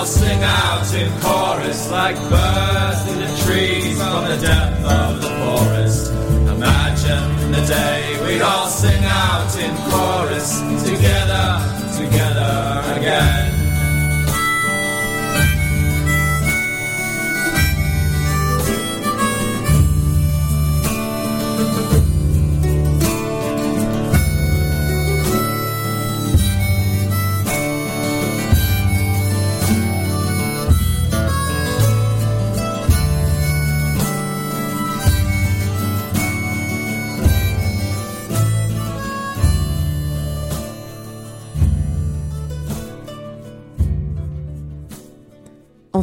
Sing 0.06 0.44
out 0.44 0.94
in 0.94 1.10
chorus 1.22 1.90
like 1.90 2.16
birds 2.30 3.08
in 3.08 3.20
the 3.20 3.44
trees 3.46 3.98
from 3.98 4.28
the 4.28 4.38
depth 4.42 4.84
of 4.84 5.22
the 5.22 5.30
forest. 5.30 6.12
Imagine 6.12 7.52
the 7.52 7.66
day 7.66 8.20
we'd 8.26 8.42
all 8.42 8.68
sing 8.68 9.04
out 9.06 9.56
in 9.58 9.74
chorus 9.90 10.60
together, 10.84 11.60
together 11.98 13.00
again. 13.00 13.53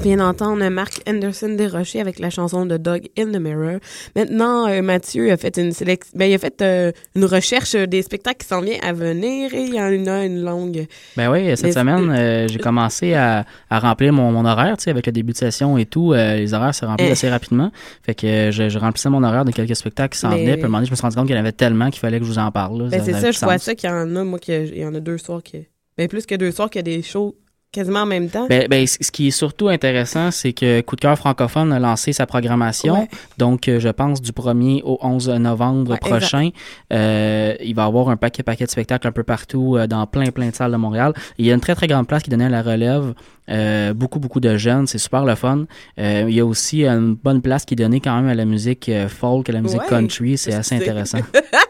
Vient 0.03 0.17
d'entendre 0.17 0.67
Mark 0.71 1.03
Anderson 1.07 1.51
Desrochers 1.51 2.01
avec 2.01 2.19
la 2.21 2.31
chanson 2.31 2.65
de 2.65 2.77
Dog 2.79 3.03
in 3.19 3.27
the 3.33 3.37
Mirror. 3.41 3.79
Maintenant, 4.17 4.67
euh, 4.67 4.81
Mathieu 4.81 5.31
a 5.31 5.37
fait 5.37 5.57
une 5.59 5.73
sélection, 5.73 6.11
ben, 6.17 6.31
il 6.31 6.35
a 6.35 6.39
fait 6.39 6.63
euh, 6.63 6.91
une 7.15 7.27
recherche 7.27 7.75
des 7.75 8.01
spectacles 8.01 8.39
qui 8.39 8.47
s'en 8.49 8.63
viennent 8.63 8.83
à 8.83 8.95
venir 8.95 9.53
et 9.53 9.63
il 9.63 9.75
y 9.75 9.81
en 9.81 10.07
a 10.07 10.25
une 10.25 10.43
longue. 10.43 10.87
Ben 11.19 11.31
oui, 11.31 11.45
cette 11.57 11.65
Mais 11.67 11.73
semaine, 11.73 12.11
euh, 12.11 12.49
j'ai 12.49 12.59
commencé 12.59 13.13
à, 13.13 13.45
à 13.69 13.79
remplir 13.79 14.13
mon, 14.15 14.33
mon 14.33 14.47
horaire, 14.47 14.77
tu 14.79 14.85
sais, 14.85 14.91
avec 14.91 15.05
le 15.05 15.13
début 15.13 15.33
de 15.33 15.37
session 15.39 15.77
et 15.77 15.85
tout. 15.85 16.15
les 16.15 16.55
horaires 16.55 16.75
se 16.75 16.87
remplissent 16.87 17.09
Eh. 17.09 17.13
assez 17.13 17.29
rapidement. 17.29 17.71
Fait 18.03 18.15
que 18.15 18.51
je, 18.51 18.69
je 18.71 18.79
remplissais 18.79 19.11
mon 19.11 19.23
horaire 19.23 19.45
de 19.45 19.53
quelques 19.53 19.77
spectacles 19.77 20.15
qui 20.15 20.19
s'en 20.21 20.31
Mais- 20.31 20.43
venaient. 20.45 20.55
Puis 20.55 20.63
à 20.63 20.67
un 20.67 20.69
moment 20.69 20.79
donné, 20.79 20.87
je 20.87 20.93
me 20.93 20.97
suis 20.97 21.03
rendu 21.03 21.17
compte 21.17 21.27
qu'il 21.27 21.37
y 21.37 21.39
en 21.39 21.43
avait 21.43 21.53
tellement 21.53 21.91
qu'il 21.91 22.01
fallait 22.01 22.19
que 22.21 22.25
je 22.25 22.31
vous 22.31 22.39
en 22.39 22.51
parle. 22.51 22.85
là. 22.85 22.89
Ben, 22.89 23.03
c'est 23.05 23.13
ça, 23.13 23.31
je 23.31 23.39
vois 23.41 23.59
ça 23.59 23.75
qu'il 23.75 23.91
y 23.91 23.93
en 23.93 24.17
a, 24.17 24.25
moi, 24.25 24.39
qu'il 24.39 24.77
y 24.79 24.85
en 24.87 24.95
a 24.95 25.01
deux 25.01 25.19
soirs 25.19 25.43
qui. 25.43 25.67
Ben, 25.99 26.09
plus 26.09 26.25
que 26.25 26.35
deux 26.37 26.51
soirs 26.53 26.71
qu'il 26.71 26.79
y 26.79 26.81
a 26.81 26.97
des 26.97 27.03
shows 27.03 27.35
quasiment 27.73 28.01
en 28.01 28.07
même 28.07 28.29
temps? 28.29 28.47
Ben, 28.49 28.67
ben, 28.69 28.87
ce 28.87 29.11
qui 29.11 29.29
est 29.29 29.33
surtout 29.33 29.69
intéressant, 29.69 30.31
c'est 30.31 30.53
que 30.53 30.81
Coup 30.81 30.97
de 30.97 31.01
cœur 31.01 31.17
francophone 31.17 31.73
a 31.73 31.79
lancé 31.79 32.13
sa 32.13 32.27
programmation. 32.27 32.95
Ouais. 32.95 33.09
Donc, 33.39 33.69
euh, 33.69 33.81
je 33.81 33.89
pense 33.89 34.21
du 34.21 34.33
1er 34.33 34.83
au 34.85 34.99
11 35.01 35.29
novembre 35.31 35.93
Ouais, 35.93 35.99
prochain. 35.99 36.51
Euh, 36.93 37.55
il 37.61 37.75
va 37.75 37.85
y 37.85 37.87
avoir 37.87 38.09
un 38.09 38.17
paquet, 38.17 38.43
paquet 38.43 38.67
de 38.67 38.71
spectacles 38.71 39.07
un 39.07 39.13
peu 39.13 39.23
partout 39.23 39.77
euh, 39.77 39.87
dans 39.87 40.07
plein, 40.07 40.31
plein 40.31 40.51
de 40.51 40.55
salles 40.55 40.73
de 40.73 40.77
Montréal. 40.77 41.13
Il 41.39 41.47
y 41.47 41.51
a 41.51 41.55
une 41.55 41.61
très, 41.61 41.75
très 41.75 41.87
grande 41.87 42.07
place 42.07 42.23
qui 42.23 42.31
donnait 42.31 42.47
à 42.47 42.49
la 42.49 42.63
relève. 42.63 43.15
Euh, 43.51 43.95
beaucoup, 43.95 44.21
beaucoup 44.21 44.41
de 44.41 44.57
jeunes. 44.57 44.87
C'est 44.87 44.99
super 44.99 45.25
le 45.25 45.35
fun. 45.35 45.65
Euh, 45.99 46.25
il 46.29 46.35
y 46.35 46.41
a 46.41 46.47
aussi 46.47 46.85
une 46.85 47.15
bonne 47.15 47.43
place 47.43 47.65
qui 47.65 47.75
est 47.75 47.77
donnée 47.77 48.01
quand 48.01 48.15
même 48.15 48.29
à 48.29 48.35
la 48.35 48.45
musique 48.45 48.89
euh, 48.89 49.09
folk, 49.09 49.49
à 49.49 49.53
la 49.53 49.61
musique 49.61 49.81
Ouais, 49.83 49.89
country. 49.89 50.39
C'est 50.39 50.55
assez 50.55 50.77
intéressant. 50.77 51.19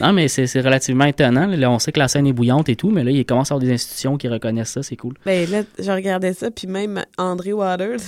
Non, 0.00 0.12
mais 0.12 0.28
c'est 0.28 0.60
relativement 0.60 1.04
étonnant. 1.04 1.46
Là, 1.46 1.70
on 1.70 1.78
sait 1.78 1.92
que 1.92 1.98
la 1.98 2.08
scène 2.08 2.26
est 2.26 2.32
bouillante 2.32 2.68
et 2.68 2.76
tout, 2.76 2.90
mais 2.90 3.04
là, 3.04 3.10
il 3.10 3.24
commence 3.24 3.50
à 3.50 3.54
avoir 3.54 3.66
des 3.66 3.72
institutions 3.72 4.16
qui 4.16 4.28
reconnaissent 4.28 4.72
ça. 4.72 4.82
C'est 4.82 4.96
cool. 4.96 5.14
Ben 5.24 5.48
là, 5.50 5.62
je 5.78 5.90
regardais 5.90 6.32
ça, 6.32 6.50
puis 6.50 6.66
même 6.66 7.04
André 7.18 7.52
Waters 7.52 8.00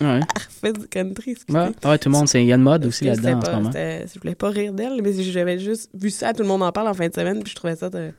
Ouais. 0.00 0.20
fait 0.60 0.72
du 0.72 0.88
country. 0.88 1.36
Ouais, 1.48 1.68
ouais, 1.84 1.98
tout 1.98 2.08
le 2.08 2.14
monde, 2.14 2.28
c'est 2.28 2.42
il 2.42 2.48
y 2.48 2.52
a 2.52 2.56
une 2.56 2.62
mode 2.62 2.84
aussi 2.86 3.04
là-dedans 3.04 3.38
en 3.38 3.44
ce 3.44 3.50
moment. 3.50 3.70
Je 3.72 4.20
voulais 4.20 4.34
pas 4.34 4.50
rire 4.50 4.72
d'elle, 4.72 5.00
mais 5.02 5.12
j'avais 5.22 5.58
juste 5.58 5.90
vu 5.94 6.10
ça, 6.10 6.32
tout 6.32 6.42
le 6.42 6.48
monde 6.48 6.62
en 6.62 6.72
parle 6.72 6.88
en 6.88 6.94
fin 6.94 7.08
de 7.08 7.14
semaine, 7.14 7.42
puis 7.42 7.50
je 7.50 7.56
trouvais 7.56 7.76
ça 7.76 7.90
de... 7.90 8.10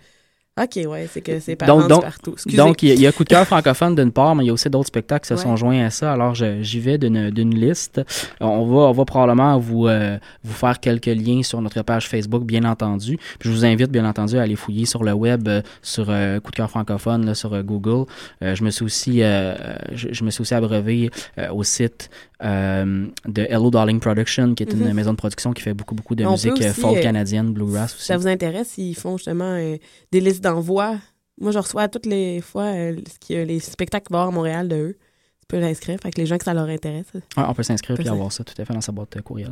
OK, 0.57 0.79
ouais, 0.87 1.09
c'est 1.11 1.19
que 1.19 1.37
c'est 1.41 1.57
parents 1.57 1.79
Donc, 1.81 1.89
donc, 1.89 2.01
partout. 2.03 2.31
Excusez. 2.31 2.55
donc 2.55 2.81
il 2.81 2.97
y, 2.97 3.05
a- 3.05 3.11
Coup 3.11 3.25
de 3.25 3.29
cœur 3.29 3.45
francophone 3.45 3.93
d'une 3.93 4.13
part, 4.13 4.35
mais 4.35 4.45
il 4.45 4.47
y 4.47 4.49
a 4.49 4.53
aussi 4.53 4.69
d'autres 4.69 4.87
spectacles 4.87 5.23
qui 5.23 5.27
se 5.27 5.33
Ouais. 5.33 5.41
sont 5.41 5.57
joints 5.57 5.83
à 5.85 5.89
ça. 5.89 6.13
Alors, 6.13 6.33
j'y 6.33 6.79
vais 6.79 6.97
d'une 6.97 7.53
liste. 7.53 7.99
On 8.39 8.65
va, 8.65 8.77
on 8.83 8.91
va 8.93 9.03
probablement 9.03 9.59
vous, 9.59 9.87
euh, 9.87 10.17
vous 10.45 10.53
faire 10.53 10.79
quelques 10.79 11.07
liens 11.07 11.43
sur 11.43 11.61
notre 11.61 11.81
page 11.81 12.07
Facebook, 12.07 12.45
bien 12.45 12.63
entendu. 12.63 13.17
Puis 13.37 13.49
je 13.49 13.53
vous 13.53 13.65
invite, 13.65 13.91
bien 13.91 14.05
entendu, 14.07 14.37
à 14.37 14.43
aller 14.43 14.55
fouiller 14.55 14.85
sur 14.85 15.03
le 15.03 15.11
web, 15.11 15.45
euh, 15.49 15.61
sur 15.81 16.05
euh, 16.09 16.39
Coup 16.39 16.51
de 16.51 16.55
cœur 16.55 16.69
francophone, 16.69 17.25
là, 17.25 17.35
sur 17.35 17.53
euh, 17.53 17.61
Google. 17.61 18.05
Euh, 18.41 18.55
je 18.55 18.63
me 18.63 18.69
suis 18.69 18.85
aussi, 18.85 19.23
euh, 19.23 19.55
je, 19.91 20.07
je 20.13 20.23
me 20.23 20.29
suis 20.29 20.41
aussi 20.41 20.53
abreuvé 20.53 21.09
au 21.51 21.63
site 21.63 22.09
euh, 22.43 23.07
de 23.27 23.41
Hello 23.49 23.69
Darling 23.71 23.99
Production, 23.99 24.53
qui 24.55 24.63
est 24.63 24.73
une 24.73 24.79
Mhm. 24.87 24.93
maison 24.93 25.11
de 25.11 25.17
production 25.17 25.53
qui 25.53 25.61
fait 25.61 25.73
beaucoup, 25.73 25.95
beaucoup 25.95 26.15
de 26.15 26.25
On 26.25 26.31
musique 26.31 26.61
euh, 26.61 26.69
aussi, 26.71 26.81
folk 26.81 26.97
euh, 26.97 27.01
canadienne, 27.01 27.53
bluegrass 27.53 27.95
aussi. 27.95 28.05
ça 28.05 28.17
vous 28.17 28.27
intéresse, 28.27 28.77
ils 28.77 28.95
font 28.95 29.17
justement 29.17 29.53
euh, 29.57 29.77
des 30.11 30.19
listes 30.21 30.43
d'envoi. 30.43 30.97
Moi, 31.39 31.51
je 31.51 31.59
reçois 31.59 31.87
toutes 31.89 32.05
les 32.05 32.41
fois 32.41 32.63
euh, 32.73 32.95
les 33.29 33.59
spectacles 33.59 34.07
qu'il 34.07 34.13
va 34.13 34.19
y 34.19 34.21
avoir 34.21 34.33
à 34.33 34.35
Montréal 34.35 34.67
de 34.67 34.75
eux. 34.75 34.97
Tu 35.47 35.57
peux 35.57 35.61
l'inscrire, 35.61 35.99
fait 36.01 36.09
que 36.09 36.19
les 36.19 36.25
gens 36.25 36.39
que 36.39 36.43
ça 36.43 36.55
leur 36.55 36.67
intéresse. 36.67 37.05
Ouais, 37.13 37.21
on 37.47 37.53
peut 37.53 37.61
s'inscrire 37.61 37.95
peut 37.95 38.03
et 38.03 38.09
avoir 38.09 38.31
ça 38.31 38.43
tout 38.43 38.59
à 38.59 38.65
fait 38.65 38.73
dans 38.73 38.81
sa 38.81 38.91
boîte 38.91 39.15
euh, 39.17 39.21
courriel. 39.21 39.51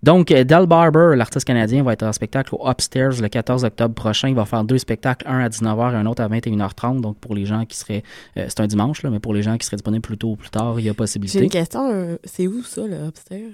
Donc, 0.00 0.30
euh, 0.30 0.44
Del 0.44 0.66
Barber, 0.66 1.16
l'artiste 1.16 1.44
canadien, 1.44 1.82
va 1.82 1.92
être 1.94 2.04
en 2.04 2.12
spectacle 2.12 2.54
au 2.54 2.68
Upstairs 2.70 3.20
le 3.20 3.26
14 3.28 3.64
octobre 3.64 3.94
prochain. 3.94 4.28
Il 4.28 4.36
va 4.36 4.44
faire 4.44 4.62
deux 4.62 4.78
spectacles, 4.78 5.26
un 5.26 5.40
à 5.40 5.48
19h 5.48 5.92
et 5.92 5.96
un 5.96 6.06
autre 6.06 6.22
à 6.22 6.28
21h30. 6.28 7.00
Donc, 7.00 7.18
pour 7.18 7.34
les 7.34 7.46
gens 7.46 7.64
qui 7.64 7.76
seraient. 7.76 8.04
euh, 8.36 8.44
c'est 8.46 8.60
un 8.60 8.68
dimanche, 8.68 9.02
là, 9.02 9.10
mais 9.10 9.18
pour 9.18 9.34
les 9.34 9.42
gens 9.42 9.58
qui 9.58 9.66
seraient 9.66 9.76
disponibles 9.76 10.02
plus 10.02 10.18
tôt 10.18 10.30
ou 10.30 10.36
plus 10.36 10.50
tard, 10.50 10.78
il 10.78 10.84
y 10.84 10.88
a 10.88 10.92
J'ai 10.92 10.94
possibilité. 10.94 11.42
une 11.42 11.50
question, 11.50 11.90
euh, 11.92 12.16
c'est 12.22 12.46
où 12.46 12.62
ça, 12.62 12.82
le 12.86 13.04
upstairs? 13.08 13.50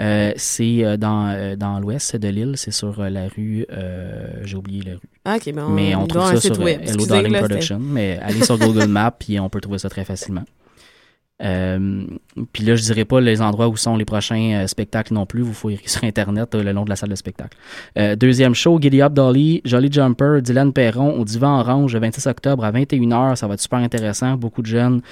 Euh, 0.00 0.32
c'est 0.36 0.82
euh, 0.82 0.96
dans, 0.96 1.28
euh, 1.28 1.56
dans 1.56 1.78
l'ouest 1.78 2.16
de 2.16 2.28
l'île, 2.28 2.54
c'est 2.56 2.70
sur 2.70 2.98
euh, 3.00 3.10
la 3.10 3.28
rue. 3.28 3.66
euh, 3.70 4.40
J'ai 4.44 4.56
oublié 4.56 4.80
la 4.82 4.92
rue. 4.92 5.00
Ah, 5.26 5.36
ok, 5.36 5.52
ben 5.52 5.64
on, 5.66 5.68
mais 5.68 5.94
on 5.94 6.06
trouve 6.06 6.24
ça 6.24 6.40
sur 6.40 6.58
euh. 6.58 6.66
Hello 6.68 7.04
Darling 7.04 7.36
Production. 7.36 7.78
Mais 7.78 8.18
allez 8.22 8.42
sur 8.42 8.56
Google 8.56 8.86
Maps 8.88 9.10
puis 9.10 9.38
on 9.38 9.50
peut 9.50 9.60
trouver 9.60 9.76
ça 9.76 9.90
très 9.90 10.06
facilement. 10.06 10.44
Euh, 11.42 12.04
puis 12.52 12.64
là, 12.64 12.76
je 12.76 12.82
dirais 12.82 13.04
pas 13.04 13.20
les 13.20 13.42
endroits 13.42 13.68
où 13.68 13.76
sont 13.76 13.96
les 13.96 14.04
prochains 14.04 14.62
euh, 14.62 14.66
spectacles 14.66 15.14
non 15.14 15.26
plus. 15.26 15.42
Vous 15.42 15.52
fouillerez 15.52 15.86
sur 15.86 16.04
Internet 16.04 16.54
euh, 16.54 16.62
le 16.62 16.72
long 16.72 16.84
de 16.84 16.90
la 16.90 16.96
salle 16.96 17.10
de 17.10 17.14
spectacle. 17.14 17.56
Euh, 17.98 18.16
deuxième 18.16 18.54
show, 18.54 18.78
Giddy 18.80 19.02
Up 19.02 19.12
Dolly, 19.12 19.60
Jolly 19.64 19.90
Jumper, 19.90 20.40
Dylan 20.42 20.72
Perron 20.72 21.18
au 21.18 21.24
Divan 21.24 21.60
Orange 21.60 21.94
le 21.94 22.00
26 22.00 22.26
octobre 22.26 22.64
à 22.64 22.72
21h. 22.72 23.36
Ça 23.36 23.46
va 23.46 23.54
être 23.54 23.60
super 23.60 23.80
intéressant. 23.80 24.36
Beaucoup 24.36 24.62
de 24.62 24.66
jeunes, 24.66 25.02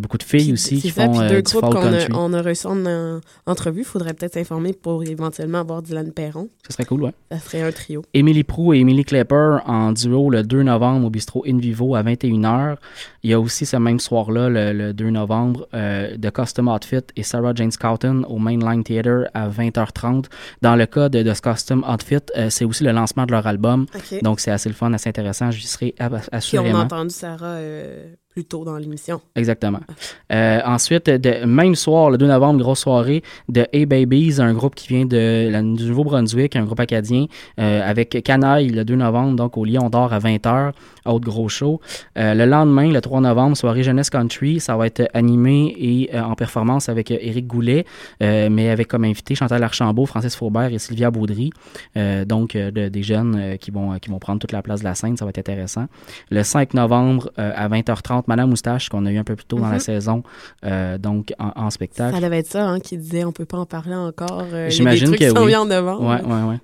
beaucoup 0.00 0.18
de 0.18 0.22
filles 0.22 0.52
aussi 0.52 0.80
qui 0.80 0.90
ça, 0.90 1.06
font 1.06 1.28
deux 1.28 1.42
du 1.42 1.52
groupes 1.52 1.64
folk 1.64 1.72
qu'on 1.72 1.80
a, 1.80 1.90
country. 1.90 2.12
on 2.14 2.32
a 2.32 2.42
reçus 2.42 2.66
en, 2.66 2.86
en 2.86 3.20
entrevue. 3.46 3.80
Il 3.80 3.84
faudrait 3.84 4.14
peut-être 4.14 4.34
s'informer 4.34 4.72
pour 4.72 5.02
éventuellement 5.04 5.58
avoir 5.58 5.82
Dylan 5.82 6.12
Perron. 6.12 6.48
Ce 6.66 6.72
serait 6.72 6.84
cool, 6.84 7.04
ouais. 7.04 7.12
Ça 7.32 7.38
serait 7.38 7.62
un 7.62 7.72
trio. 7.72 8.02
Émilie 8.14 8.44
Prou 8.44 8.74
et 8.74 8.78
Émilie 8.78 9.04
Klepper 9.04 9.58
en 9.66 9.92
duo 9.92 10.30
le 10.30 10.42
2 10.42 10.62
novembre 10.62 11.06
au 11.06 11.10
bistrot 11.10 11.44
In 11.46 11.58
Vivo 11.58 11.94
à 11.94 12.02
21h. 12.02 12.76
Il 13.22 13.30
y 13.30 13.34
a 13.34 13.40
aussi 13.40 13.66
ce 13.66 13.76
même 13.76 14.00
soir-là, 14.00 14.48
le, 14.48 14.72
le 14.72 14.92
2 14.94 15.10
novembre, 15.10 15.68
euh, 15.74 16.16
de 16.16 16.30
Custom 16.30 16.68
Outfit 16.68 17.00
et 17.16 17.22
Sarah 17.22 17.52
Jane 17.54 17.70
Scouten 17.70 18.24
au 18.28 18.38
Mainline 18.38 18.82
Theatre 18.82 19.28
à 19.34 19.48
20h30. 19.48 20.26
Dans 20.62 20.74
le 20.76 20.86
cas 20.86 21.08
de, 21.08 21.34
ce 21.34 21.42
Custom 21.42 21.84
Outfit, 21.86 22.16
euh, 22.36 22.48
c'est 22.50 22.64
aussi 22.64 22.82
le 22.84 22.92
lancement 22.92 23.26
de 23.26 23.32
leur 23.32 23.46
album. 23.46 23.86
OK. 23.94 24.22
Donc 24.22 24.40
c'est 24.40 24.50
assez 24.50 24.68
le 24.68 24.74
fun, 24.74 24.92
assez 24.94 25.08
intéressant. 25.10 25.50
J'y 25.50 25.66
serai 25.66 25.94
ab- 25.98 26.18
Puis 26.18 26.28
on 26.32 26.36
assurément. 26.36 26.80
a 26.80 26.84
entendu 26.84 27.10
Sarah 27.10 27.46
euh, 27.46 28.14
plus 28.30 28.44
tôt 28.44 28.64
dans 28.64 28.76
l'émission. 28.76 29.20
Exactement. 29.34 29.80
Euh, 30.32 30.60
ensuite, 30.64 31.10
de, 31.10 31.44
même 31.44 31.74
soir, 31.74 32.10
le 32.10 32.16
2 32.18 32.26
novembre, 32.28 32.60
grosse 32.60 32.78
soirée 32.80 33.22
de 33.48 33.66
Hey 33.72 33.86
Babies, 33.86 34.36
un 34.40 34.54
groupe 34.54 34.76
qui 34.76 34.86
vient 34.88 35.04
de 35.04 35.50
du 35.76 35.86
Nouveau-Brunswick, 35.86 36.54
un 36.54 36.64
groupe 36.64 36.78
acadien, 36.78 37.26
euh, 37.58 37.82
avec 37.88 38.22
Canaille 38.22 38.68
le 38.68 38.84
2 38.84 38.94
novembre, 38.94 39.34
donc 39.34 39.56
au 39.56 39.64
Lion 39.64 39.90
d'Or 39.90 40.12
à 40.12 40.20
20h, 40.20 40.72
autre 41.06 41.24
gros 41.24 41.48
show. 41.48 41.80
Euh, 42.18 42.34
le 42.34 42.44
lendemain, 42.46 42.92
le 42.92 43.00
3 43.00 43.20
novembre, 43.20 43.56
soirée 43.56 43.82
Jeunesse 43.82 44.10
Country, 44.10 44.60
ça 44.60 44.76
va 44.76 44.86
être 44.86 45.08
animé 45.12 45.74
et 45.78 46.10
euh, 46.14 46.22
en 46.22 46.34
performance 46.34 46.88
avec 46.88 47.10
euh, 47.10 47.16
Éric 47.20 47.48
Goulet, 47.48 47.84
euh, 48.22 48.48
mais 48.48 48.70
avec 48.70 48.86
comme 48.86 49.02
invité 49.04 49.34
Chantal 49.34 49.62
Archambault, 49.64 50.06
Francis 50.06 50.36
Faubert 50.36 50.72
et 50.72 50.78
Sylvia 50.78 51.10
Baudry. 51.10 51.50
Donc, 52.26 52.56
de- 52.56 52.88
des 52.88 53.02
jeunes 53.02 53.56
qui, 53.58 53.70
vont, 53.70 53.98
qui 53.98 54.08
vont 54.10 54.18
prendre 54.18 54.38
toute 54.38 54.52
la 54.52 54.62
place 54.62 54.80
de 54.80 54.84
la 54.84 54.94
scène, 54.94 55.16
ça 55.16 55.24
va 55.24 55.30
être 55.30 55.38
intéressant. 55.38 55.86
Le 56.30 56.42
5 56.42 56.74
novembre 56.74 57.30
à 57.36 57.68
20h30, 57.68 58.19
Madame 58.28 58.50
Moustache, 58.50 58.88
qu'on 58.88 59.06
a 59.06 59.10
eu 59.10 59.18
un 59.18 59.24
peu 59.24 59.36
plus 59.36 59.44
tôt 59.46 59.56
dans 59.58 59.66
la 59.68 59.74
Mhm. 59.74 59.80
saison, 59.80 60.22
euh, 60.64 60.98
donc 60.98 61.32
en, 61.38 61.52
en 61.56 61.70
spectacle. 61.70 62.14
Ça 62.14 62.20
devait 62.20 62.38
être 62.38 62.46
ça, 62.50 62.66
hein, 62.68 62.80
qui 62.80 62.96
disait 62.96 63.24
on 63.24 63.32
peut 63.32 63.44
pas 63.44 63.58
en 63.58 63.66
parler 63.66 63.94
encore. 63.94 64.44
euh, 64.52 64.68
J'imagine 64.70 65.14
que 65.16 65.28
sont 65.30 65.40
oui. 65.40 65.46
mis 65.48 65.56
en 65.56 65.66
novembre. 65.66 66.02
Ouais, 66.08 66.22
ouais, 66.22 66.42
ouais. 66.50 66.58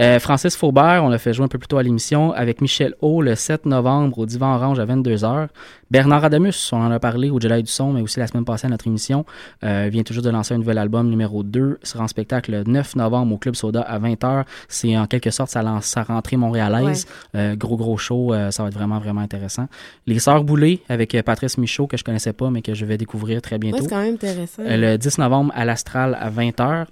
Euh, 0.00 0.18
Francis 0.18 0.56
Faubert, 0.56 1.04
on 1.04 1.08
l'a 1.08 1.18
fait 1.18 1.32
jouer 1.32 1.44
un 1.44 1.48
peu 1.48 1.56
plus 1.58 1.68
tôt 1.68 1.78
à 1.78 1.82
l'émission, 1.84 2.32
avec 2.32 2.60
Michel 2.60 2.94
O 3.00 3.22
le 3.22 3.36
7 3.36 3.64
novembre 3.64 4.18
au 4.18 4.26
Divan 4.26 4.56
Orange 4.56 4.80
à 4.80 4.86
22h. 4.86 5.46
Bernard 5.88 6.24
Adamus, 6.24 6.70
on 6.72 6.78
en 6.78 6.90
a 6.90 6.98
parlé 6.98 7.30
au 7.30 7.38
Jedi 7.40 7.62
du 7.62 7.70
Son, 7.70 7.92
mais 7.92 8.00
aussi 8.00 8.18
la 8.18 8.26
semaine 8.26 8.44
passée 8.44 8.66
à 8.66 8.70
notre 8.70 8.88
émission, 8.88 9.24
euh, 9.62 9.88
vient 9.92 10.02
toujours 10.02 10.24
de 10.24 10.30
lancer 10.30 10.52
un 10.54 10.58
nouvel 10.58 10.78
album 10.78 11.08
numéro 11.08 11.44
2, 11.44 11.78
sera 11.84 12.02
en 12.02 12.08
spectacle 12.08 12.50
le 12.50 12.64
9 12.64 12.96
novembre 12.96 13.34
au 13.36 13.38
Club 13.38 13.54
Soda 13.54 13.82
à 13.82 14.00
20h. 14.00 14.44
C'est 14.66 14.96
en 14.98 15.06
quelque 15.06 15.30
sorte 15.30 15.50
sa, 15.50 15.62
lance- 15.62 15.84
sa 15.86 16.02
rentrée 16.02 16.36
montréalaise. 16.36 17.06
Euh, 17.36 17.54
gros, 17.54 17.76
gros 17.76 17.96
show, 17.96 18.34
euh, 18.34 18.50
ça 18.50 18.64
va 18.64 18.70
être 18.70 18.74
vraiment, 18.74 18.98
vraiment 18.98 19.20
intéressant. 19.20 19.68
Les 20.08 20.18
Sœurs 20.18 20.42
Boulay 20.42 20.80
avec 20.88 21.16
Patrice 21.24 21.56
Michaud, 21.56 21.86
que 21.86 21.96
je 21.96 22.02
connaissais 22.02 22.32
pas, 22.32 22.50
mais 22.50 22.62
que 22.62 22.74
je 22.74 22.84
vais 22.84 22.96
découvrir 22.98 23.40
très 23.40 23.54
Ouais, 23.54 23.58
bientôt. 23.60 23.78
c'est 23.84 23.90
quand 23.90 24.02
même 24.02 24.14
intéressant. 24.14 24.62
Le 24.66 24.96
10 24.96 25.18
novembre 25.18 25.52
à 25.54 25.64
l'Astral 25.64 26.18
à 26.20 26.30
20h. 26.30 26.86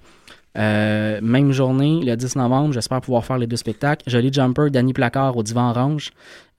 Euh, 0.59 1.19
même 1.23 1.51
journée, 1.53 2.01
le 2.05 2.15
10 2.15 2.37
novembre, 2.37 2.75
j'espère 2.75 3.01
pouvoir 3.01 3.25
faire 3.25 3.39
les 3.39 3.47
deux 3.47 3.57
spectacles. 3.57 4.03
Jolly 4.09 4.31
Jumper, 4.33 4.69
Danny 4.71 4.93
Placard 4.93 5.37
au 5.37 5.43
Divan 5.43 5.71
Orange. 5.71 6.11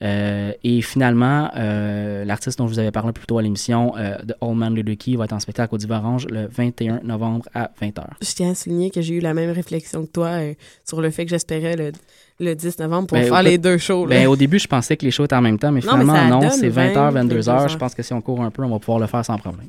Euh, 0.02 0.50
et 0.64 0.82
finalement, 0.82 1.48
euh, 1.56 2.24
l'artiste 2.24 2.58
dont 2.58 2.66
je 2.66 2.72
vous 2.72 2.78
avais 2.80 2.90
parlé 2.90 3.12
plus 3.12 3.24
tôt 3.26 3.38
à 3.38 3.42
l'émission, 3.42 3.94
de 4.24 4.34
Old 4.40 4.56
Man 4.58 4.74
Luduki, 4.74 5.14
va 5.16 5.24
être 5.26 5.32
en 5.32 5.38
spectacle 5.40 5.74
au 5.74 5.78
Divan 5.78 5.98
Orange 5.98 6.26
le 6.28 6.46
21 6.48 7.00
novembre 7.04 7.46
à 7.54 7.70
20h. 7.80 8.02
Je 8.20 8.32
tiens 8.34 8.50
à 8.50 8.54
souligner 8.54 8.90
que 8.90 9.00
j'ai 9.00 9.14
eu 9.14 9.20
la 9.20 9.32
même 9.32 9.50
réflexion 9.50 10.04
que 10.04 10.10
toi 10.10 10.38
sur 10.84 11.00
le 11.00 11.10
fait 11.10 11.24
que 11.24 11.30
j'espérais 11.30 11.76
le, 11.76 11.92
le 12.40 12.54
10 12.54 12.80
novembre 12.80 13.06
pour 13.06 13.16
Ben, 13.18 13.28
faire 13.28 13.42
les 13.44 13.58
deux 13.58 13.78
shows. 13.78 14.06
là. 14.06 14.16
Ben, 14.16 14.26
au 14.26 14.34
début, 14.36 14.58
je 14.58 14.66
pensais 14.66 14.96
que 14.96 15.04
les 15.04 15.12
shows 15.12 15.24
étaient 15.24 15.36
en 15.36 15.40
même 15.42 15.58
temps, 15.58 15.70
mais 15.70 15.80
Non, 15.80 15.92
finalement, 16.00 16.40
non, 16.40 16.50
c'est 16.50 16.68
20h, 16.68 17.12
20, 17.12 17.24
22h. 17.26 17.42
22h. 17.44 17.68
Je 17.70 17.76
pense 17.78 17.94
que 17.94 18.02
si 18.02 18.12
on 18.12 18.20
court 18.20 18.42
un 18.42 18.50
peu, 18.50 18.64
on 18.64 18.70
va 18.70 18.78
pouvoir 18.80 18.98
le 18.98 19.06
faire 19.06 19.24
sans 19.24 19.38
problème. 19.38 19.68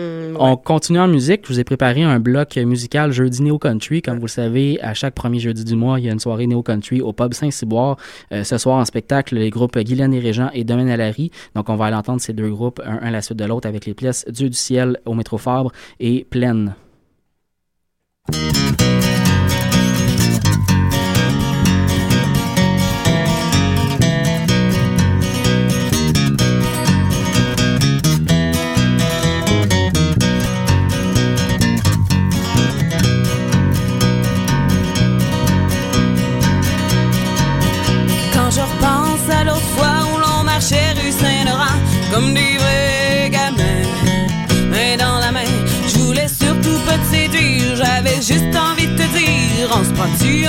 Ouais. 0.00 0.36
On 0.38 0.56
continue 0.56 0.98
en 0.98 1.08
musique. 1.08 1.42
Je 1.44 1.52
vous 1.52 1.60
ai 1.60 1.64
préparé 1.64 2.02
un 2.02 2.18
bloc 2.20 2.56
musical 2.56 3.12
jeudi 3.12 3.42
Néo 3.42 3.58
Country. 3.58 4.02
Comme 4.02 4.16
vous 4.16 4.26
le 4.26 4.28
savez, 4.28 4.80
à 4.80 4.94
chaque 4.94 5.14
premier 5.14 5.38
jeudi 5.38 5.64
du 5.64 5.76
mois, 5.76 6.00
il 6.00 6.06
y 6.06 6.08
a 6.08 6.12
une 6.12 6.20
soirée 6.20 6.46
Néo 6.46 6.62
Country 6.62 7.00
au 7.00 7.12
pub 7.12 7.34
Saint-Cyboire. 7.34 7.96
Euh, 8.32 8.44
ce 8.44 8.58
soir, 8.58 8.78
en 8.78 8.84
spectacle, 8.84 9.36
les 9.36 9.50
groupes 9.50 9.78
Guylaine 9.78 10.14
et 10.14 10.20
Régent 10.20 10.50
et 10.54 10.64
Domaine 10.64 10.90
à 10.90 10.96
Larry. 10.96 11.30
Donc, 11.54 11.68
on 11.68 11.76
va 11.76 11.86
aller 11.86 11.96
entendre 11.96 12.20
ces 12.20 12.32
deux 12.32 12.50
groupes, 12.50 12.80
un, 12.84 13.00
un 13.02 13.08
à 13.08 13.10
la 13.10 13.22
suite 13.22 13.38
de 13.38 13.44
l'autre, 13.44 13.68
avec 13.68 13.86
les 13.86 13.94
pièces 13.94 14.24
Dieu 14.28 14.48
du 14.48 14.56
ciel 14.56 14.98
au 15.04 15.14
métro 15.14 15.38
Fabre 15.38 15.72
et 15.98 16.26
Pleine. 16.28 16.74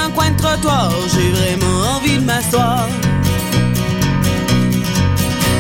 Un 0.06 0.10
coin 0.12 0.32
de 0.32 0.38
trottoir, 0.38 0.92
j'ai 1.14 1.30
vraiment 1.32 1.96
envie 1.96 2.18
de 2.18 2.26
m'asseoir. 2.26 2.88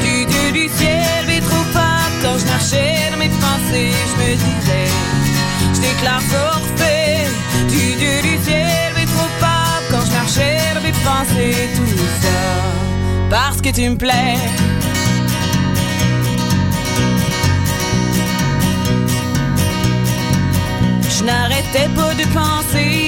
Du 0.03 0.25
Dieu 0.25 0.51
du 0.51 0.67
ciel, 0.77 1.11
pensées, 3.71 3.91
je 4.09 4.15
me 4.21 4.29
disais, 4.35 4.89
je 5.75 5.81
déclare 5.81 6.21
forfait 6.21 7.27
du 7.69 7.95
Dieu 8.01 8.21
du 8.21 8.43
ciel, 8.43 8.93
mais 8.95 9.05
trop 9.05 9.31
pas 9.39 9.79
quand 9.89 10.03
je 10.05 10.11
marchais 10.11 10.59
dans 10.75 10.81
mes 10.81 10.97
pensées, 11.09 11.69
tout 11.75 11.97
ça, 12.21 12.41
parce 13.29 13.61
que 13.61 13.69
tu 13.69 13.89
me 13.89 13.97
plais. 13.97 14.37
Je 21.09 21.23
n'arrêtais 21.23 21.89
pas 21.95 22.13
de 22.15 22.25
penser, 22.39 23.00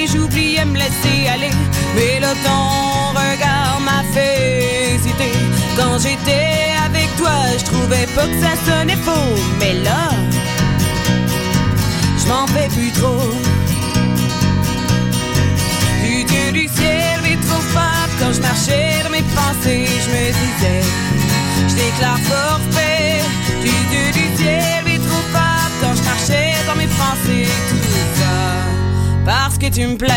me 0.65 0.77
laisser 0.77 1.27
aller. 1.27 1.51
Mais 1.95 2.19
là, 2.19 2.33
ton 2.43 3.19
regard 3.19 3.79
m'a 3.81 4.03
fait 4.13 4.95
hésiter. 4.95 5.31
Quand 5.77 5.97
j'étais 5.99 6.71
avec 6.85 7.15
toi, 7.17 7.35
je 7.57 7.65
trouvais 7.65 8.07
pas 8.15 8.27
que 8.27 8.39
ça 8.39 8.53
sonnait 8.65 9.01
faux. 9.07 9.35
Mais 9.59 9.73
là, 9.73 10.09
je 12.19 12.27
m'en 12.27 12.47
fais 12.47 12.67
plus 12.69 12.91
trop. 12.91 13.31
Du 16.03 16.23
Dieu 16.23 16.51
du 16.51 16.67
ciel, 16.67 17.19
mais 17.23 17.37
trop 17.47 17.61
fort. 17.75 18.09
Quand 18.19 18.33
je 18.33 18.41
marchais 18.41 19.03
dans 19.03 19.09
mes 19.09 19.25
pensées, 19.37 19.87
je 20.03 20.09
me 20.13 20.25
disais, 20.39 20.81
je 21.69 21.75
déclare 21.75 22.19
forfait. 22.19 23.21
Du 23.61 23.75
Dieu 23.91 24.05
du 24.19 24.37
ciel, 24.37 24.83
mais 24.85 24.97
trop 24.97 25.25
fort. 25.33 25.69
Quand 25.81 25.95
je 25.95 26.03
marchais 26.03 26.53
dans 26.67 26.75
mes 26.75 26.87
pensées, 26.87 27.49
parce 29.25 29.57
que 29.57 29.67
tu 29.67 29.85
me 29.87 29.95
plais. 29.95 30.09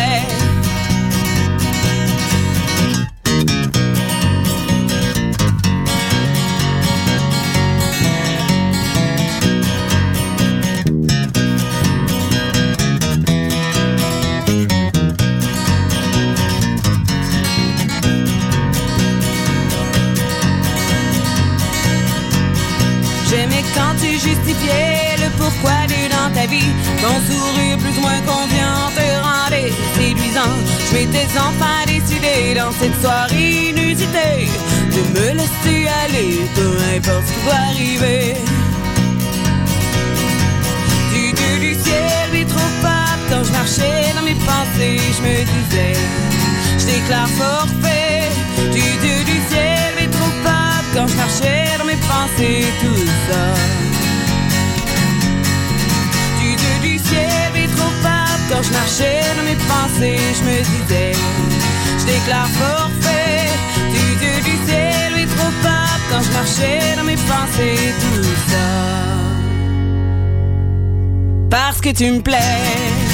J'aimais 23.29 23.63
quand 23.75 23.93
tu 23.99 24.11
justifiais 24.13 25.17
le 25.17 25.29
pourquoi 25.37 25.85
du 25.87 26.07
dans 26.09 26.33
ta 26.33 26.47
vie. 26.47 26.71
Ton 27.01 27.19
sourire 27.27 27.77
plus 27.77 27.97
ou 27.97 28.01
moins 28.01 28.21
rendait 28.25 28.96
Je 30.89 30.93
m'étais 30.93 31.27
enfin 31.37 31.83
décidé 31.85 32.53
dans 32.55 32.71
cette 32.71 32.99
soirée 33.01 33.69
inusitée 33.71 34.47
de 34.95 35.19
me 35.19 35.33
laisser 35.33 35.87
aller, 36.05 36.47
peu 36.55 36.77
importe 36.95 37.27
ce 37.27 37.33
qui 37.33 37.45
va 37.45 37.55
arriver. 37.71 38.35
Du 41.13 41.33
Dieu 41.33 41.59
du 41.59 41.73
ciel, 41.83 42.29
mais 42.31 42.45
trop 42.45 42.71
fort 42.81 43.19
quand 43.29 43.43
je 43.43 43.51
marchais 43.51 44.13
dans 44.15 44.23
mes 44.23 44.35
pensées, 44.35 45.01
je 45.17 45.21
me 45.23 45.35
disais, 45.43 45.99
je 46.79 46.85
déclare 46.85 47.27
forfait. 47.29 48.29
Du 48.71 48.79
Dieu 48.79 49.23
du 49.25 49.37
ciel, 49.49 49.93
mais 49.99 50.07
trop 50.07 50.31
fort 50.43 50.83
quand 50.93 51.07
je 51.07 51.15
marchais 51.15 51.77
dans 51.77 51.85
mes 51.85 51.99
pensées, 52.07 52.65
tout 52.81 53.05
ça. 53.29 53.86
Je 59.99 60.43
me 60.43 60.57
disais, 60.63 61.11
je 61.99 62.05
déclare 62.05 62.47
forfait. 62.47 63.49
Dieu 64.19 64.41
du 64.43 64.55
ciel, 64.67 65.13
mais 65.15 65.25
trop 65.25 65.51
fort 65.63 65.99
quand 66.09 66.21
je 66.21 66.31
marchais 66.31 66.95
dans 66.95 67.03
mes 67.03 67.15
pensées, 67.15 67.93
tout 67.99 68.23
ça 68.51 68.97
parce 71.49 71.81
que 71.81 71.89
tu 71.89 72.11
me 72.11 72.21
plais. 72.21 73.06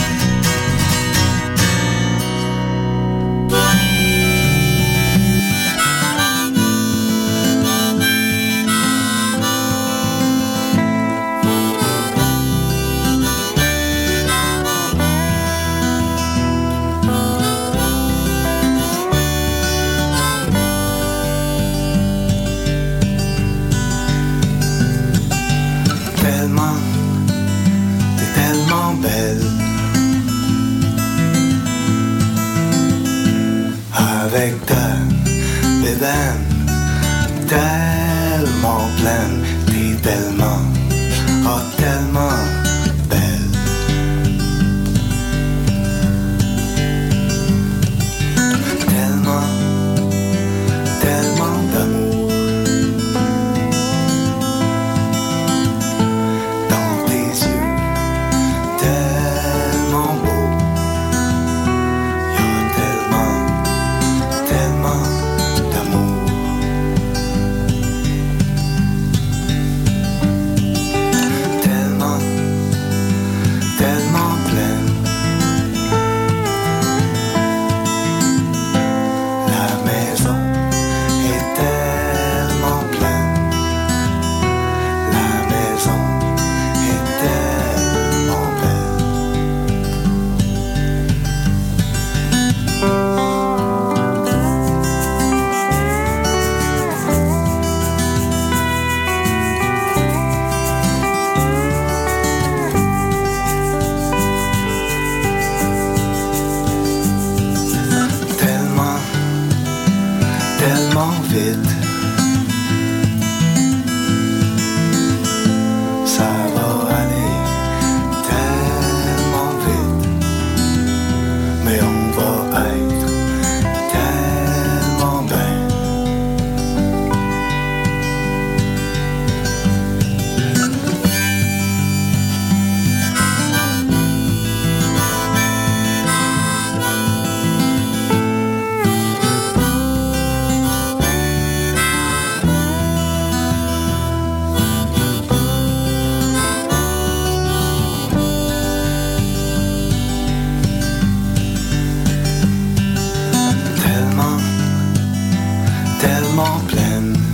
more 156.36 156.60
plan. 156.68 157.33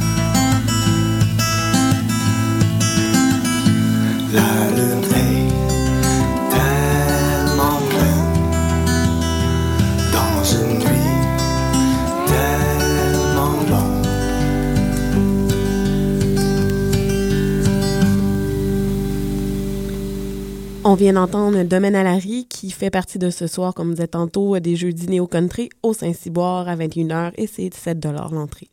On 20.90 20.96
vient 20.96 21.14
d'entendre 21.14 21.62
Domaine 21.62 21.94
à 21.94 22.02
Larry 22.02 22.48
qui 22.50 22.72
fait 22.72 22.90
partie 22.90 23.20
de 23.20 23.30
ce 23.30 23.46
soir, 23.46 23.76
comme 23.76 23.90
vous 23.90 23.94
disait 23.94 24.08
tantôt, 24.08 24.58
des 24.58 24.76
jeudis 24.76 25.08
néo-country 25.08 25.70
au 25.84 25.94
Saint-Cyboire 25.94 26.68
à 26.68 26.76
21h 26.76 27.32
et 27.38 27.46
c'est 27.46 27.72
7 27.72 28.04
l'entrée. 28.32 28.70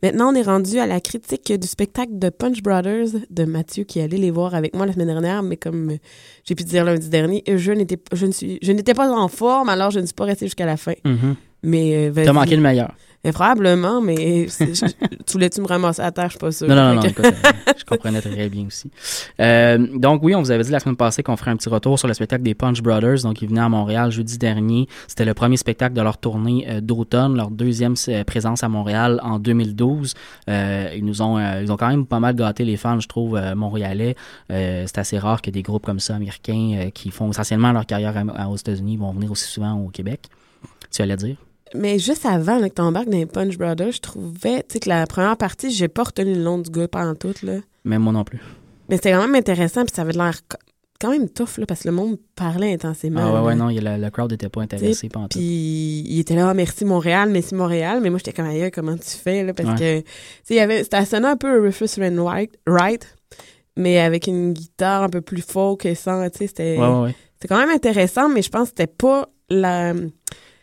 Maintenant, 0.00 0.30
on 0.32 0.36
est 0.36 0.42
rendu 0.42 0.78
à 0.78 0.86
la 0.86 1.00
critique 1.00 1.52
du 1.52 1.66
spectacle 1.66 2.16
de 2.16 2.28
Punch 2.28 2.62
Brothers 2.62 3.08
de 3.28 3.44
Mathieu 3.44 3.82
qui 3.82 3.98
est 3.98 4.04
allé 4.04 4.18
les 4.18 4.30
voir 4.30 4.54
avec 4.54 4.76
moi 4.76 4.86
la 4.86 4.92
semaine 4.92 5.08
dernière, 5.08 5.42
mais 5.42 5.56
comme 5.56 5.96
j'ai 6.44 6.54
pu 6.54 6.62
dire 6.62 6.84
lundi 6.84 7.08
dernier, 7.08 7.42
je 7.48 7.72
n'étais 7.72 7.98
je 8.12 8.26
ne 8.26 8.30
suis 8.30 8.60
je 8.62 8.70
n'étais 8.70 8.94
pas 8.94 9.10
en 9.10 9.26
forme, 9.26 9.68
alors 9.68 9.90
je 9.90 9.98
ne 9.98 10.06
suis 10.06 10.14
pas 10.14 10.26
restée 10.26 10.46
jusqu'à 10.46 10.64
la 10.64 10.76
fin. 10.76 10.94
Mhm. 11.04 11.34
Mais 11.64 12.08
euh, 12.08 12.24
T'as 12.24 12.32
manqué 12.32 12.54
le 12.54 12.62
meilleur. 12.62 12.94
Mais 13.24 13.32
probablement, 13.32 14.00
mais 14.00 14.46
tu 14.56 15.32
voulais-tu 15.32 15.60
me 15.60 15.66
ramasser 15.66 16.02
à 16.02 16.12
terre, 16.12 16.26
je 16.26 16.30
suis 16.30 16.38
pas 16.38 16.52
sûre. 16.52 16.68
Non, 16.68 16.76
non, 16.76 16.88
non, 16.94 16.94
non, 16.94 17.02
écoute, 17.02 17.24
euh, 17.24 17.72
je 17.76 17.84
comprenais 17.84 18.20
très 18.20 18.48
bien 18.48 18.66
aussi. 18.66 18.92
Euh, 19.40 19.76
donc 19.94 20.22
oui, 20.22 20.36
on 20.36 20.40
vous 20.40 20.52
avait 20.52 20.62
dit 20.62 20.70
la 20.70 20.78
semaine 20.78 20.96
passée 20.96 21.24
qu'on 21.24 21.36
ferait 21.36 21.50
un 21.50 21.56
petit 21.56 21.68
retour 21.68 21.98
sur 21.98 22.06
le 22.06 22.14
spectacle 22.14 22.44
des 22.44 22.54
Punch 22.54 22.80
Brothers. 22.80 23.22
Donc 23.24 23.42
ils 23.42 23.48
venaient 23.48 23.60
à 23.60 23.68
Montréal 23.68 24.12
jeudi 24.12 24.38
dernier. 24.38 24.86
C'était 25.08 25.24
le 25.24 25.34
premier 25.34 25.56
spectacle 25.56 25.94
de 25.96 26.00
leur 26.00 26.18
tournée 26.18 26.64
euh, 26.68 26.80
d'automne, 26.80 27.36
leur 27.36 27.50
deuxième 27.50 27.94
présence 28.24 28.62
à 28.62 28.68
Montréal 28.68 29.18
en 29.24 29.40
2012. 29.40 30.14
Euh, 30.48 30.92
ils 30.96 31.04
nous 31.04 31.20
ont, 31.20 31.38
ils 31.60 31.72
ont 31.72 31.76
quand 31.76 31.88
même 31.88 32.06
pas 32.06 32.20
mal 32.20 32.36
gâté 32.36 32.64
les 32.64 32.76
fans, 32.76 33.00
je 33.00 33.08
trouve, 33.08 33.38
montréalais. 33.56 34.14
C'est 34.48 34.96
assez 34.98 35.18
rare 35.18 35.42
que 35.42 35.50
des 35.50 35.62
groupes 35.62 35.84
comme 35.84 36.00
ça 36.00 36.14
américains 36.14 36.90
qui 36.94 37.10
font 37.10 37.30
essentiellement 37.30 37.72
leur 37.72 37.84
carrière 37.84 38.16
à- 38.16 38.42
à- 38.44 38.48
aux 38.48 38.56
États-Unis 38.56 38.96
vont 38.96 39.12
venir 39.12 39.32
aussi 39.32 39.44
souvent 39.50 39.74
au 39.74 39.88
Québec. 39.88 40.20
Tu 40.92 41.02
allais 41.02 41.16
dire? 41.16 41.36
Mais 41.74 41.98
juste 41.98 42.24
avant 42.26 42.58
là, 42.58 42.68
que 42.68 42.74
t'embarques 42.74 43.08
dans 43.08 43.18
les 43.18 43.26
Punch 43.26 43.56
Brothers, 43.58 43.92
je 43.92 44.00
trouvais, 44.00 44.62
que 44.62 44.88
la 44.88 45.06
première 45.06 45.36
partie, 45.36 45.70
j'ai 45.70 45.88
pas 45.88 46.04
retenu 46.04 46.34
le 46.34 46.40
nom 46.42 46.58
du 46.58 46.70
gars 46.70 46.88
pendant 46.88 47.14
tout, 47.14 47.34
là. 47.42 47.58
Même 47.84 48.02
moi 48.02 48.12
non 48.12 48.24
plus. 48.24 48.40
Mais 48.88 48.96
c'était 48.96 49.12
quand 49.12 49.20
même 49.22 49.34
intéressant, 49.34 49.84
puis 49.84 49.94
ça 49.94 50.02
avait 50.02 50.12
l'air 50.12 50.34
quand 51.00 51.10
même 51.10 51.28
tough, 51.28 51.58
là, 51.58 51.66
parce 51.66 51.82
que 51.82 51.88
le 51.88 51.94
monde 51.94 52.18
parlait 52.34 52.72
intensément. 52.72 53.20
Ah 53.22 53.32
ouais, 53.42 53.48
ouais, 53.48 53.54
non, 53.54 53.68
la- 53.68 53.98
le 53.98 54.10
crowd 54.10 54.30
n'était 54.32 54.48
pas 54.48 54.62
intéressé 54.62 55.08
en 55.14 55.28
tout. 55.28 55.38
Puis 55.38 56.04
il 56.08 56.18
était 56.18 56.34
là, 56.34 56.48
Ah, 56.50 56.54
merci 56.54 56.84
Montréal, 56.84 57.28
merci 57.30 57.54
Montréal. 57.54 58.00
Mais 58.02 58.10
moi, 58.10 58.18
j'étais 58.18 58.32
comme, 58.32 58.46
ailleurs, 58.46 58.70
comment 58.72 58.96
tu 58.96 59.10
fais, 59.10 59.44
là? 59.44 59.54
Parce 59.54 59.80
Ouais. 59.80 60.04
que, 60.48 60.54
y 60.54 60.58
avait, 60.58 60.82
c'était 60.82 61.04
sonné 61.04 61.26
un 61.28 61.36
peu 61.36 61.60
Rufus 61.60 61.98
Wainwright, 61.98 62.50
right, 62.66 63.06
mais 63.76 63.98
avec 64.00 64.26
une 64.26 64.52
guitare 64.54 65.04
un 65.04 65.08
peu 65.08 65.20
plus 65.20 65.42
folk 65.42 65.84
et 65.86 65.94
sans, 65.94 66.28
tu 66.30 66.38
sais, 66.38 66.46
c'était, 66.48 66.78
Ouais, 66.78 66.88
ouais, 66.88 67.00
ouais. 67.02 67.14
c'était 67.34 67.46
quand 67.48 67.58
même 67.60 67.70
intéressant, 67.70 68.28
mais 68.28 68.42
je 68.42 68.48
pense 68.50 68.70
que 68.70 68.74
c'était 68.78 68.92
pas 68.92 69.28
la, 69.50 69.92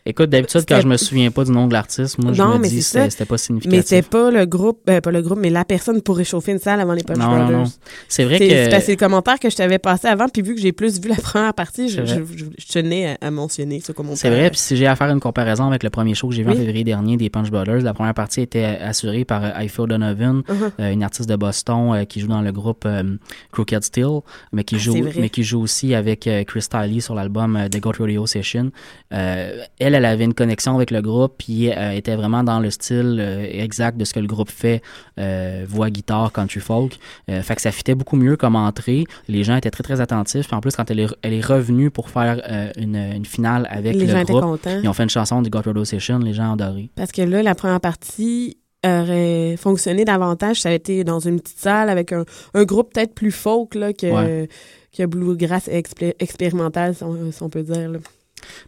Écoute, 0.08 0.30
d'habitude, 0.30 0.62
quand 0.68 0.80
je 0.80 0.86
me 0.86 0.96
souviens 0.96 1.30
pas 1.32 1.44
du 1.44 1.50
nom 1.50 1.66
de 1.66 1.72
l'artiste, 1.72 2.18
moi, 2.22 2.32
je 2.32 2.40
Non, 2.40 2.54
me 2.54 2.58
mais 2.60 2.68
dis 2.68 2.80
c'est 2.82 3.10
c'était 3.10 3.24
pas 3.24 3.34
mais 3.34 3.38
significatif. 3.38 3.84
c'était 3.86 4.02
pas 4.08 4.30
le 4.30 4.46
groupe, 4.46 4.78
ben, 4.86 5.00
pas 5.00 5.10
le 5.10 5.20
groupe, 5.20 5.38
mais 5.40 5.50
la 5.50 5.64
personne 5.64 6.00
pour 6.00 6.16
réchauffer 6.16 6.52
une 6.52 6.58
salle 6.60 6.80
avant 6.80 6.92
les 6.92 7.02
Punch 7.02 7.18
Non, 7.18 7.30
non, 7.30 7.36
Brothers. 7.38 7.58
non. 7.58 7.64
C'est 8.08 8.24
vrai 8.24 8.38
que 8.38 8.44
que... 8.76 8.80
c'est 8.80 8.92
le 8.92 8.96
commentaire 8.96 9.38
que 9.40 9.50
je 9.50 9.56
t'avais 9.56 9.78
passé 9.80 10.06
avant, 10.06 10.28
puis 10.28 10.42
vu 10.42 10.54
que 10.54 10.60
j'ai 10.60 10.72
plus 10.72 11.00
vu 11.00 11.08
la 11.08 11.16
première 11.22 11.52
partie, 11.54 11.88
je, 11.88 12.04
je, 12.06 12.14
je- 12.36 12.44
je 12.56 12.66
tenais 12.72 13.16
à, 13.20 13.26
à 13.26 13.30
mentionner 13.30 13.80
ça 13.80 13.92
comme 13.92 14.08
on 14.10 14.16
C'est 14.16 14.30
vrai, 14.30 14.48
puis 14.50 14.58
si 14.60 14.76
j'ai 14.76 14.86
à 14.86 14.94
faire 14.96 15.10
une 15.10 15.20
comparaison 15.20 15.66
avec 15.66 15.82
le 15.82 15.90
premier 15.90 16.14
show 16.14 16.28
que 16.28 16.34
j'ai 16.34 16.42
vu 16.44 16.50
Oui. 16.50 16.54
en 16.54 16.60
février 16.60 16.84
dernier 16.84 17.16
des 17.16 17.28
Punch 17.28 17.50
Brothers, 17.50 17.82
la 17.82 17.92
première 17.92 18.14
partie 18.14 18.40
était 18.42 18.64
assurée 18.64 19.24
par 19.24 19.42
euh, 19.44 19.86
Donovan, 19.86 20.42
Uh-huh. 20.48 20.70
euh, 20.80 20.92
une 20.92 21.02
artiste 21.02 21.28
de 21.28 21.34
Boston 21.36 21.92
euh, 21.94 22.04
qui 22.04 22.20
joue 22.20 22.28
dans 22.28 22.42
le 22.42 22.52
groupe 22.52 22.84
euh, 22.86 23.16
Crooked 23.52 23.82
Steel, 23.82 24.20
mais 24.52 24.62
qui 24.64 24.76
Ah, 24.76 24.78
joue 24.78 24.96
mais 25.18 25.28
qui 25.30 25.42
joue 25.42 25.60
aussi 25.60 25.94
avec 25.94 26.26
euh, 26.26 26.44
Chris 26.44 26.66
Tiley 26.70 27.00
sur 27.00 27.14
l'album 27.14 27.56
euh, 27.56 27.68
The 27.68 27.80
Goat 27.80 27.92
Rodeo 27.98 28.26
Session. 28.26 28.70
Euh, 29.12 29.62
elle, 29.78 29.95
elle 29.96 30.04
avait 30.04 30.24
une 30.24 30.34
connexion 30.34 30.76
avec 30.76 30.90
le 30.90 31.02
groupe, 31.02 31.34
puis 31.38 31.70
euh, 31.72 31.90
était 31.92 32.14
vraiment 32.16 32.44
dans 32.44 32.60
le 32.60 32.70
style 32.70 33.18
euh, 33.20 33.46
exact 33.50 33.96
de 33.98 34.04
ce 34.04 34.14
que 34.14 34.20
le 34.20 34.26
groupe 34.26 34.50
fait, 34.50 34.82
euh, 35.18 35.64
voix, 35.68 35.90
guitare, 35.90 36.32
country 36.32 36.60
folk. 36.60 36.98
Fait 37.28 37.54
que 37.54 37.60
ça 37.62 37.72
fitait 37.72 37.94
beaucoup 37.94 38.16
mieux 38.16 38.36
comme 38.36 38.56
entrée. 38.56 39.04
Les 39.28 39.42
gens 39.44 39.56
étaient 39.56 39.70
très 39.70 39.82
très 39.82 40.00
attentifs. 40.00 40.46
Puis 40.46 40.56
en 40.56 40.60
plus, 40.60 40.76
quand 40.76 40.90
elle 40.90 41.00
est, 41.00 41.08
elle 41.22 41.32
est 41.32 41.44
revenue 41.44 41.90
pour 41.90 42.10
faire 42.10 42.40
une, 42.76 42.96
une 42.96 43.24
finale 43.24 43.66
avec 43.70 43.94
les 43.94 44.06
le 44.06 44.12
gens 44.12 44.18
étaient 44.20 44.32
groupe, 44.32 44.44
contents. 44.44 44.80
ils 44.82 44.88
ont 44.88 44.92
fait 44.92 45.02
une 45.02 45.10
chanson 45.10 45.42
du 45.42 45.50
Goat 45.50 45.62
Rodeo 45.66 45.84
Session. 45.84 46.18
Les 46.18 46.32
gens 46.34 46.50
ont 46.50 46.54
adoré. 46.54 46.90
Parce 46.94 47.12
que 47.12 47.22
là, 47.22 47.42
la 47.42 47.54
première 47.54 47.80
partie 47.80 48.58
aurait 48.84 49.56
fonctionné 49.56 50.04
davantage. 50.04 50.60
Ça 50.60 50.68
a 50.68 50.72
été 50.72 51.02
dans 51.04 51.18
une 51.18 51.40
petite 51.40 51.58
salle 51.58 51.88
avec 51.90 52.12
un, 52.12 52.24
un 52.54 52.64
groupe 52.64 52.92
peut-être 52.92 53.14
plus 53.14 53.32
folk 53.32 53.74
là, 53.74 53.92
que, 53.92 54.06
Ouais. 54.06 54.48
que 54.96 55.04
Bluegrass 55.06 55.68
expé- 55.68 56.14
expérimental, 56.20 56.94
si 56.94 57.02
on, 57.02 57.32
si 57.32 57.42
on 57.42 57.48
peut 57.48 57.62
dire. 57.62 57.90
là. 57.90 57.98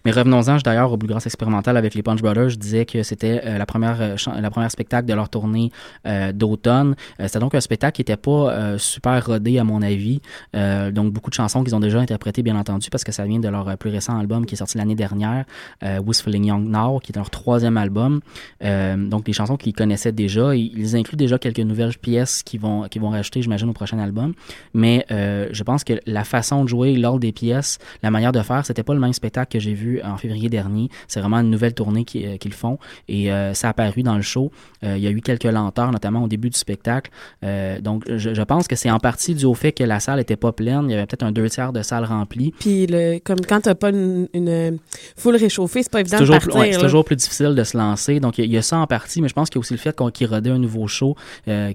Mais 0.05 0.11
revenons-en 0.11 0.57
d'ailleurs 0.59 0.93
au 0.93 0.97
Bluegrass 0.97 1.27
expérimental 1.27 1.77
avec 1.77 1.95
les 1.95 2.03
Punch 2.03 2.21
Brothers. 2.21 2.51
Je 2.51 2.57
disais 2.57 2.85
que 2.85 3.03
c'était 3.03 3.41
euh, 3.45 3.59
la 3.59 3.67
première 3.67 4.01
euh, 4.01 4.17
la 4.41 4.51
première 4.51 4.71
spectacle 4.71 5.07
de 5.07 5.15
leur 5.15 5.29
tournée 5.29 5.71
euh, 6.07 6.33
d'automne. 6.33 6.95
Euh, 7.21 7.25
c'était 7.27 7.39
donc 7.39 7.55
un 7.55 7.61
spectacle 7.61 7.97
qui 7.97 8.03
était 8.03 8.17
pas 8.17 8.79
super 8.79 9.25
rodé 9.25 9.59
à 9.59 9.65
mon 9.65 9.83
avis. 9.83 10.21
Donc 10.55 11.13
beaucoup 11.13 11.31
de 11.31 11.35
chansons 11.35 11.63
qu'ils 11.65 11.75
ont 11.75 11.81
déjà 11.81 12.01
interprétées 12.01 12.43
bien 12.43 12.57
entendu 12.57 12.89
parce 12.91 13.05
que 13.05 13.13
ça 13.13 13.25
vient 13.25 13.39
de 13.39 13.49
leur 13.49 13.77
plus 13.79 13.91
récent 13.91 14.19
album 14.19 14.47
qui 14.47 14.55
est 14.55 14.59
sorti 14.59 14.79
l'année 14.79 14.95
dernière, 14.95 15.45
Who's 15.83 16.23
Feeling 16.23 16.47
Young 16.47 16.69
Now, 16.69 17.01
qui 17.01 17.13
est 17.13 17.17
leur 17.17 17.31
troisième 17.31 17.77
album. 17.77 18.21
Donc 18.61 19.25
des 19.25 19.33
chansons 19.33 19.57
qu'ils 19.57 19.73
connaissaient 19.73 20.13
déjà. 20.13 20.55
Ils 20.55 20.97
incluent 20.97 21.17
déjà 21.17 21.39
quelques 21.39 21.61
nouvelles 21.61 21.97
pièces 21.99 22.43
qui 22.43 22.59
vont 22.59 22.89
qui 22.89 22.99
vont 22.99 23.11
rajouter, 23.11 23.43
j'imagine, 23.43 23.69
au 23.69 23.73
prochain 23.73 23.99
album. 23.99 24.35
Mais 24.75 25.05
je 25.11 25.63
pense 25.63 25.85
que 25.85 25.95
la 26.07 26.25
façon 26.25 26.65
de 26.65 26.69
jouer, 26.69 26.97
l'ordre 26.97 27.21
des 27.21 27.33
pièces, 27.33 27.79
la 28.03 28.11
manière 28.11 28.33
de 28.33 28.41
faire, 28.41 28.65
c'était 28.65 28.83
pas 28.83 28.95
le 28.95 29.01
même 29.01 29.13
spectacle 29.13 29.53
que 29.53 29.61
j'ai 29.61 29.68
vu 29.75 30.01
en 30.03 30.17
février 30.17 30.49
dernier. 30.49 30.89
C'est 31.07 31.21
vraiment 31.21 31.39
une 31.39 31.51
nouvelle 31.51 31.75
tournée 31.75 32.05
euh, 32.17 32.37
qu'ils 32.37 32.53
font 32.53 32.79
et 33.09 33.33
euh, 33.33 33.55
ça 33.55 33.69
a 33.69 33.71
apparu 33.71 34.03
dans 34.03 34.17
le 34.17 34.23
show. 34.23 34.51
Euh, 34.85 34.97
il 34.97 35.03
y 35.03 35.07
a 35.07 35.11
eu 35.11 35.21
quelques 35.21 35.45
lenteurs, 35.45 35.91
notamment 35.93 36.23
au 36.25 36.29
début 36.29 36.51
du 36.51 36.59
spectacle. 36.59 37.11
Donc, 37.83 38.05
je, 38.09 38.35
je 38.35 38.43
pense 38.43 38.69
que 38.69 38.77
c'est 38.77 38.91
en 38.91 38.99
partie 38.99 39.35
dû 39.35 39.45
au 39.45 39.55
fait 39.55 39.73
que 39.73 39.85
la 39.85 40.01
salle 40.01 40.21
était 40.21 40.37
pas 40.37 40.53
pleine. 40.53 40.85
Il 40.89 40.93
y 40.93 40.95
avait 40.95 41.07
peut-être 41.07 41.23
un 41.23 41.33
deux 41.33 41.49
tiers 41.49 41.73
de 41.73 41.83
salle 41.83 42.05
remplie. 42.05 42.53
Puis 42.59 42.87
le, 42.87 43.19
comme 43.19 43.41
quand 43.41 43.61
t'as 43.63 43.75
pas 43.75 43.91
une, 43.91 44.29
une 44.35 44.79
foule 45.17 45.37
réchauffée, 45.37 45.83
c'est 45.83 45.93
pas 45.93 46.01
évident 46.01 46.17
de 46.19 46.23
toujours, 46.23 46.35
partir. 46.37 46.51
plus, 46.53 46.61
ouais, 46.61 46.73
c'est 46.73 46.79
toujours 46.81 47.05
plus 47.05 47.17
difficile 47.17 47.55
de 47.55 47.65
se 47.65 47.77
lancer. 47.77 48.21
Donc, 48.21 48.39
il 48.39 48.43
y, 48.43 48.45
a- 48.45 48.47
il 48.47 48.53
y 48.53 48.57
a 48.59 48.63
ça 48.63 48.79
en 48.79 48.87
partie, 48.87 49.21
mais 49.23 49.29
je 49.29 49.35
pense 49.35 49.49
qu'il 49.51 49.57
y 49.57 49.61
a 49.61 49.61
aussi 49.61 49.75
le 49.75 49.79
fait 49.79 49.95
qu'on- 49.97 50.11
qu'ils 50.11 50.27
rodaient 50.29 50.51
un 50.51 50.59
nouveau 50.59 50.87
show 50.87 51.17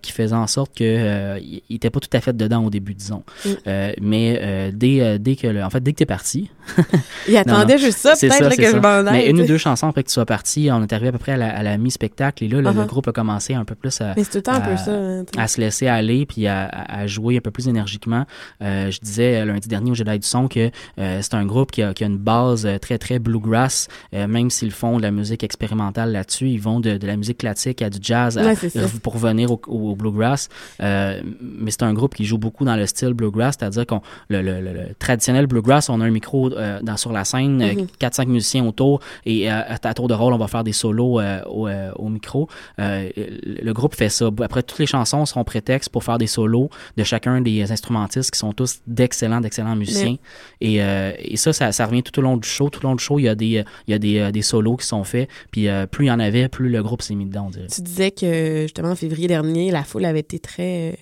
qui 0.02 0.12
faisait 0.12 0.36
en 0.36 0.48
sorte 0.48 0.76
que 0.76 0.84
euh, 0.84 1.40
il 1.42 1.62
il 1.70 1.76
était 1.78 1.90
pas 1.90 2.00
tout 2.00 2.10
à 2.16 2.22
fait 2.22 2.36
dedans 2.36 2.64
au 2.66 2.70
début, 2.70 2.94
disons. 2.94 3.24
Mm. 3.46 3.50
Euh, 3.68 3.92
mais 4.02 4.40
euh, 4.42 4.72
dès, 4.74 5.18
dès 5.20 5.36
que, 5.36 5.48
le- 5.48 5.64
en 5.64 5.70
fait, 5.70 5.82
dès 5.82 5.92
que 5.94 5.98
t'es 5.98 6.06
parti, 6.06 6.50
Il 7.28 7.38
attendait 7.38 7.74
Non, 7.76 7.80
juste 7.80 7.98
ça, 8.00 8.14
peut-être 8.20 8.56
que 8.58 8.64
je 8.72 8.78
m'en 8.78 9.06
aille. 9.08 9.12
Mais 9.26 9.30
une 9.30 9.42
ou 9.42 9.46
deux 9.46 9.58
chansons 9.58 9.88
après 9.88 10.04
que 10.04 10.08
tu 10.10 10.14
sois 10.14 10.26
parti, 10.26 10.70
on 10.72 10.82
est 10.84 10.92
arrivé 10.94 11.10
à 11.10 11.12
peu 11.12 11.18
près 11.18 11.34
à 11.34 11.64
la, 11.64 11.78
mi-spectacle 11.78 12.44
et 12.44 12.48
là, 12.48 12.58
le, 12.62 12.64
le 12.64 12.70
Uh-huh. 12.74 12.88
groupe 12.88 13.08
a 13.08 13.12
commencé 13.12 13.54
un 13.54 13.66
peu 13.66 13.76
plus 13.76 14.02
à, 14.02 14.14
Mais 14.18 14.24
c'est 14.24 14.32
tout 14.32 14.38
le 14.38 14.44
temps 14.44 14.54
un 14.54 14.62
peu 14.62 14.72
à- 14.72 14.78
ça. 14.78 14.92
hein, 14.92 15.24
tu 15.26 15.38
sais. 15.38 15.42
à 15.44 15.48
se 15.48 15.62
laisser 15.62 15.88
aller 15.88 16.26
puis 16.26 16.48
à, 16.48 17.06
jouer 17.08 17.38
un 17.38 17.40
peu 17.42 17.52
plus 17.52 17.68
énergiquement. 17.68 18.26
Euh, 18.62 18.90
je 18.92 19.00
disais 19.00 19.42
euh, 19.42 19.46
lundi 19.46 19.68
dernier 19.68 19.92
au 19.92 19.94
Jedi 19.94 20.20
du 20.20 20.28
son 20.28 20.48
que 20.48 20.70
euh, 21.00 21.20
c'est 21.22 21.34
un 21.36 21.46
groupe 21.46 21.72
qui 21.72 21.82
a, 21.84 21.94
qui 21.94 22.04
a 22.04 22.08
une 22.08 22.18
base 22.18 22.68
très 22.82 22.98
très 22.98 23.20
bluegrass, 23.20 23.88
euh, 24.14 24.28
même 24.28 24.50
s'ils 24.50 24.72
font 24.72 24.98
de 24.98 25.02
la 25.04 25.12
musique 25.12 25.44
expérimentale 25.44 26.12
là-dessus, 26.12 26.50
ils 26.50 26.60
vont 26.62 26.80
de, 26.80 26.98
de 26.98 27.08
la 27.08 27.16
musique 27.16 27.38
classique 27.40 27.82
à 27.82 27.90
du 27.90 28.00
jazz 28.02 28.38
Ouais, 28.38 28.56
ça. 28.56 28.80
pour 29.02 29.14
revenir 29.14 29.52
au, 29.52 29.62
au- 29.68 29.92
au 29.92 29.96
bluegrass. 29.96 30.50
Mais 30.80 31.72
c'est 31.72 31.84
un 31.84 31.94
groupe 31.94 32.16
qui 32.16 32.26
joue 32.26 32.38
beaucoup 32.38 32.66
dans 32.66 32.76
le 32.76 32.86
style 32.86 33.14
bluegrass, 33.14 33.56
c'est-à-dire 33.60 33.86
qu'on 33.86 34.02
le, 34.30 34.42
le- 34.42 34.62
le- 34.62 34.74
le 34.74 34.88
traditionnel 35.00 35.48
bluegrass, 35.48 35.90
on 35.90 36.02
a 36.02 36.06
un 36.06 36.12
micro 36.12 36.50
euh, 36.58 36.80
dans, 36.82 36.98
sur 36.98 37.12
la 37.12 37.24
scène, 37.26 37.62
euh, 37.62 37.74
Mhm. 37.74 37.88
4-5 38.00 38.28
musiciens 38.28 38.66
autour 38.66 39.00
et 39.26 39.52
euh, 39.52 39.62
à, 39.68 39.88
à 39.88 39.94
tour 39.94 40.08
de 40.08 40.14
rôle, 40.14 40.34
on 40.34 40.38
va 40.38 40.48
faire 40.48 40.64
des 40.64 40.74
solos 40.74 41.20
au, 41.48 41.68
au 41.70 42.10
micro. 42.10 42.48
Le 42.78 43.72
groupe 43.72 43.96
fait 43.96 44.10
ça. 44.10 44.30
Après, 44.42 44.64
toutes 44.64 44.80
les 44.80 44.86
chansons 44.86 45.26
seront 45.26 45.44
prétextes 45.44 45.90
pour 45.90 46.04
faire 46.04 46.18
des 46.18 46.28
solos 46.28 46.70
de 46.98 47.04
chacun 47.04 47.42
des 47.42 47.72
instrumentistes 47.72 48.32
qui 48.32 48.40
sont 48.40 48.54
tous 48.54 48.80
d'excellents, 48.88 49.42
d'excellents 49.42 49.76
musiciens. 49.76 50.16
Et, 50.62 50.76
et 50.78 51.38
ça, 51.38 51.54
ça, 51.54 51.72
ça 51.72 51.86
revient 51.86 52.04
tout 52.04 52.18
au 52.20 52.22
long 52.22 52.38
du 52.38 52.48
show. 52.48 52.70
Tout 52.70 52.86
au 52.86 52.90
long 52.90 52.96
du 52.96 53.04
show, 53.04 53.20
il 53.20 53.24
y 53.24 53.30
a 53.30 53.36
des, 53.36 53.64
il 53.88 53.92
y 53.92 53.94
a 53.94 54.00
des, 54.00 54.32
des 54.32 54.42
solos 54.42 54.78
qui 54.78 54.88
sont 54.88 55.04
faits. 55.04 55.30
Puis 55.52 55.68
plus 55.92 56.06
il 56.06 56.10
y 56.10 56.12
en 56.12 56.20
avait, 56.20 56.48
plus 56.50 56.70
le 56.70 56.82
groupe 56.84 57.02
s'est 57.02 57.16
mis 57.16 57.26
dedans, 57.26 57.46
on 57.48 57.50
dirait. 57.50 57.68
Tu 57.68 57.82
disais 57.82 58.12
que 58.12 58.62
justement 58.64 58.90
en 58.90 58.96
février 58.96 59.28
dernier, 59.28 59.72
la 59.72 59.84
foule 59.84 60.06
avait 60.06 60.20
été 60.20 60.40
très 60.40 60.98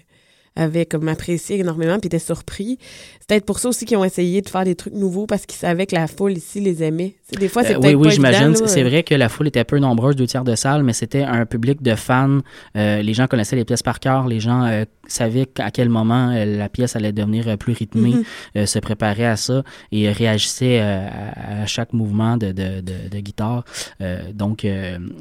avait 0.55 0.85
comme 0.85 1.07
apprécié 1.07 1.59
énormément 1.59 1.97
puis 1.99 2.07
était 2.07 2.19
surpris. 2.19 2.77
C'est 3.21 3.27
peut-être 3.29 3.45
pour 3.45 3.59
ça 3.59 3.69
aussi 3.69 3.85
qu'ils 3.85 3.95
ont 3.97 4.03
essayé 4.03 4.41
de 4.41 4.49
faire 4.49 4.65
des 4.65 4.75
trucs 4.75 4.93
nouveaux 4.93 5.25
parce 5.25 5.45
qu'ils 5.45 5.57
savaient 5.57 5.85
que 5.85 5.95
la 5.95 6.07
foule 6.07 6.33
ici 6.33 6.59
les 6.59 6.83
aimait. 6.83 7.15
Tu 7.29 7.35
sais, 7.35 7.39
des 7.39 7.47
fois, 7.47 7.63
c'est 7.63 7.75
Euh, 7.75 7.79
peut-être 7.79 7.95
oui, 7.95 8.07
oui, 8.07 8.11
j'imagine. 8.11 8.53
C'est 8.67 8.83
vrai 8.83 9.03
que 9.03 9.15
la 9.15 9.29
foule 9.29 9.47
était 9.47 9.63
peu 9.63 9.79
nombreuse, 9.79 10.15
deux 10.17 10.27
tiers 10.27 10.43
de 10.43 10.55
salle, 10.55 10.83
mais 10.83 10.91
c'était 10.93 11.23
un 11.23 11.45
public 11.45 11.81
de 11.81 11.95
fans. 11.95 12.39
Euh, 12.75 13.01
les 13.01 13.13
gens 13.13 13.27
connaissaient 13.27 13.55
les 13.55 13.63
pièces 13.63 13.81
par 13.83 13.99
cœur. 14.01 14.27
Les 14.27 14.41
gens 14.41 14.65
euh, 14.65 14.83
savaient 15.07 15.47
à 15.59 15.71
quel 15.71 15.87
moment 15.87 16.31
euh, 16.31 16.43
la 16.57 16.67
pièce 16.67 16.95
allait 16.97 17.13
devenir 17.13 17.57
plus 17.57 17.73
rythmée, 17.73 18.15
Mhm. 18.55 18.65
se 18.65 18.79
préparaient 18.79 19.25
à 19.25 19.37
ça 19.37 19.63
et 19.93 20.11
réagissaient 20.11 20.79
à, 20.79 21.61
à 21.61 21.65
chaque 21.65 21.93
mouvement 21.93 22.35
de, 22.35 22.47
de, 22.47 22.81
de, 22.81 23.09
de 23.09 23.19
guitare. 23.19 23.63
Donc, 24.33 24.65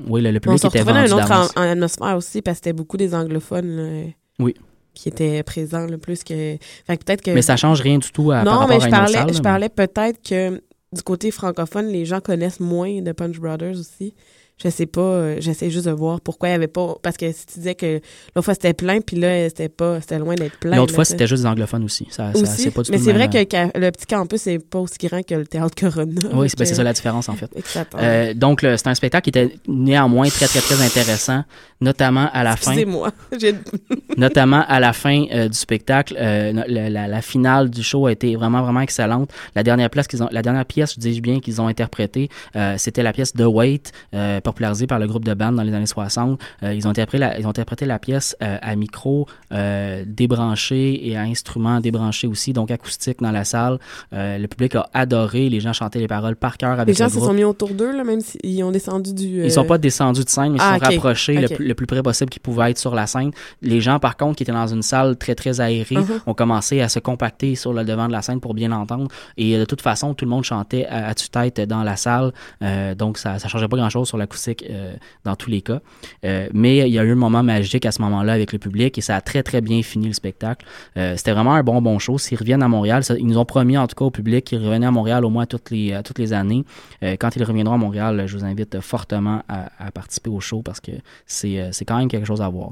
oui, 0.08 0.22
le, 0.22 0.30
le 0.32 0.36
on 0.38 0.40
public 0.40 0.58
se 0.60 0.66
était 0.66 0.82
vendu 0.82 1.06
une 1.06 1.12
autre 1.12 1.30
en- 1.30 1.60
en 1.60 1.70
atmosphère 1.70 2.16
aussi 2.16 2.42
parce 2.42 2.58
que 2.58 2.64
c'était 2.64 2.72
beaucoup 2.76 2.96
des 2.96 3.14
anglophones 3.14 3.76
là, 3.76 4.10
Oui. 4.40 4.54
Qui 4.94 5.08
étaient 5.08 5.42
présents 5.42 5.86
le 5.86 5.98
plus 5.98 6.24
que. 6.24 6.56
Fait 6.86 6.96
que 6.96 7.04
peut-être 7.04 7.22
que. 7.22 7.30
Mais 7.30 7.42
ça 7.42 7.56
change 7.56 7.80
rien 7.80 7.98
du 7.98 8.10
tout 8.10 8.30
à, 8.30 8.42
non, 8.44 8.66
mais 8.66 8.80
je 8.80 8.88
parlais, 8.88 9.12
salle, 9.12 9.28
je 9.32 9.38
mais- 9.38 9.42
parlais 9.42 9.68
peut-être 9.68 10.20
que 10.28 10.62
du 10.92 11.02
côté 11.02 11.30
francophone, 11.30 11.86
les 11.88 12.04
gens 12.04 12.20
connaissent 12.20 12.60
moins 12.60 13.00
de 13.00 13.12
Punch 13.12 13.38
Brothers 13.38 13.78
aussi. 13.78 14.14
Je 14.62 14.68
sais 14.68 14.86
pas, 14.86 15.00
euh, 15.00 15.36
j'essaie 15.40 15.70
juste 15.70 15.86
de 15.86 15.90
voir 15.90 16.20
pourquoi 16.20 16.48
il 16.48 16.52
y 16.52 16.54
avait 16.54 16.66
pas, 16.68 16.94
parce 17.02 17.16
que 17.16 17.30
si 17.32 17.46
tu 17.46 17.58
disais 17.60 17.74
que 17.74 18.00
l'autre 18.34 18.44
fois 18.44 18.54
c'était 18.54 18.74
plein, 18.74 19.00
puis 19.00 19.16
là, 19.16 19.48
c'était 19.48 19.68
pas, 19.68 20.00
c'était 20.00 20.18
loin 20.18 20.34
d'être 20.34 20.58
plein. 20.58 20.76
L'autre 20.76 20.94
fois, 20.94 21.04
c'était 21.04 21.26
juste 21.26 21.42
des 21.42 21.48
anglophones 21.48 21.84
aussi. 21.84 22.06
Ça, 22.10 22.32
ça- 22.32 22.38
Aussi, 22.40 22.62
c'est 22.62 22.70
pas 22.70 22.82
du 22.82 22.90
mais 22.92 22.98
c'est 22.98 23.12
vrai 23.12 23.28
même, 23.28 23.46
que 23.46 23.78
le 23.78 23.90
petit 23.90 24.06
campus 24.06 24.42
c'est 24.42 24.58
pas 24.58 24.78
aussi 24.78 24.98
grand 25.02 25.22
que 25.26 25.34
le 25.34 25.46
théâtre 25.46 25.74
Corona. 25.78 26.20
Oui, 26.34 26.48
c'est 26.50 26.58
ben, 26.58 26.68
que- 26.68 26.74
ça 26.74 26.82
la 26.82 26.92
différence, 26.92 27.28
en 27.28 27.34
fait. 27.34 27.50
Exactement. 27.56 28.02
Euh, 28.02 28.34
donc, 28.34 28.60
c'est 28.60 28.86
un 28.86 28.94
spectacle 28.94 29.30
qui 29.30 29.38
était 29.38 29.54
néanmoins 29.66 30.28
très, 30.28 30.46
très, 30.46 30.60
très 30.60 30.82
intéressant, 30.84 31.44
notamment 31.80 32.28
à 32.32 32.44
la 32.44 32.56
fin. 32.56 32.74
J'ai- 33.40 33.54
notamment 34.16 34.64
à 34.68 34.80
la 34.80 34.92
fin 34.92 35.24
euh, 35.32 35.48
du 35.48 35.56
spectacle, 35.56 36.14
euh, 36.18 36.52
la, 36.68 36.88
la- 36.90 37.08
la 37.08 37.22
finale 37.22 37.70
du 37.70 37.82
show 37.82 38.06
a 38.06 38.12
été 38.12 38.36
vraiment 38.36 38.62
vraiment 38.62 38.80
excellente. 38.80 39.30
La 39.54 39.62
dernière 39.62 39.90
pièce 39.90 40.06
qu'ils 40.06 40.22
ont, 40.22 40.28
la 40.30 40.42
dernière 40.42 40.64
pièce, 40.66 40.94
je 40.94 41.00
dis 41.00 41.20
bien 41.20 41.40
qu'ils 41.40 41.60
ont 41.60 41.66
interprétée, 41.66 42.28
euh, 42.56 42.74
c'était 42.78 43.02
la 43.02 43.12
pièce 43.12 43.32
The 43.32 43.42
Wait, 43.46 43.92
popularisée 44.52 44.86
par 44.86 44.98
le 44.98 45.06
groupe 45.06 45.24
de 45.24 45.34
band 45.34 45.52
dans 45.52 45.62
les 45.62 45.74
années 45.74 45.86
60. 45.86 46.40
Euh, 46.62 46.74
ils 46.74 46.86
ont 46.86 46.90
interprété 46.90 47.18
la, 47.18 47.38
ils 47.38 47.46
ont 47.46 47.50
interprété 47.50 47.86
la 47.86 47.98
pièce 47.98 48.36
euh, 48.42 48.56
à 48.60 48.76
micro 48.76 49.26
euh, 49.52 50.04
débranché 50.06 51.08
et 51.08 51.16
à 51.16 51.22
instrument 51.22 51.80
débranché 51.80 52.26
aussi, 52.26 52.52
donc 52.52 52.70
acoustique 52.70 53.20
dans 53.20 53.30
la 53.30 53.44
salle. 53.44 53.78
Le 54.12 54.46
public 54.46 54.74
a 54.76 54.86
adoré, 54.94 55.48
les 55.48 55.60
gens 55.60 55.72
chantaient 55.72 55.98
les 55.98 56.06
paroles 56.08 56.36
par 56.36 56.56
cœur 56.56 56.72
avec 56.72 56.86
Les 56.88 56.94
gens 56.94 57.04
le 57.06 57.10
se 57.10 57.20
sont 57.20 57.32
mis 57.32 57.44
autour 57.44 57.70
d'eux, 57.70 57.96
là, 57.96 58.04
même 58.04 58.20
s'ils 58.20 58.62
ont 58.64 58.70
descendu 58.70 59.12
du. 59.12 59.44
Ils 59.44 59.50
sont 59.52 59.64
pas 59.64 59.78
descendus 59.78 60.24
de 60.24 60.28
scène, 60.28 60.52
mais 60.52 60.58
ils 60.58 60.62
Ah, 60.62 60.78
se 60.78 60.84
sont 60.84 60.90
rapprochés 60.92 61.34
le 61.40 61.48
plus- 61.48 61.66
le, 61.68 61.74
plus 61.74 61.86
près 61.86 62.02
possible 62.02 62.30
qu'ils 62.30 62.42
pouvaient 62.42 62.70
être 62.70 62.78
sur 62.78 62.94
la 62.94 63.06
scène. 63.06 63.30
Les 63.62 63.80
gens, 63.80 63.98
par 63.98 64.16
contre, 64.16 64.36
qui 64.36 64.42
étaient 64.44 64.52
dans 64.52 64.66
une 64.66 64.82
salle 64.82 65.16
très, 65.16 65.34
très 65.34 65.60
aérée, 65.60 65.96
Mhm. 65.96 66.20
ont 66.26 66.34
commencé 66.34 66.80
à 66.80 66.88
se 66.88 66.98
compacter 66.98 67.54
sur 67.54 67.72
le 67.72 67.84
devant 67.84 68.06
de 68.08 68.12
la 68.12 68.22
scène 68.22 68.40
pour 68.40 68.54
bien 68.54 68.72
entendre. 68.72 69.08
Et 69.36 69.58
de 69.58 69.64
toute 69.64 69.82
façon, 69.82 70.14
tout 70.14 70.24
le 70.24 70.30
monde 70.30 70.44
chantait 70.44 70.86
à, 70.86 71.08
à 71.08 71.14
tue-tête 71.14 71.60
dans 71.62 71.82
la 71.82 71.96
salle. 71.96 72.32
Euh, 72.62 72.94
donc, 72.94 73.18
ça 73.18 73.38
ça 73.38 73.48
changeait 73.48 73.68
pas 73.68 73.76
grand-chose 73.76 74.08
sur 74.08 74.18
l'acoustique 74.18 74.39
euh, 74.48 74.94
dans 75.24 75.36
tous 75.36 75.50
les 75.50 75.62
cas. 75.62 75.80
Euh, 76.24 76.48
mais 76.52 76.78
il 76.88 76.92
y 76.92 76.98
a 76.98 77.04
eu 77.04 77.12
un 77.12 77.14
moment 77.14 77.42
magique 77.42 77.86
à 77.86 77.92
ce 77.92 78.00
moment-là 78.02 78.32
avec 78.32 78.52
le 78.52 78.58
public 78.58 78.96
et 78.98 79.00
ça 79.00 79.16
a 79.16 79.20
très, 79.20 79.42
très 79.42 79.60
bien 79.60 79.82
fini 79.82 80.06
le 80.08 80.12
spectacle. 80.14 80.66
Euh, 80.96 81.16
C'était 81.16 81.32
vraiment 81.32 81.54
un 81.54 81.62
bon, 81.62 81.80
bon 81.82 81.98
show. 81.98 82.18
S'ils 82.18 82.38
reviennent 82.38 82.62
à 82.62 82.68
Montréal, 82.68 83.04
ça- 83.04 83.16
ils 83.16 83.26
nous 83.26 83.38
ont 83.38 83.44
promis, 83.44 83.76
en 83.78 83.86
tout 83.86 83.94
cas, 83.96 84.04
au 84.04 84.10
public 84.10 84.44
qu'ils 84.46 84.58
revenaient 84.64 84.86
à 84.86 84.90
Montréal 84.90 85.24
au 85.24 85.30
moins 85.30 85.46
toutes 85.46 85.70
les, 85.70 85.92
à 85.92 86.02
toutes 86.02 86.18
les 86.18 86.32
années. 86.32 86.64
Quand 87.02 87.36
ils 87.36 87.44
reviendront 87.44 87.74
à 87.74 87.78
Montréal, 87.78 88.24
je 88.26 88.36
vous 88.36 88.44
invite 88.44 88.80
fortement 88.80 89.42
à, 89.48 89.70
à 89.78 89.90
participer 89.90 90.30
au 90.30 90.40
show 90.40 90.62
parce 90.62 90.80
que 90.80 90.92
c'est 91.26 91.70
c'est 91.72 91.84
quand 91.84 91.98
même 91.98 92.08
quelque 92.08 92.26
chose 92.26 92.40
à 92.42 92.48
voir. 92.48 92.70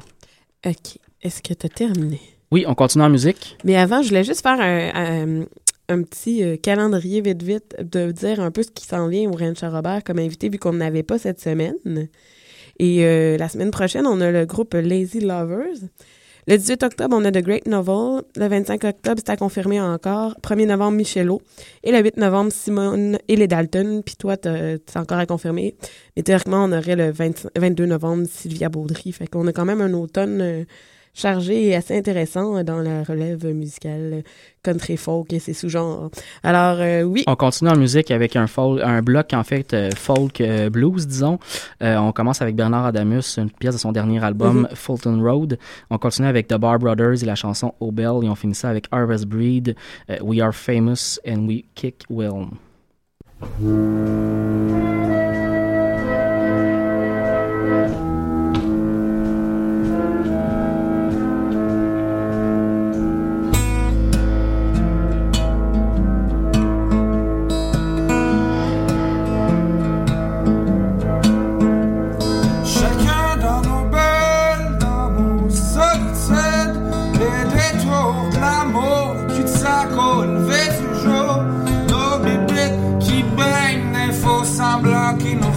Ok. 0.67 0.99
Est-ce 1.23 1.43
que 1.43 1.55
tu 1.55 1.67
as 1.67 1.69
terminé? 1.69 2.21
Oui, 2.51 2.65
on 2.67 2.75
continue 2.75 3.05
en 3.05 3.11
musique. 3.11 3.57
Mais 3.65 3.77
avant, 3.77 4.03
je 4.03 4.09
voulais 4.09 4.25
juste 4.25 4.43
faire 4.43 4.61
un, 4.61 4.91
un- 4.95 5.45
un 5.89 6.03
petit 6.03 6.43
euh, 6.43 6.57
calendrier 6.57 7.21
vite 7.21 7.43
vite, 7.43 7.77
de 7.81 8.11
dire 8.13 8.41
un 8.41 8.51
peu 8.51 8.63
ce 8.63 8.71
qui 8.71 8.85
s'en 8.85 9.09
vient 9.09 9.29
au 9.31 9.37
Ranch 9.37 9.63
Robert 9.63 10.05
comme 10.05 10.19
invité, 10.19 10.49
vu 10.49 10.59
qu'on 10.59 10.75
n'avait 10.75 11.03
pas 11.03 11.19
cette 11.19 11.41
semaine. 11.41 11.77
Et 12.79 13.05
euh, 13.05 13.37
la 13.37 13.49
semaine 13.49 13.71
prochaine, 13.71 14.07
on 14.07 14.21
a 14.21 14.31
le 14.31 14.47
groupe 14.47 14.75
Lazy 14.75 15.21
Lovers. 15.21 15.89
Le 16.47 16.57
18 16.57 16.83
octobre, 16.83 17.15
on 17.15 17.25
a 17.27 17.31
The 17.31 17.43
Great 17.43 17.67
Novel. 17.67 18.23
Le 18.37 18.49
25 18.49 18.85
octobre, 18.85 19.17
c'est 19.19 19.31
à 19.31 19.37
confirmer 19.37 19.83
encore. 19.83 20.35
1er 20.43 20.67
novembre, 20.67 20.97
Michelot. 20.97 21.43
Et 21.85 21.93
le 21.93 21.99
8 21.99 22.17
novembre, 22.17 22.51
Simone 22.53 23.19
et 23.29 23.37
les 23.37 23.47
Dalton. 23.47 24.03
Puis 24.03 24.17
toi, 24.17 24.37
c'est 24.43 24.97
encore 24.97 25.19
à 25.19 25.27
confirmer. 25.27 25.75
Mais 26.17 26.23
théoriquement, 26.23 26.65
on 26.65 26.73
aurait 26.73 26.97
le 26.97 27.11
20 27.11 27.51
22 27.55 27.85
novembre, 27.85 28.27
Sylvia 28.27 28.71
Baudry. 28.71 29.13
Fait 29.13 29.27
qu'on 29.27 29.47
a 29.47 29.53
quand 29.53 29.67
même 29.67 29.83
un 29.83 29.93
automne 29.93 30.41
euh, 30.41 30.65
chargé 31.15 31.67
et 31.69 31.75
assez 31.75 31.97
intéressant 31.97 32.57
euh, 32.57 32.63
dans 32.63 32.79
la 32.79 33.03
relève 33.03 33.47
musicale 33.47 34.11
euh, 34.13 34.23
country 34.63 34.97
folk 34.97 35.33
et 35.33 35.39
ses 35.39 35.53
sous-genres. 35.55 36.11
Alors, 36.43 36.77
euh, 36.81 37.03
oui. 37.03 37.25
On 37.27 37.37
continue 37.37 37.71
en 37.71 37.77
musique 37.77 38.11
avec 38.11 38.37
un, 38.37 38.47
fol- 38.47 38.83
un 38.85 39.03
bloc 39.03 39.33
en 39.33 39.45
fait 39.45 39.73
euh, 39.75 39.91
folk 39.97 40.41
euh, 40.41 40.71
blues, 40.71 41.07
disons. 41.07 41.39
On 41.81 42.13
commence 42.13 42.43
avec 42.43 42.55
Bernard 42.57 42.87
Adamus, 42.87 43.39
une 43.39 43.51
pièce 43.51 43.75
de 43.75 43.81
son 43.81 43.93
dernier 43.93 44.23
album, 44.23 44.61
Mhm. 44.63 44.69
Fulton 44.75 45.21
Road. 45.23 45.59
On 45.91 45.99
continue 45.99 46.29
avec 46.29 46.49
The 46.49 46.55
Bar 46.57 46.79
Brothers 46.79 47.23
et 47.23 47.27
la 47.27 47.35
chanson 47.35 47.73
Bell. 47.81 48.21
Et 48.25 48.29
on 48.29 48.35
finit 48.35 48.55
ça 48.55 48.69
avec 48.69 48.87
Harvest 48.91 49.27
Breed, 49.27 49.75
We 50.21 50.41
Are 50.41 50.55
Famous 50.55 51.19
and 51.27 51.47
We 51.47 51.63
Kick 51.75 52.05
Will. 52.09 52.47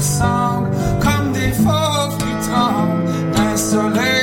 Ressemblent, 0.02 0.72
comme 1.00 1.32
des 1.32 1.54
fauves 1.64 2.18
qui 2.18 2.34
tremblent. 2.50 3.06
D'un 3.36 3.58
soleil 3.58 4.21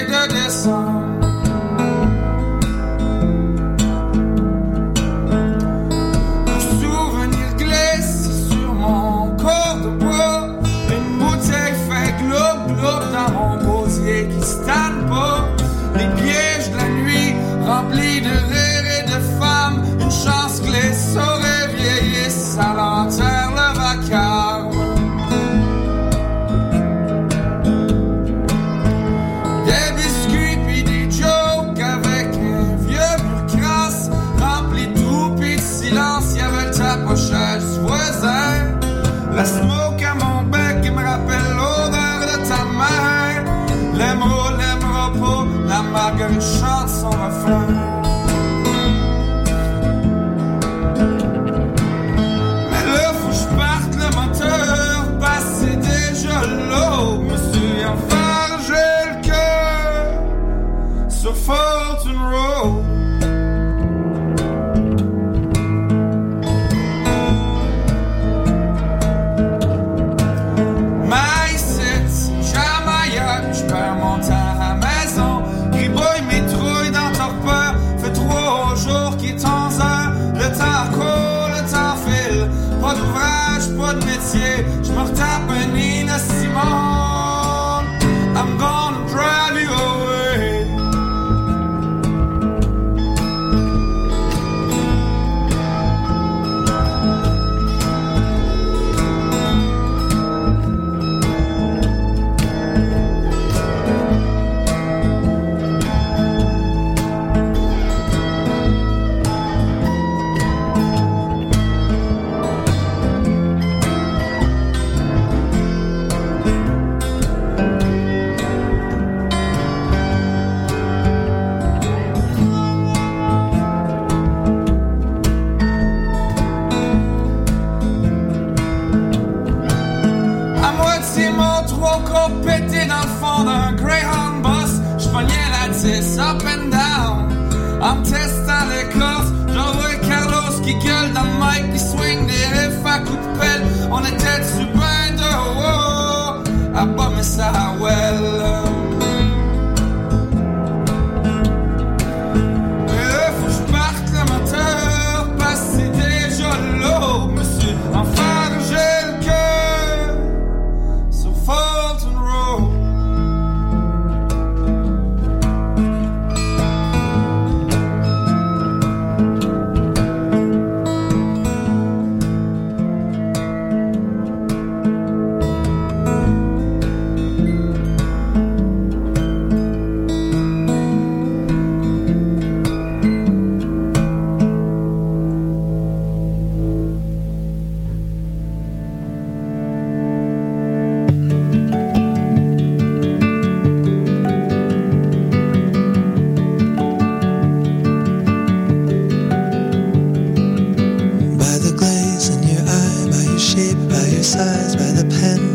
exercised 204.28 204.78
by 204.78 204.90
the 204.90 205.08
pen. 205.08 205.47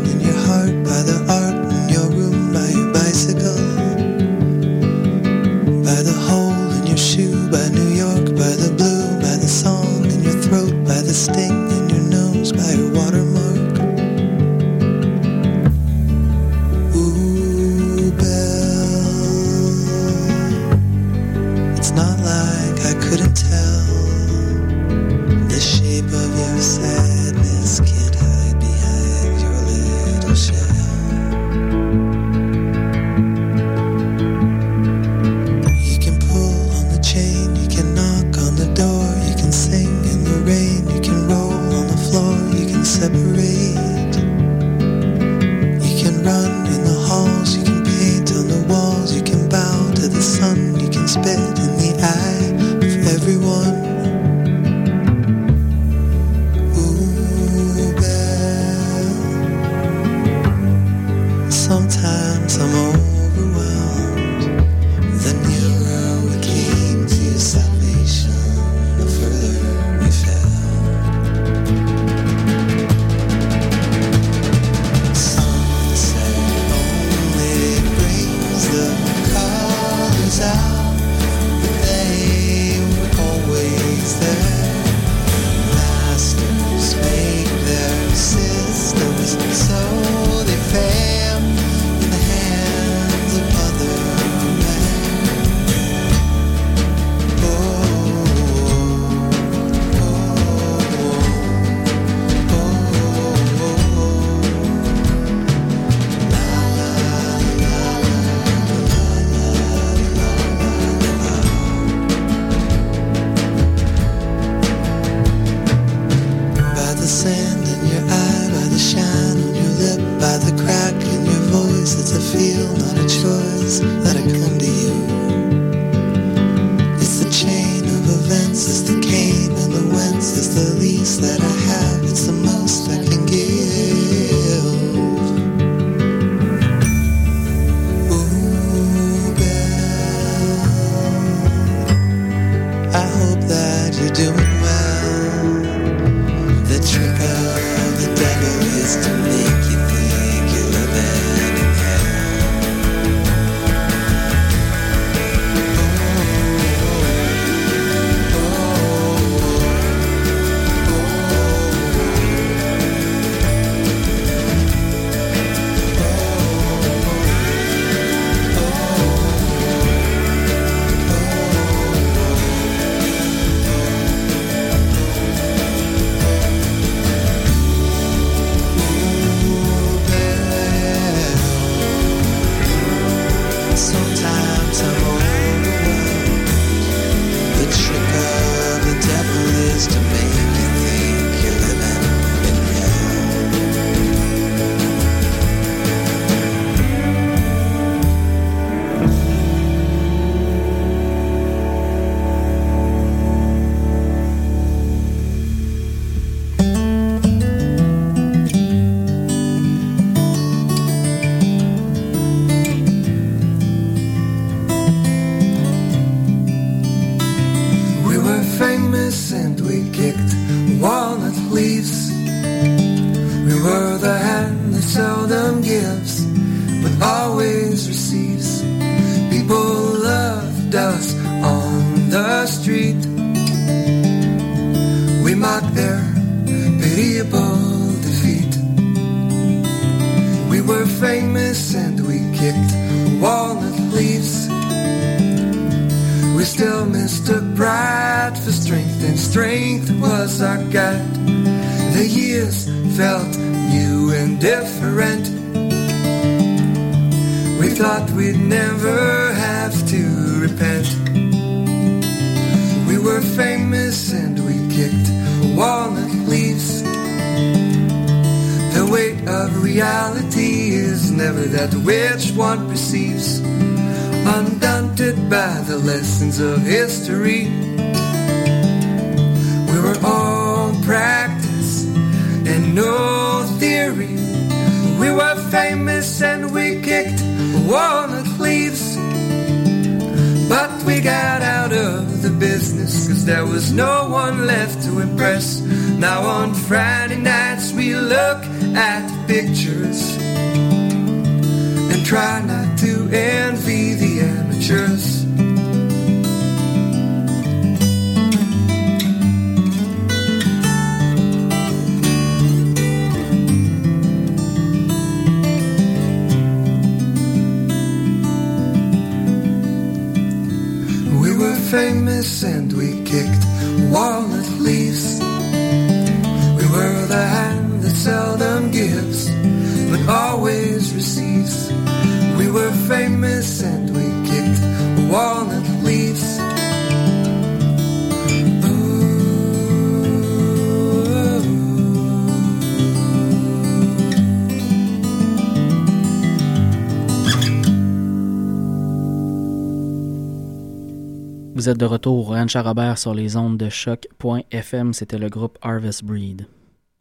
Vous 351.64 351.70
êtes 351.70 351.78
de 351.78 351.86
retour 351.86 352.34
à 352.34 352.44
Robert 352.62 352.98
sur 352.98 353.14
les 353.14 353.38
ondes 353.38 353.56
de 353.56 353.70
choc.fm. 353.70 354.92
C'était 354.92 355.16
le 355.16 355.30
groupe 355.30 355.56
Harvest 355.62 356.04
Breed. 356.04 356.46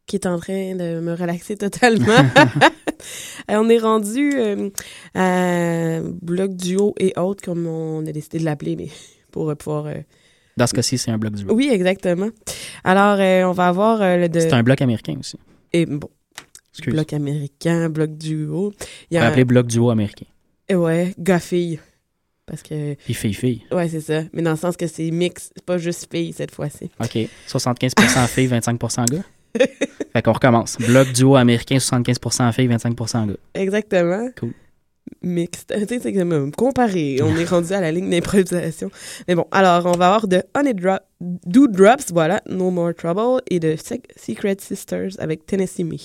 qui 0.08 0.16
est 0.16 0.26
en 0.26 0.40
train 0.40 0.74
de 0.78 1.02
me 1.02 1.14
relaxer 1.16 1.58
totalement. 1.58 2.08
Euh, 3.52 3.58
on 3.58 3.68
est 3.68 3.80
rendu 3.80 4.32
euh, 4.38 4.70
à 5.16 6.00
bloc 6.22 6.56
duo 6.56 6.94
et 6.98 7.12
autres, 7.20 7.44
comme 7.44 7.68
on 7.68 8.06
a 8.06 8.12
décidé 8.14 8.40
de 8.40 8.46
l'appeler, 8.46 8.78
mais 8.78 8.88
pour 9.34 9.50
euh, 9.50 9.56
pouvoir... 9.56 9.88
euh, 9.88 9.96
Dans 10.56 10.66
ce 10.68 10.74
cas-ci, 10.74 10.98
c'est 10.98 11.12
un 11.12 11.18
bloc 11.18 11.34
du 11.34 11.44
Oui, 11.50 11.70
exactement. 11.70 12.30
Alors, 12.86 13.18
euh, 13.20 13.44
on 13.44 13.52
va 13.52 13.68
avoir 13.68 14.00
le... 14.00 14.30
De... 14.30 14.40
C'est 14.40 14.54
un 14.54 14.64
bloc 14.64 14.82
américain 14.82 15.18
aussi. 15.20 15.38
Et 15.74 15.86
bon, 15.86 16.08
Excuse. 16.72 16.94
bloc 16.94 17.12
américain, 17.12 17.90
bloc 17.90 18.12
duo. 18.18 18.72
Il 19.12 19.18
On 19.18 19.20
va 19.22 19.28
appeler 19.28 19.44
bloc 19.44 19.68
duo 19.68 19.90
américain. 19.90 20.28
Euh, 20.72 20.76
Ouais, 20.76 21.14
gars-fille. 21.20 21.82
Parce 22.46 22.62
que... 22.62 22.96
Puis 22.96 23.14
fille-fille. 23.14 23.64
Ouais, 23.72 23.88
c'est 23.88 24.02
ça. 24.02 24.24
Mais 24.34 24.42
dans 24.42 24.52
le 24.52 24.58
sens 24.58 24.76
que 24.76 24.88
c'est 24.88 25.10
mix, 25.12 25.50
c'est 25.56 25.64
pas 25.66 25.78
juste 25.78 26.08
fille 26.12 26.34
cette 26.34 26.52
fois-ci. 26.52 26.90
OK. 27.00 27.18
75% 27.48 28.28
filles, 28.28 28.48
25% 28.48 29.06
gars. 29.10 29.24
fait 30.14 30.22
qu'on 30.22 30.34
recommence. 30.34 30.78
Bloc 30.78 31.12
duo 31.14 31.36
américain, 31.36 31.78
75% 31.78 32.52
filles, 32.52 32.68
25% 32.68 33.28
gars. 33.28 33.34
Exactement. 33.54 34.30
Cool. 34.38 34.52
Mixte. 35.22 35.74
Tu 35.74 35.88
sais, 35.88 36.00
c'est 36.02 36.14
comme 36.14 36.52
comparé. 36.52 37.20
On 37.24 37.36
est 37.38 37.46
rendu 37.46 37.72
à 37.74 37.80
la 37.82 37.92
ligne 37.92 38.10
d'improvisation. 38.10 38.90
Mais 39.28 39.36
bon, 39.36 39.46
alors, 39.52 39.86
on 39.86 39.92
va 39.98 40.08
avoir 40.08 40.28
de 40.28 40.42
Honey 40.56 40.74
Drop, 40.74 41.00
Do 41.22 41.68
Drops, 41.68 42.12
voilà, 42.12 42.42
No 42.50 42.72
More 42.72 42.94
Trouble, 42.94 43.42
et 43.50 43.60
de 43.60 43.76
Sec- 43.76 44.12
Secret 44.18 44.58
Sisters 44.60 45.12
avec 45.20 45.46
Tennessee 45.46 45.84
Me. 45.86 45.98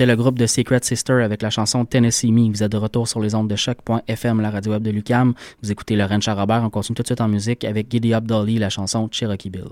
C'était 0.00 0.12
le 0.12 0.16
groupe 0.16 0.38
de 0.38 0.46
Secret 0.46 0.80
Sister 0.82 1.22
avec 1.22 1.42
la 1.42 1.50
chanson 1.50 1.84
Tennessee 1.84 2.32
Me. 2.32 2.48
Vous 2.48 2.62
êtes 2.62 2.72
de 2.72 2.78
retour 2.78 3.06
sur 3.06 3.20
les 3.20 3.34
ondes 3.34 3.48
de 3.48 3.54
choc.fm, 3.54 4.40
la 4.40 4.48
radio 4.48 4.72
web 4.72 4.82
de 4.82 4.90
Lucam. 4.90 5.34
Vous 5.62 5.70
écoutez 5.70 5.94
Laurent 5.94 6.18
Charrobert. 6.22 6.62
On 6.64 6.70
continue 6.70 6.96
tout 6.96 7.02
de 7.02 7.08
suite 7.08 7.20
en 7.20 7.28
musique 7.28 7.66
avec 7.66 7.90
Giddy 7.90 8.14
Up 8.14 8.24
Dolly, 8.24 8.58
la 8.58 8.70
chanson 8.70 9.10
Cherokee 9.12 9.50
Bill. 9.50 9.68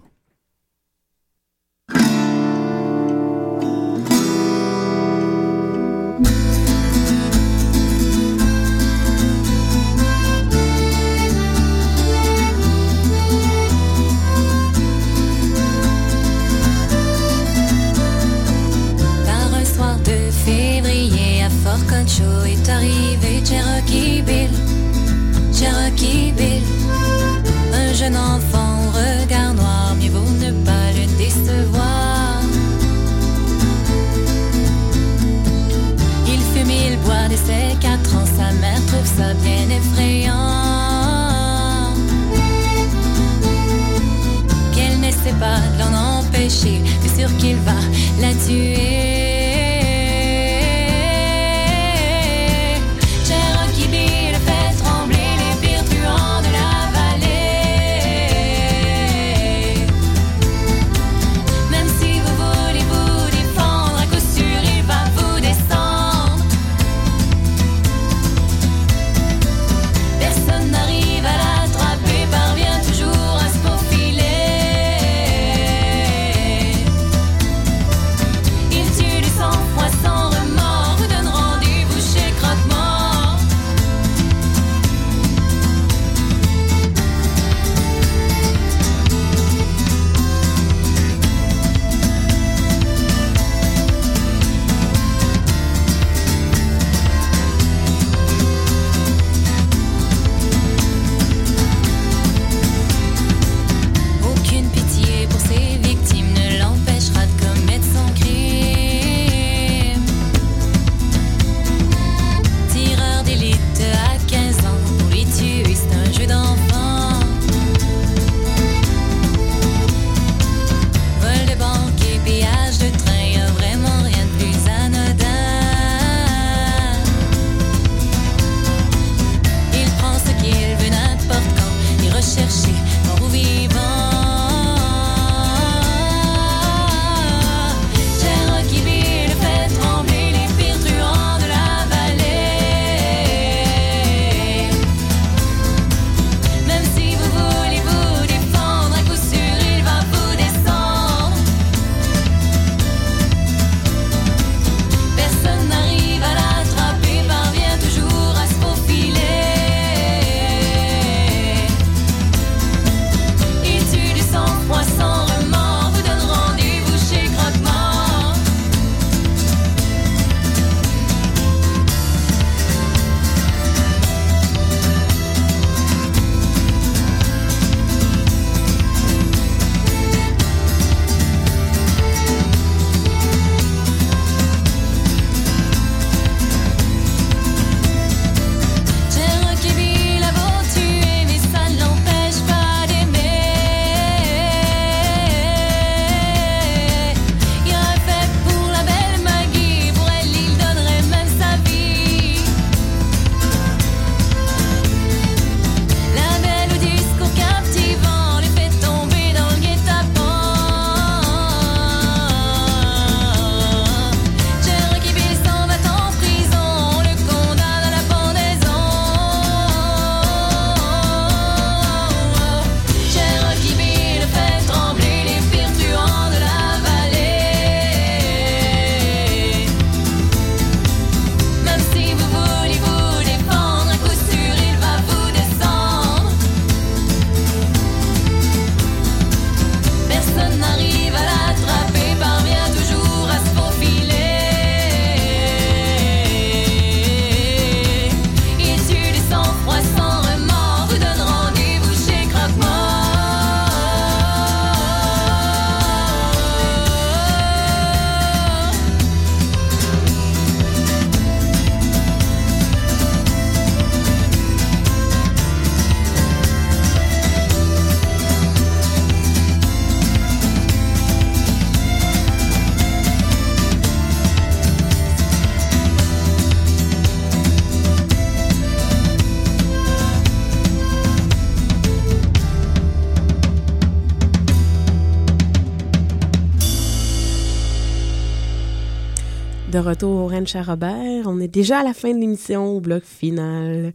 De 289.79 289.89
retour 289.89 290.11
au 290.11 290.27
Ranch 290.27 290.57
à 290.57 290.63
Robert. 290.63 291.25
On 291.27 291.39
est 291.39 291.47
déjà 291.49 291.79
à 291.79 291.83
la 291.85 291.95
fin 291.95 292.13
de 292.13 292.19
l'émission, 292.19 292.67
au 292.67 292.81
bloc 292.81 293.05
final. 293.05 293.93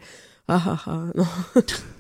Ah 0.48 0.62
ah 0.66 0.84
ah, 0.88 1.04
non. 1.16 1.26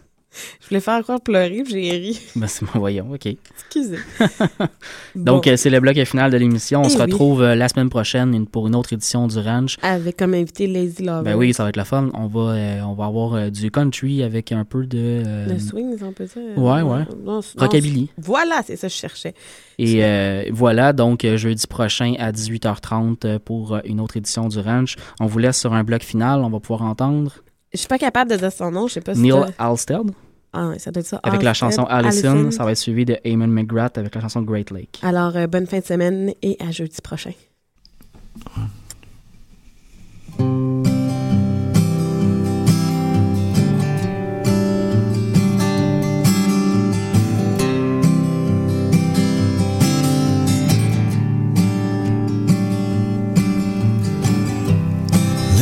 Je 0.61 0.67
voulais 0.69 0.79
faire 0.81 0.95
encore 0.95 1.21
pleurer, 1.21 1.61
puis 1.63 1.73
j'ai 1.73 1.91
ri. 1.91 2.19
Ben, 2.35 2.47
c'est 2.47 2.63
moi, 2.63 2.71
voyons, 2.75 3.07
OK. 3.13 3.25
Excusez. 3.27 3.97
Donc, 5.15 5.43
Bon. 5.45 5.51
euh, 5.51 5.55
c'est 5.57 5.69
le 5.69 5.79
bloc 5.79 5.95
final 6.05 6.31
de 6.31 6.37
l'émission. 6.37 6.81
On 6.81 6.85
Eh 6.85 6.89
se 6.89 6.95
oui. 6.97 7.01
retrouve 7.03 7.41
euh, 7.43 7.55
la 7.55 7.69
semaine 7.69 7.89
prochaine 7.89 8.45
pour 8.47 8.67
une 8.67 8.75
autre 8.75 8.93
édition 8.93 9.27
du 9.27 9.37
Ranch. 9.39 9.77
Avec 9.81 10.17
comme 10.17 10.33
invité 10.33 10.67
Lazy 10.67 11.03
Lover. 11.03 11.23
Ben 11.23 11.35
oui, 11.35 11.53
ça 11.53 11.63
va 11.63 11.69
être 11.69 11.77
le 11.77 11.83
fun. 11.83 12.09
On 12.13 12.27
va, 12.27 12.39
euh, 12.53 12.81
on 12.81 12.93
va 12.93 13.05
avoir 13.05 13.33
euh, 13.35 13.49
du 13.49 13.69
country 13.71 14.23
avec 14.23 14.51
un 14.51 14.65
peu 14.65 14.85
de... 14.85 14.97
euh, 15.25 15.45
Le 15.47 15.59
swing, 15.59 15.95
on 16.01 16.11
peut 16.11 16.25
dire. 16.25 16.57
Ouais, 16.57 16.81
ouais. 16.81 17.05
Non, 17.23 17.35
non, 17.35 17.41
Rockabilly. 17.57 18.09
Voilà, 18.17 18.61
c'est 18.65 18.75
ça 18.75 18.87
que 18.87 18.93
je 18.93 18.97
cherchais. 18.99 19.33
Et 19.77 20.03
euh, 20.03 20.43
voilà, 20.51 20.93
donc 20.93 21.25
jeudi 21.35 21.67
prochain 21.67 22.13
à 22.19 22.31
18h30 22.31 23.17
euh, 23.25 23.39
pour 23.39 23.79
une 23.85 23.99
autre 23.99 24.17
édition 24.17 24.47
du 24.47 24.59
Ranch. 24.59 24.95
On 25.19 25.25
vous 25.25 25.39
laisse 25.39 25.59
sur 25.59 25.73
un 25.73 25.83
bloc 25.83 26.03
final. 26.03 26.41
On 26.43 26.49
va 26.49 26.59
pouvoir 26.59 26.83
entendre 26.83 27.33
Je 27.73 27.79
suis 27.79 27.87
pas 27.87 27.97
capable 27.97 28.29
de 28.31 28.35
dire 28.37 28.51
son 28.51 28.69
nom, 28.71 28.87
je 28.87 28.93
sais 28.93 29.01
pas 29.01 29.15
si 29.15 29.21
Neil 29.21 29.33
Alstead 29.57 30.11
Ah, 30.53 30.71
ça 30.77 30.91
doit 30.91 31.01
être 31.01 31.07
ça. 31.07 31.19
avec 31.23 31.41
la 31.41 31.53
chanson 31.53 31.85
Allison. 31.85 32.31
Allison. 32.31 32.51
Ça 32.51 32.63
va 32.63 32.71
être 32.71 32.77
suivi 32.77 33.03
de 33.05 33.17
Eamon 33.25 33.47
McGrath 33.47 33.97
avec 33.97 34.13
la 34.13 34.21
chanson 34.21 34.41
Great 34.43 34.69
Lake. 34.71 34.99
Alors, 35.01 35.35
euh, 35.35 35.47
bonne 35.47 35.65
fin 35.65 35.79
de 35.79 35.83
semaine 35.85 36.33
et 36.43 36.55
à 36.59 36.69
jeudi 36.71 37.01
prochain. 37.01 37.31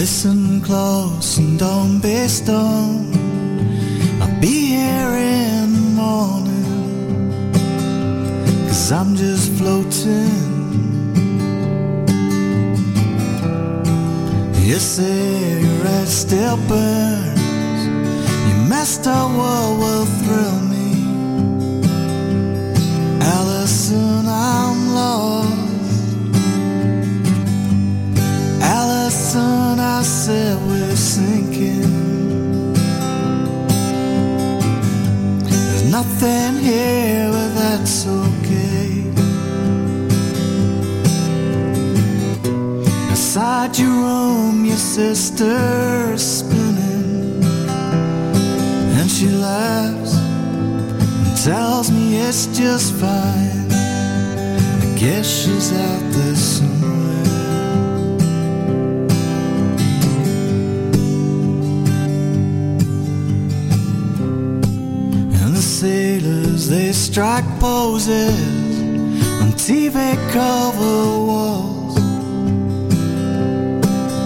Listen 0.01 0.61
close 0.61 1.37
and 1.37 1.59
don't 1.59 1.99
be 2.01 2.27
stoned. 2.27 3.15
I'll 4.19 4.41
be 4.41 4.73
here 4.73 5.13
in 5.15 5.73
the 5.73 5.81
morning. 6.01 7.53
Cause 8.65 8.91
I'm 8.91 9.15
just 9.15 9.51
floating. 9.59 10.41
Your 14.65 14.79
cigarette 14.79 16.07
still 16.07 16.57
burns. 16.67 17.85
Your 18.49 18.61
master 18.73 19.21
world 19.37 19.77
will 19.81 20.07
thrill 20.23 20.59
me. 20.73 20.89
Allison, 23.21 24.25
I'm 24.27 24.70
sinking. 31.21 32.73
There's 35.43 35.85
nothing 35.97 36.53
here, 36.67 37.29
but 37.35 37.49
that's 37.59 38.07
okay. 38.07 38.87
Inside 43.09 43.77
your 43.77 43.95
room, 44.03 44.65
your 44.65 44.83
sister's 44.97 46.23
spinning, 46.39 47.43
and 48.97 49.09
she 49.09 49.27
laughs 49.29 50.13
and 51.25 51.37
tells 51.45 51.91
me 51.91 52.05
it's 52.27 52.45
just 52.57 52.93
fine. 52.95 53.67
I 54.83 54.87
guess 54.97 55.25
she's 55.39 55.71
out 55.71 56.03
there 56.15 56.35
somewhere. 56.35 56.80
Sailors, 66.61 66.69
they 66.69 66.91
strike 66.91 67.45
poses 67.59 68.81
on 69.41 69.51
TV 69.53 70.15
cover 70.31 71.25
walls. 71.27 71.97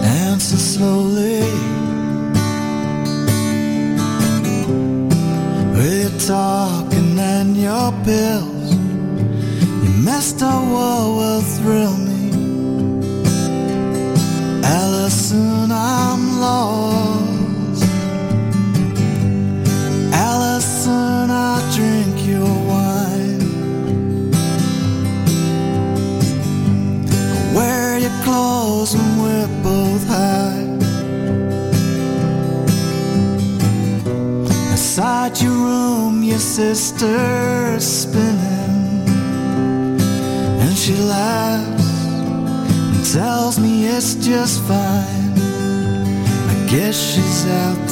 Answer 0.04 0.56
slowly. 0.56 1.44
Your 5.76 6.10
talking 6.26 7.18
and 7.18 7.56
your 7.56 7.92
pills, 8.04 8.74
your 9.82 9.96
master 10.04 10.46
world 10.46 11.16
will 11.18 11.42
thrill 11.42 11.96
me. 11.96 12.30
Allison, 14.64 15.70
I'm 15.70 16.40
lost. 16.40 16.75
Your 35.34 35.50
room, 35.52 36.22
your 36.22 36.38
sister's 36.38 37.84
spinning, 37.84 39.06
and 40.62 40.74
she 40.74 40.94
laughs 40.94 42.06
and 42.06 43.04
tells 43.12 43.58
me 43.58 43.86
it's 43.86 44.14
just 44.14 44.62
fine. 44.62 45.34
I 45.36 46.66
guess 46.70 46.96
she's 46.96 47.46
out 47.48 47.85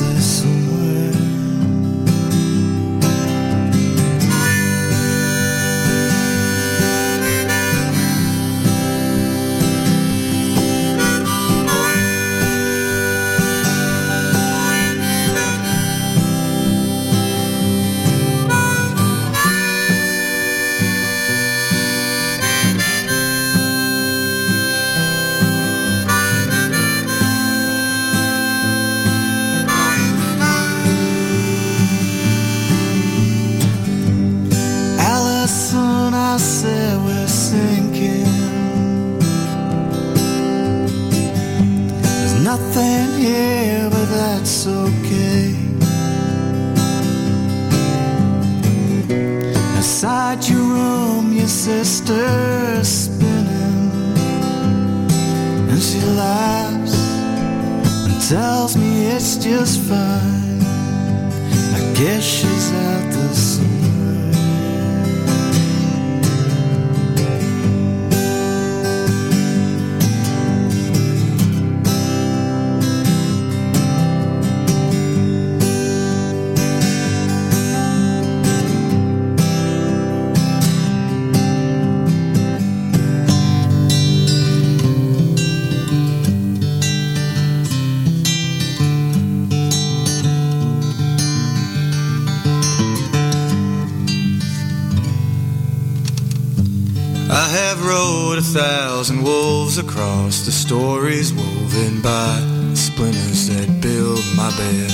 I 97.37 97.49
have 97.49 97.85
rode 97.85 98.39
a 98.39 98.43
thousand 98.43 99.25
wolves 99.25 99.77
across 99.77 100.47
the 100.47 100.53
stories 100.53 101.33
woven 101.33 102.01
by 102.01 102.39
splinters 102.75 103.49
that 103.49 103.81
build 103.81 104.23
my 104.37 104.51
bed. 104.57 104.93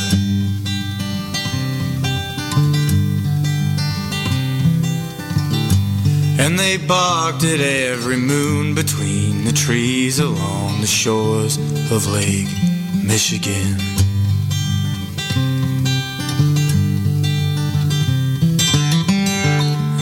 And 6.41 6.59
they 6.59 6.79
barked 6.79 7.45
at 7.45 7.61
every 7.61 8.17
moon 8.17 8.75
between 8.75 9.45
the 9.45 9.53
trees 9.53 10.19
along 10.19 10.81
the 10.81 10.87
shores 10.87 11.59
of 11.93 12.07
Lake 12.07 12.49
Michigan. 13.05 14.00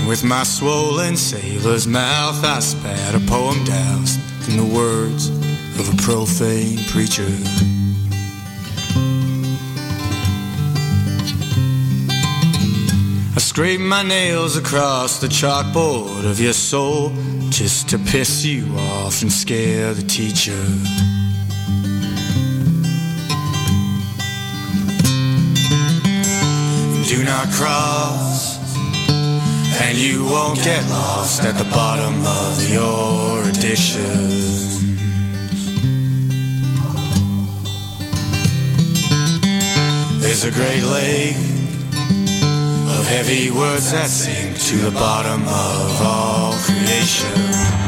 With 0.08 0.24
my 0.24 0.42
swollen 0.42 1.18
sailor's 1.18 1.86
mouth, 1.86 2.42
I 2.42 2.60
spat 2.60 3.14
a 3.14 3.20
poem 3.26 3.62
doused 3.64 4.18
in 4.48 4.56
the 4.56 4.64
words 4.64 5.28
of 5.78 5.92
a 5.92 5.96
profane 6.02 6.78
preacher. 6.86 7.28
I 13.36 13.38
scrape 13.38 13.80
my 13.80 14.02
nails 14.02 14.56
across 14.56 15.20
the 15.20 15.28
chalkboard 15.28 16.24
of 16.24 16.40
your 16.40 16.54
soul 16.54 17.12
just 17.50 17.90
to 17.90 17.98
piss 17.98 18.46
you 18.46 18.64
off 18.78 19.20
and 19.20 19.30
scare 19.30 19.92
the 19.92 20.02
teacher. 20.02 20.64
Do 27.06 27.24
not 27.24 27.48
cross, 27.50 28.57
and 29.80 29.96
you 29.96 30.24
won't 30.24 30.58
get 30.62 30.82
lost 30.90 31.42
at 31.44 31.56
the 31.56 31.64
bottom 31.70 32.14
of 32.26 32.70
your 32.70 33.42
addiction. 33.48 34.58
There's 40.20 40.44
a 40.44 40.50
great 40.50 40.82
lake 40.82 41.36
of 42.96 43.06
heavy 43.06 43.50
words 43.50 43.92
that 43.92 44.08
sink 44.08 44.58
to 44.68 44.76
the 44.76 44.90
bottom 44.90 45.42
of 45.42 46.02
all 46.02 46.52
creation. 46.66 47.87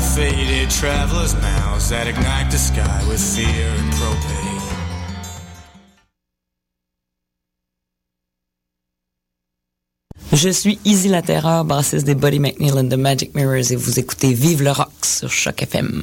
See 0.00 0.20
the 0.20 0.30
faded 0.30 0.70
traveler's 0.70 1.34
mouths 1.34 1.90
that 1.90 2.06
ignite 2.06 2.50
the 2.50 2.58
sky 2.58 3.02
with 3.08 3.20
fear 3.20 3.68
and 3.78 3.92
propane. 3.92 4.40
Je 10.32 10.50
suis 10.50 10.78
Izzy 10.84 11.08
la 11.08 11.22
Terreur, 11.22 11.64
bassiste 11.64 12.06
des 12.06 12.14
Buddy 12.14 12.40
McNeil 12.40 12.76
and 12.76 12.88
the 12.88 12.96
Magic 12.96 13.34
Mirrors 13.34 13.70
et 13.70 13.76
vous 13.76 14.00
écoutez 14.00 14.32
Vive 14.32 14.62
le 14.62 14.72
Rock 14.72 14.90
sur 15.02 15.30
Choc 15.30 15.62
FM. 15.62 16.02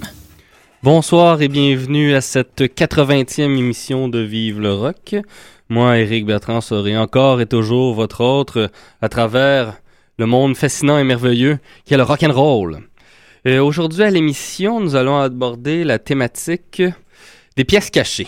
Bonsoir 0.84 1.42
et 1.42 1.50
bienvenue 1.50 2.14
à 2.16 2.22
cette 2.22 2.62
80e 2.62 3.58
émission 3.58 4.08
de 4.08 4.20
Vive 4.20 4.60
le 4.60 4.74
Rock. 4.74 5.16
Moi, 5.70 6.00
Éric 6.00 6.26
Bertrand, 6.26 6.62
serai 6.62 6.98
encore 6.98 7.42
et 7.42 7.46
toujours 7.46 7.94
votre 7.94 8.22
autre 8.22 8.72
à 9.02 9.10
travers 9.10 9.82
le 10.18 10.26
monde 10.26 10.56
fascinant 10.56 10.98
et 10.98 11.04
merveilleux 11.04 11.60
qui 11.84 11.94
est 11.94 11.98
le 11.98 12.04
rock 12.04 12.24
and 12.24 12.32
roll. 12.32 12.82
Euh, 13.48 13.60
Aujourd'hui 13.60 14.04
à 14.04 14.12
l'émission, 14.12 14.80
nous 14.80 14.96
allons 14.96 15.18
aborder 15.18 15.84
la 15.84 15.98
thématique 15.98 16.84
des 17.58 17.64
pièces 17.66 17.90
cachées. 17.90 18.28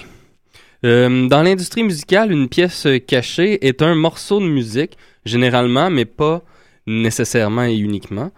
Euh, 0.85 1.27
dans 1.27 1.43
l'industrie 1.43 1.83
musicale, 1.83 2.31
une 2.31 2.49
pièce 2.49 2.87
cachée 3.05 3.63
est 3.65 3.83
un 3.83 3.93
morceau 3.93 4.39
de 4.39 4.47
musique, 4.47 4.97
généralement, 5.23 5.91
mais 5.91 6.05
pas 6.05 6.41
nécessairement 6.87 7.63
et 7.65 7.75
uniquement, 7.75 8.31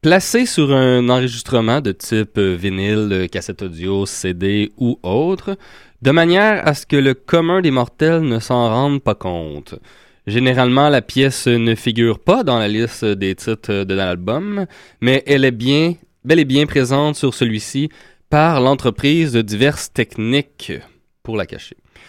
placé 0.00 0.46
sur 0.46 0.72
un 0.72 1.06
enregistrement 1.10 1.82
de 1.82 1.92
type 1.92 2.38
euh, 2.38 2.56
vinyle, 2.58 3.28
cassette 3.30 3.60
audio, 3.60 4.06
CD 4.06 4.72
ou 4.78 4.98
autre, 5.02 5.58
de 6.00 6.10
manière 6.10 6.66
à 6.66 6.72
ce 6.72 6.86
que 6.86 6.96
le 6.96 7.12
commun 7.12 7.60
des 7.60 7.70
mortels 7.70 8.22
ne 8.22 8.38
s'en 8.38 8.70
rende 8.70 9.02
pas 9.02 9.14
compte. 9.14 9.74
Généralement, 10.26 10.88
la 10.88 11.02
pièce 11.02 11.48
ne 11.48 11.74
figure 11.74 12.18
pas 12.18 12.44
dans 12.44 12.58
la 12.58 12.66
liste 12.66 13.04
des 13.04 13.34
titres 13.34 13.84
de 13.84 13.94
l'album, 13.94 14.64
mais 15.02 15.22
elle 15.26 15.44
est 15.44 15.50
bien, 15.50 15.96
bel 16.24 16.38
et 16.38 16.44
bien 16.44 16.66
présente 16.66 17.16
sur 17.16 17.34
celui-ci 17.34 17.90
par 18.30 18.60
l'entreprise 18.60 19.32
de 19.32 19.42
diverses 19.42 19.92
techniques 19.92 20.72
pour 21.22 21.36
la 21.36 21.46
cacher. 21.46 21.76